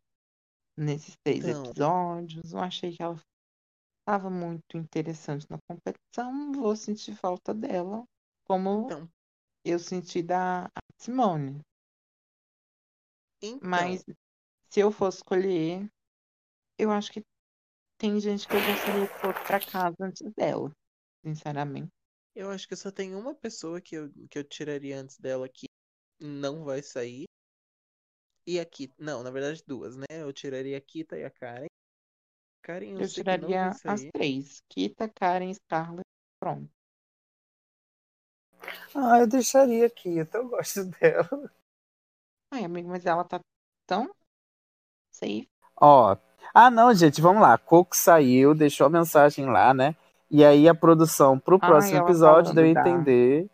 [0.76, 1.62] nesses três Então.
[1.64, 2.52] episódios.
[2.52, 3.18] Eu achei que ela
[4.00, 6.32] estava muito interessante na competição.
[6.32, 8.04] Não vou sentir falta dela,
[8.46, 9.08] como Então,
[9.64, 11.60] eu senti da Simone.
[13.42, 14.04] então Mas
[14.70, 15.88] se eu fosse escolher,
[16.78, 17.22] eu acho que
[17.98, 20.70] tem gente que eu gostaria que fosse pra casa antes dela,
[21.24, 21.92] sinceramente.
[22.34, 25.66] Eu acho que só tem uma pessoa que eu, que eu tiraria antes dela que
[26.20, 27.24] não vai sair.
[28.46, 28.94] E a Kita.
[28.98, 30.04] Não, na verdade duas, né?
[30.10, 31.66] Eu tiraria a Kita e a Karen.
[32.62, 34.62] Karen eu, Eu tiraria as três.
[34.68, 36.02] Kita, Karen, Scarlett.
[36.40, 36.70] Pronto.
[38.94, 41.52] Ah, eu deixaria aqui, até eu gosto dela.
[42.50, 43.40] Ai, amigo, mas ela tá
[43.86, 44.14] tão
[45.10, 45.48] safe.
[45.76, 46.16] Ó.
[46.54, 47.58] Ah, não, gente, vamos lá.
[47.58, 49.96] Coco saiu, deixou a mensagem lá, né?
[50.34, 53.48] E aí a produção pro Ai, próximo ela episódio deu a da- entender.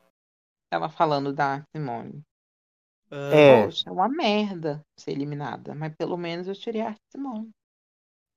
[0.73, 2.23] Ela falando da Simone.
[3.11, 3.65] Ah, É.
[3.67, 5.75] Poxa, é uma merda ser eliminada.
[5.75, 7.51] Mas pelo menos eu tirei a Simone.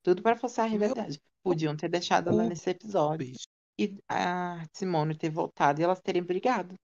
[0.04, 1.20] Tudo pra forçar a rivalidade.
[1.44, 3.34] Podiam ter deixado ela nesse episódio.
[3.80, 6.76] E a Simone ter voltado e elas terem brigado.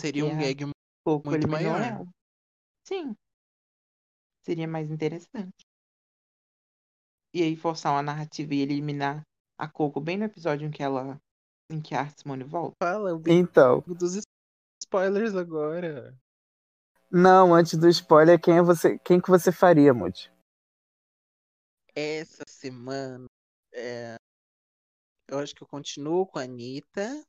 [0.00, 0.70] Seria um gag
[1.04, 1.80] Coco muito maior.
[1.80, 2.06] ela.
[2.84, 3.14] Sim.
[4.44, 5.54] Seria mais interessante.
[7.34, 9.22] E aí forçar uma narrativa e eliminar
[9.58, 11.20] a Coco bem no episódio em que ela.
[11.70, 12.74] em que a Simone volta.
[12.82, 14.20] Fala, o bingo Então, dos
[14.82, 16.16] spoilers agora.
[17.10, 20.30] não, antes do spoiler, quem é você, quem que você faria, Moody?
[21.94, 23.26] Essa semana.
[23.72, 24.16] é,
[25.28, 27.22] Eu acho que eu continuo com a Anitta.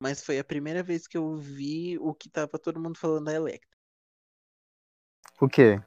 [0.00, 3.32] Mas foi a primeira vez que eu vi o que tava todo mundo falando da
[3.32, 3.74] Electra.
[5.40, 5.80] O quê?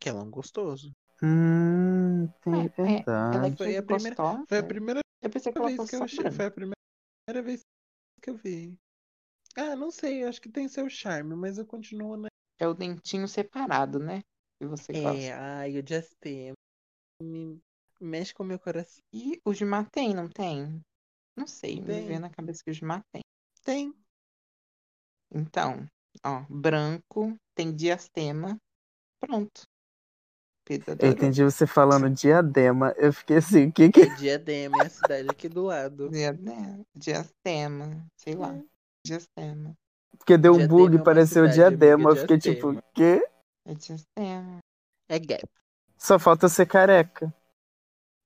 [0.00, 0.92] Que ela é um gostoso.
[1.22, 3.36] Hum, tem É, é, verdade.
[3.36, 4.16] ela é Foi a primeira-.
[4.48, 6.30] Foi a primeira Eu pensei que ela vez que eu achei.
[6.30, 7.60] Foi a primeira vez
[8.22, 8.76] que eu vi.
[9.56, 12.28] Ah, não sei, acho que tem seu charme, mas eu continuo na.
[12.58, 14.22] É o dentinho separado, né?
[14.58, 15.32] Que você É, gosta.
[15.32, 16.52] ai, o Justin
[17.22, 17.60] me
[18.00, 19.02] mexe com o meu coração.
[19.12, 20.80] E o Gilmar tem, não tem?
[21.36, 22.06] Não sei, me Tem.
[22.06, 23.22] veio na cabeça que o Gilmar tem.
[23.64, 23.92] Tem.
[25.30, 25.86] Então,
[26.24, 28.56] ó, branco, tem diastema.
[29.20, 29.62] Pronto.
[30.66, 32.92] Pedro Eu entendi você falando diadema.
[32.98, 34.00] Eu fiquei assim, o que que.
[34.00, 36.10] É Diadema, é a cidade aqui do lado.
[36.10, 38.52] Diadema, diastema, sei lá.
[38.52, 38.62] É.
[39.06, 39.74] Diastema.
[40.18, 42.10] Porque deu um Diadema é bug, uma pareceu cidade, amiga, diadema.
[42.10, 42.74] Eu fiquei Diastema.
[42.80, 43.28] tipo, quê?
[43.64, 44.58] É diastema.
[45.08, 45.48] É gap.
[45.96, 47.32] Só falta ser careca.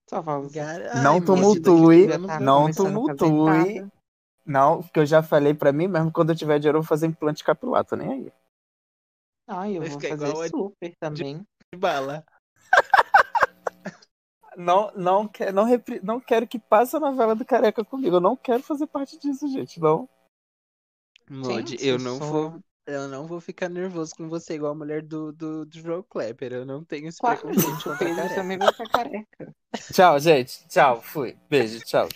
[0.09, 0.55] Só fala assim.
[0.55, 3.87] Gar- Não Ai, tumultue, a não tumultue.
[4.47, 7.07] Não, porque eu já falei pra mim mesmo, quando eu tiver dinheiro eu vou fazer
[7.07, 8.33] implante capilar, tô nem aí.
[9.47, 11.47] Ah, eu Vai vou fazer super também.
[11.73, 12.25] De bala.
[14.61, 18.17] Não, não, quer, não, repri- não quero que passe a novela do careca comigo.
[18.17, 19.81] Eu não quero fazer parte disso, gente.
[19.81, 20.09] Não.
[21.45, 22.61] Gente, eu não sou- vou.
[22.87, 26.53] Eu não vou ficar nervoso com você igual a mulher do, do, do Joe Klepper.
[26.53, 28.35] Eu não tenho esse Claro, preconceito contra careca.
[28.35, 29.55] também vai ficar careca.
[29.93, 30.67] Tchau, gente.
[30.69, 31.01] Tchau.
[31.01, 31.37] Fui.
[31.49, 31.79] Beijo.
[31.85, 32.09] Tchau.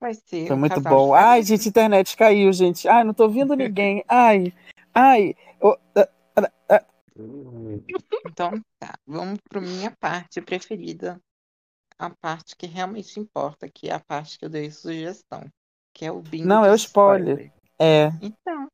[0.00, 1.08] Vai ser Foi um muito bom.
[1.08, 2.88] de Ai, gente, internet caiu, gente.
[2.88, 4.02] Ai, não tô ouvindo ninguém.
[4.08, 4.52] Ai,
[4.94, 5.34] ai.
[5.60, 6.82] Ô, ah,
[8.26, 11.20] Então tá, vamos para minha parte preferida.
[11.98, 15.48] A parte que realmente importa, que é a parte que eu dei sugestão.
[15.94, 17.52] Que é o bingo Não, é o spoiler.
[17.78, 18.08] É.
[18.20, 18.66] Então.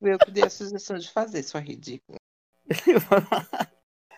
[0.00, 2.18] eu que dei a sugestão de fazer, sua ridícula.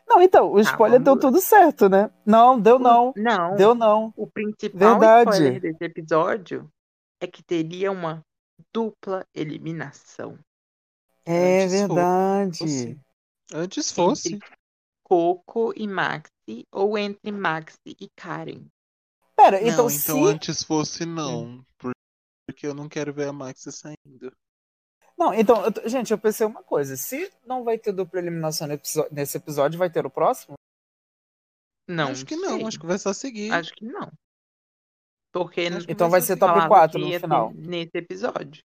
[0.08, 2.10] Não, então, o Tá, spoiler deu vamos- tudo certo, né?
[2.24, 3.12] Não, deu não.
[3.14, 4.10] Não, Deu não.
[4.16, 5.30] o principal Verdade.
[5.32, 6.70] spoiler desse episódio
[7.20, 8.22] é que teria uma
[8.72, 10.38] dupla eliminação.
[11.26, 12.58] É Antes verdade.
[12.58, 13.00] fosse.
[13.52, 14.34] Antes fosse.
[14.36, 14.48] Entre
[15.04, 16.32] Coco e Maxi,
[16.72, 18.64] ou entre Maxi e Karen.
[19.36, 20.24] Pera, Não, então, então, se.
[20.24, 21.64] antes fosse não.
[21.78, 21.92] por-
[22.46, 24.32] Porque eu não quero ver a Max saindo.
[25.16, 26.96] Não, então, eu gente, eu pensei uma coisa.
[26.96, 30.54] Se não vai ter dupla eliminação nesse episódio, vai ter o próximo?
[31.88, 32.66] Não, acho que não, sei.
[32.66, 33.50] acho que vai só seguir.
[33.52, 34.10] Acho que não.
[35.32, 37.52] Porque Então vai ser top falava 4 que no final.
[37.54, 38.62] Nesse episódio.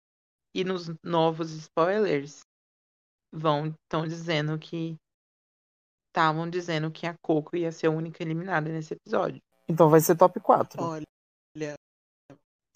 [0.55, 2.41] E nos novos spoilers
[3.33, 4.97] vão estão dizendo que
[6.19, 9.41] estavam dizendo que a Coco ia ser a única eliminada nesse episódio.
[9.69, 10.83] Então vai ser top 4.
[10.83, 11.05] Olha,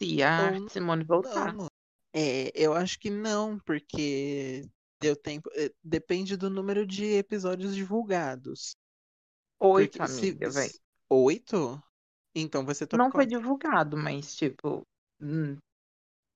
[0.01, 1.53] Se a Simone voltar.
[1.53, 1.67] não.
[2.15, 4.63] É, eu acho que não, porque
[5.01, 5.51] deu tempo.
[5.55, 8.73] é, Depende do número de episódios divulgados.
[9.61, 10.71] Oito, Porque se- amiga, velho.
[10.71, 11.83] se- Oito?
[12.35, 13.39] Então vai ser top Não foi 4.
[13.39, 14.83] divulgado, mas, tipo,
[15.21, 15.57] hum,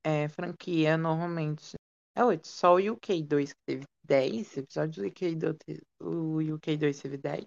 [0.05, 1.75] é, franquia normalmente
[2.17, 2.49] é oito.
[2.49, 7.45] Só o UK2 que teve 10 episódios, o UK2, te- o UK2 teve 10.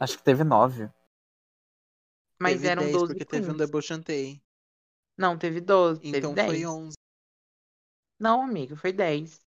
[0.00, 0.90] Acho que teve nove.
[2.38, 4.42] Mas Teve eram 10 12 porque teve um debochantei.
[5.16, 6.66] Não, teve 12, Então teve foi 10.
[6.66, 6.96] 11.
[8.18, 9.40] Não, amigo, foi 10.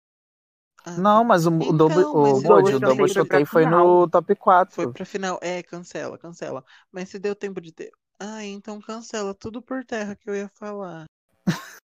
[0.85, 4.09] Ah, Não, mas o, Então, Double- mas o Bode, o Double Double foi foi no
[4.09, 4.75] top 4.
[4.75, 5.39] Foi pra final.
[5.43, 6.65] É, cancela, cancela.
[6.91, 7.91] Mas se deu tempo de ter.
[8.19, 11.05] Ah, então cancela tudo por terra que eu ia falar.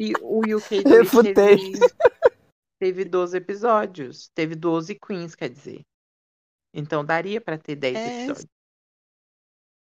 [0.00, 1.34] E o UK2 Refutei.
[1.34, 1.80] teve,
[2.78, 4.28] teve 12 episódios.
[4.32, 5.82] Teve 12 queens, quer dizer.
[6.72, 8.46] Então daria pra ter 10 É, episódios.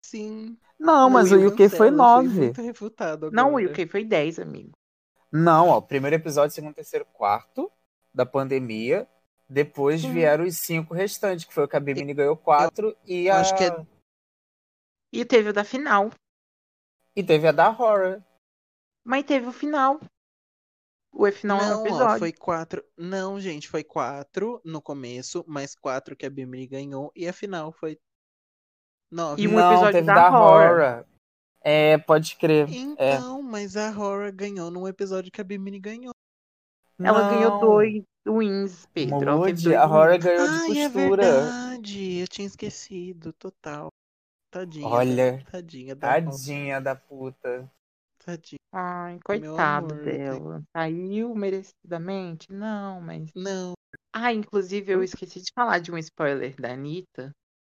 [0.05, 0.55] Sim.
[0.77, 2.39] Não, mas o Will UK foi cancela, fui 9.
[2.41, 3.57] muito refutado Não, o.
[3.65, 4.71] UK foi 10, amigo.
[5.31, 7.71] Não, ó, primeiro episódio, segundo, terceiro, quarto
[8.13, 9.07] da pandemia.
[9.49, 10.13] Depois Sim.
[10.13, 13.39] vieram os cinco restantes, que foi o que a Bimini ganhou quatro e a...
[13.39, 13.85] acho que é-
[15.11, 16.11] E teve o da final.
[17.15, 18.21] E teve a da Horror.
[19.03, 19.99] Mas teve o final.
[21.11, 22.19] O final é um Não, ó, episódio.
[22.19, 22.83] foi quatro.
[22.97, 27.71] Não, gente, foi quatro no começo, mais quatro que a Bimini ganhou, e a final
[27.71, 27.99] foi
[29.11, 29.41] nove.
[29.43, 30.71] E um Não, episódio teve da da Horror.
[30.71, 31.05] Horror.
[31.61, 32.67] É, pode crer.
[32.97, 33.15] É.
[33.15, 36.13] Então, mas a Horror ganhou num episódio que a Bimini ganhou.
[36.99, 37.59] Ela ganhou Não.
[37.59, 39.37] dois wins, Pedro.
[39.37, 40.23] Mude, dois a Horror wins.
[40.23, 41.23] ganhou de Ai, é costura.
[41.23, 42.17] verdade.
[42.19, 43.89] Eu tinha esquecido, total.
[44.51, 44.87] Tadinha.
[44.87, 46.07] Olha, tadinha da.
[46.07, 47.71] Tadinha da puta.
[48.23, 48.57] Tadinha.
[48.73, 50.63] Ai, coitado amor, dela.
[50.75, 52.51] Saiu merecidamente?
[52.51, 53.31] Não, mas.
[53.35, 53.73] Não.
[54.11, 57.31] Ah, inclusive eu esqueci de falar de um spoiler da Anitta.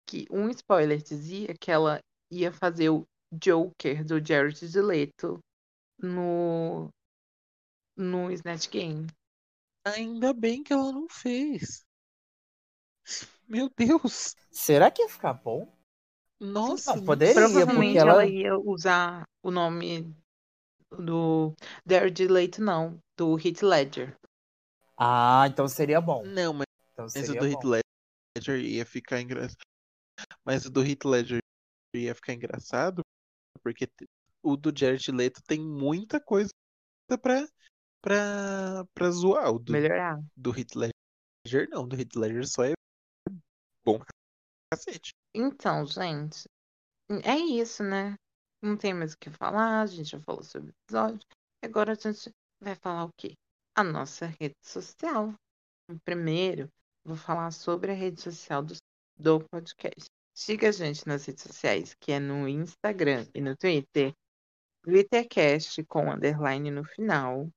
[0.07, 1.99] Que um spoiler dizia que ela
[2.31, 5.39] ia fazer o Joker do Jared Leto
[5.99, 6.89] no.
[7.97, 9.07] no Snatch Game.
[9.85, 11.83] Ainda bem que ela não fez.
[13.47, 14.35] Meu Deus.
[14.51, 15.71] Será que ia ficar bom?
[16.39, 16.95] Nossa.
[16.95, 20.15] Não, poderia, Provavelmente porque ela- ela ia usar o nome
[20.95, 21.53] do
[21.87, 24.17] Jared Leto, não, do Heath Ledger.
[24.97, 26.23] Ah, então seria bom.
[26.25, 27.51] Não, mas Então Mas o seria do bom.
[27.51, 27.83] Heath
[28.37, 29.65] Ledger ia ficar engraçado.
[30.45, 31.39] Mas o do Heath Ledger
[31.95, 33.01] ia ficar engraçado
[33.61, 33.87] porque
[34.43, 36.49] o do Jared Leto tem muita coisa
[37.21, 37.47] pra,
[38.01, 39.51] pra, pra zoar.
[39.51, 40.21] O do, Melhorar.
[40.35, 42.73] do Heath Ledger não, do Heath Ledger só é
[43.83, 44.07] bom pra
[44.71, 45.11] cacete.
[45.33, 46.47] Então, gente,
[47.23, 48.15] é isso, né?
[48.65, 51.19] Não tem mais o que falar, a gente já falou sobre o episódio.
[51.63, 53.35] Agora a gente vai falar o quê?
[53.75, 55.35] A nossa rede social.
[56.03, 56.67] Primeiro,
[57.03, 58.73] vou falar sobre a rede social do,
[59.19, 60.05] do podcast.
[60.33, 64.11] Siga a gente nas redes sociais, que é no Instagram e no Twitter,
[64.83, 67.47] Glittercast com underline no final.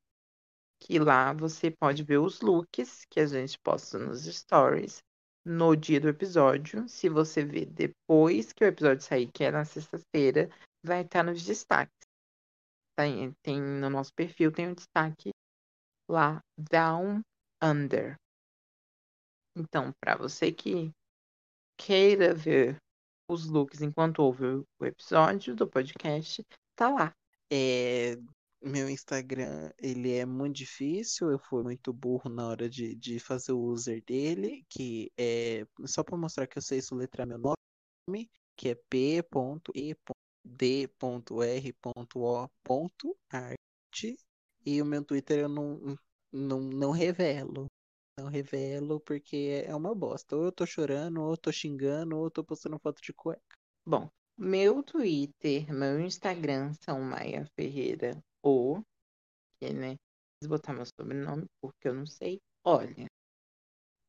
[0.78, 4.98] Que lá você pode ver os looks que a gente posta nos stories
[5.42, 6.86] no dia do episódio.
[6.86, 10.50] Se você ver depois que o episódio sair, que é na sexta-feira,
[10.82, 12.08] vai estar nos destaques.
[12.96, 15.30] Tem, tem no nosso perfil tem um destaque
[16.08, 17.22] lá Down
[17.62, 18.16] Under.
[19.56, 20.92] Então, para você que
[21.76, 22.76] queira ver
[23.30, 26.44] os looks enquanto ouve o episódio do podcast,
[26.74, 27.14] tá lá.
[27.52, 28.16] É,
[28.62, 33.52] meu Instagram, ele é muito difícil, eu fui muito burro na hora de, de fazer
[33.52, 38.70] o user dele, que é só para mostrar que eu sei soletrar meu nome, que
[38.70, 38.74] é
[40.56, 40.88] p.e.d.r.o.art
[44.64, 45.98] e o meu Twitter eu não,
[46.32, 47.66] não, não revelo.
[48.18, 50.36] Não revelo porque é uma bosta.
[50.36, 53.56] Ou eu tô chorando, ou eu tô xingando, ou eu tô postando foto de cueca.
[53.86, 58.82] Bom, meu Twitter, meu Instagram são Maia Ferreira ou,
[59.58, 59.96] que, né?
[60.42, 62.40] Vou botar meu sobrenome porque eu não sei.
[62.64, 63.06] Olha,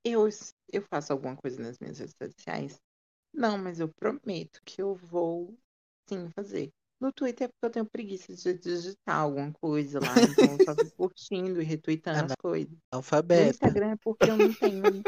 [0.04, 0.28] eu,
[0.72, 2.80] eu faço alguma coisa nas minhas redes sociais?
[3.34, 5.58] Não, mas eu prometo que eu vou
[6.10, 6.70] sim fazer.
[7.00, 10.76] No Twitter é porque eu tenho preguiça de digitar alguma coisa lá, então eu só
[10.92, 12.72] fico curtindo e retweetando as coisas.
[12.92, 13.52] No Alfabeto.
[13.52, 15.02] Instagram é porque eu não tenho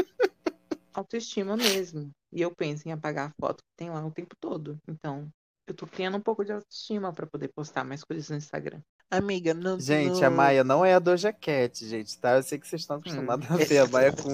[0.93, 2.09] autoestima mesmo.
[2.31, 4.77] E eu penso em apagar a foto que tem lá o tempo todo.
[4.87, 5.27] Então,
[5.67, 8.79] eu tô criando um pouco de autoestima pra poder postar mais coisas no Instagram.
[9.09, 12.37] Amiga, no, Gente, no- a Maia não é a Doja Cat, gente, tá?
[12.37, 13.57] Eu sei que vocês estão acostumados a Hum.
[13.67, 14.29] ver a Maia com,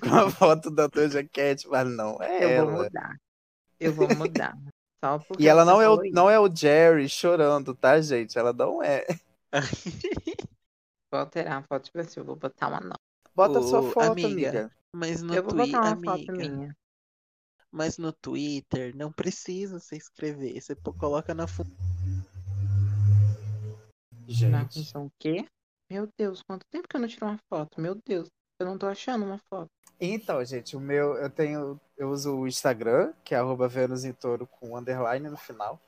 [0.00, 2.84] com a foto da Doja Cat, mas não é Eu vou ela.
[2.84, 3.16] mudar.
[3.78, 4.56] Eu vou mudar.
[5.38, 8.38] E ela não você é, o, não é o Jerry chorando, tá, gente?
[8.38, 9.04] Ela não é.
[11.10, 13.00] Vou alterar a foto se eu vou botar uma nova.
[13.34, 14.70] Bota a sua Ô, foto, amiga, amiga.
[14.94, 16.76] Mas no eu vou Twitter, botar uma foto amiga, minha.
[17.70, 20.60] mas no Twitter não precisa se inscrever.
[20.60, 21.46] Você pô- coloca na
[24.50, 24.80] Na Gente.
[24.80, 25.46] função o quê?
[25.90, 27.80] Meu Deus, quanto tempo que eu não tiro uma foto?
[27.80, 28.28] Meu Deus,
[28.62, 29.68] eu não tô achando uma foto.
[30.00, 34.12] Então, gente, o meu, eu tenho, eu uso o Instagram, que é arroba Vênus em
[34.12, 35.80] Touro com underline no final.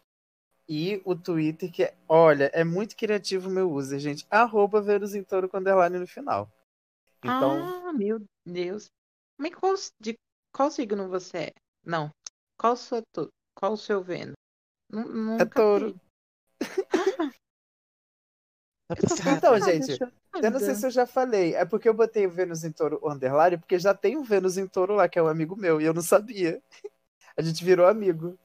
[0.68, 4.24] E o Twitter, que é, olha, é muito criativo o meu user, gente.
[4.30, 6.48] Arroba Vênus em Touro com underline no final.
[7.24, 8.86] Então, Ah, meu Deus.
[9.38, 10.14] Mas qual, de
[10.54, 11.52] qual signo você é?
[11.84, 12.10] Não.
[12.58, 13.28] Qual o seu, tu-
[13.58, 14.34] qual o seu Vênus?
[14.90, 15.92] Nu- Nunca É touro.
[15.92, 16.00] vi.
[18.88, 19.36] Tá.
[19.36, 19.98] Então, gente.
[20.42, 21.54] Eu não sei se eu já falei.
[21.54, 24.66] É porque eu botei o Vênus em Touro underline, porque já tem um Vênus em
[24.66, 26.62] Touro lá, que é um amigo meu, e eu não sabia.
[27.36, 28.38] A gente virou amigo.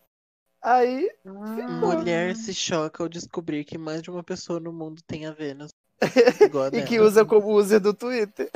[0.61, 5.25] Aí, Ah, Mulher se choca ao descobrir que mais de uma pessoa no mundo tem
[5.25, 5.69] a Vênus.
[6.41, 6.85] Igual a e dela.
[6.87, 8.49] que usa como user do Twitter.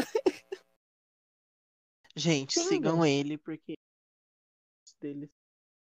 [2.16, 3.74] Gente, Sim, sigam ele, porque
[5.02, 5.30] dele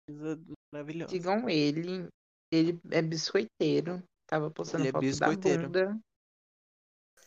[0.07, 0.41] coisa
[0.73, 1.13] maravilhosa.
[1.13, 2.09] Digam ele.
[2.51, 4.03] Ele é biscoiteiro.
[4.27, 5.69] Tava postando Ele é foto biscoiteiro.
[5.69, 6.01] da bunda.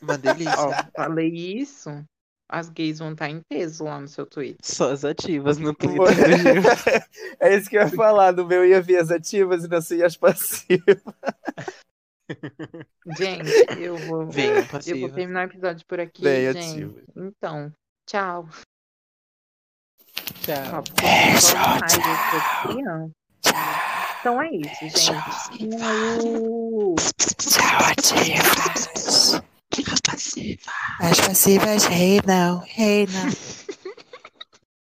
[0.05, 0.55] Uma delícia.
[0.57, 1.89] Ó, falei isso.
[2.47, 4.57] As gays vão estar em peso lá no seu Twitter.
[4.61, 6.05] Só as ativas no Twitter.
[7.39, 8.33] É isso que eu ia falar.
[8.33, 11.01] No meu ia vir as ativas e ia as passivas.
[13.17, 13.49] Gente,
[13.79, 14.27] eu vou.
[14.27, 16.69] Venham, Eu vou terminar o episódio por aqui, Bem gente.
[16.83, 17.03] ativas.
[17.15, 17.73] Então,
[18.07, 18.47] tchau.
[20.41, 20.83] Tchau.
[22.63, 23.11] Criança.
[24.19, 25.69] Então é isso, gente.
[27.37, 29.41] Tchau, ativas.
[30.99, 33.29] As passivas, hey now, hey now.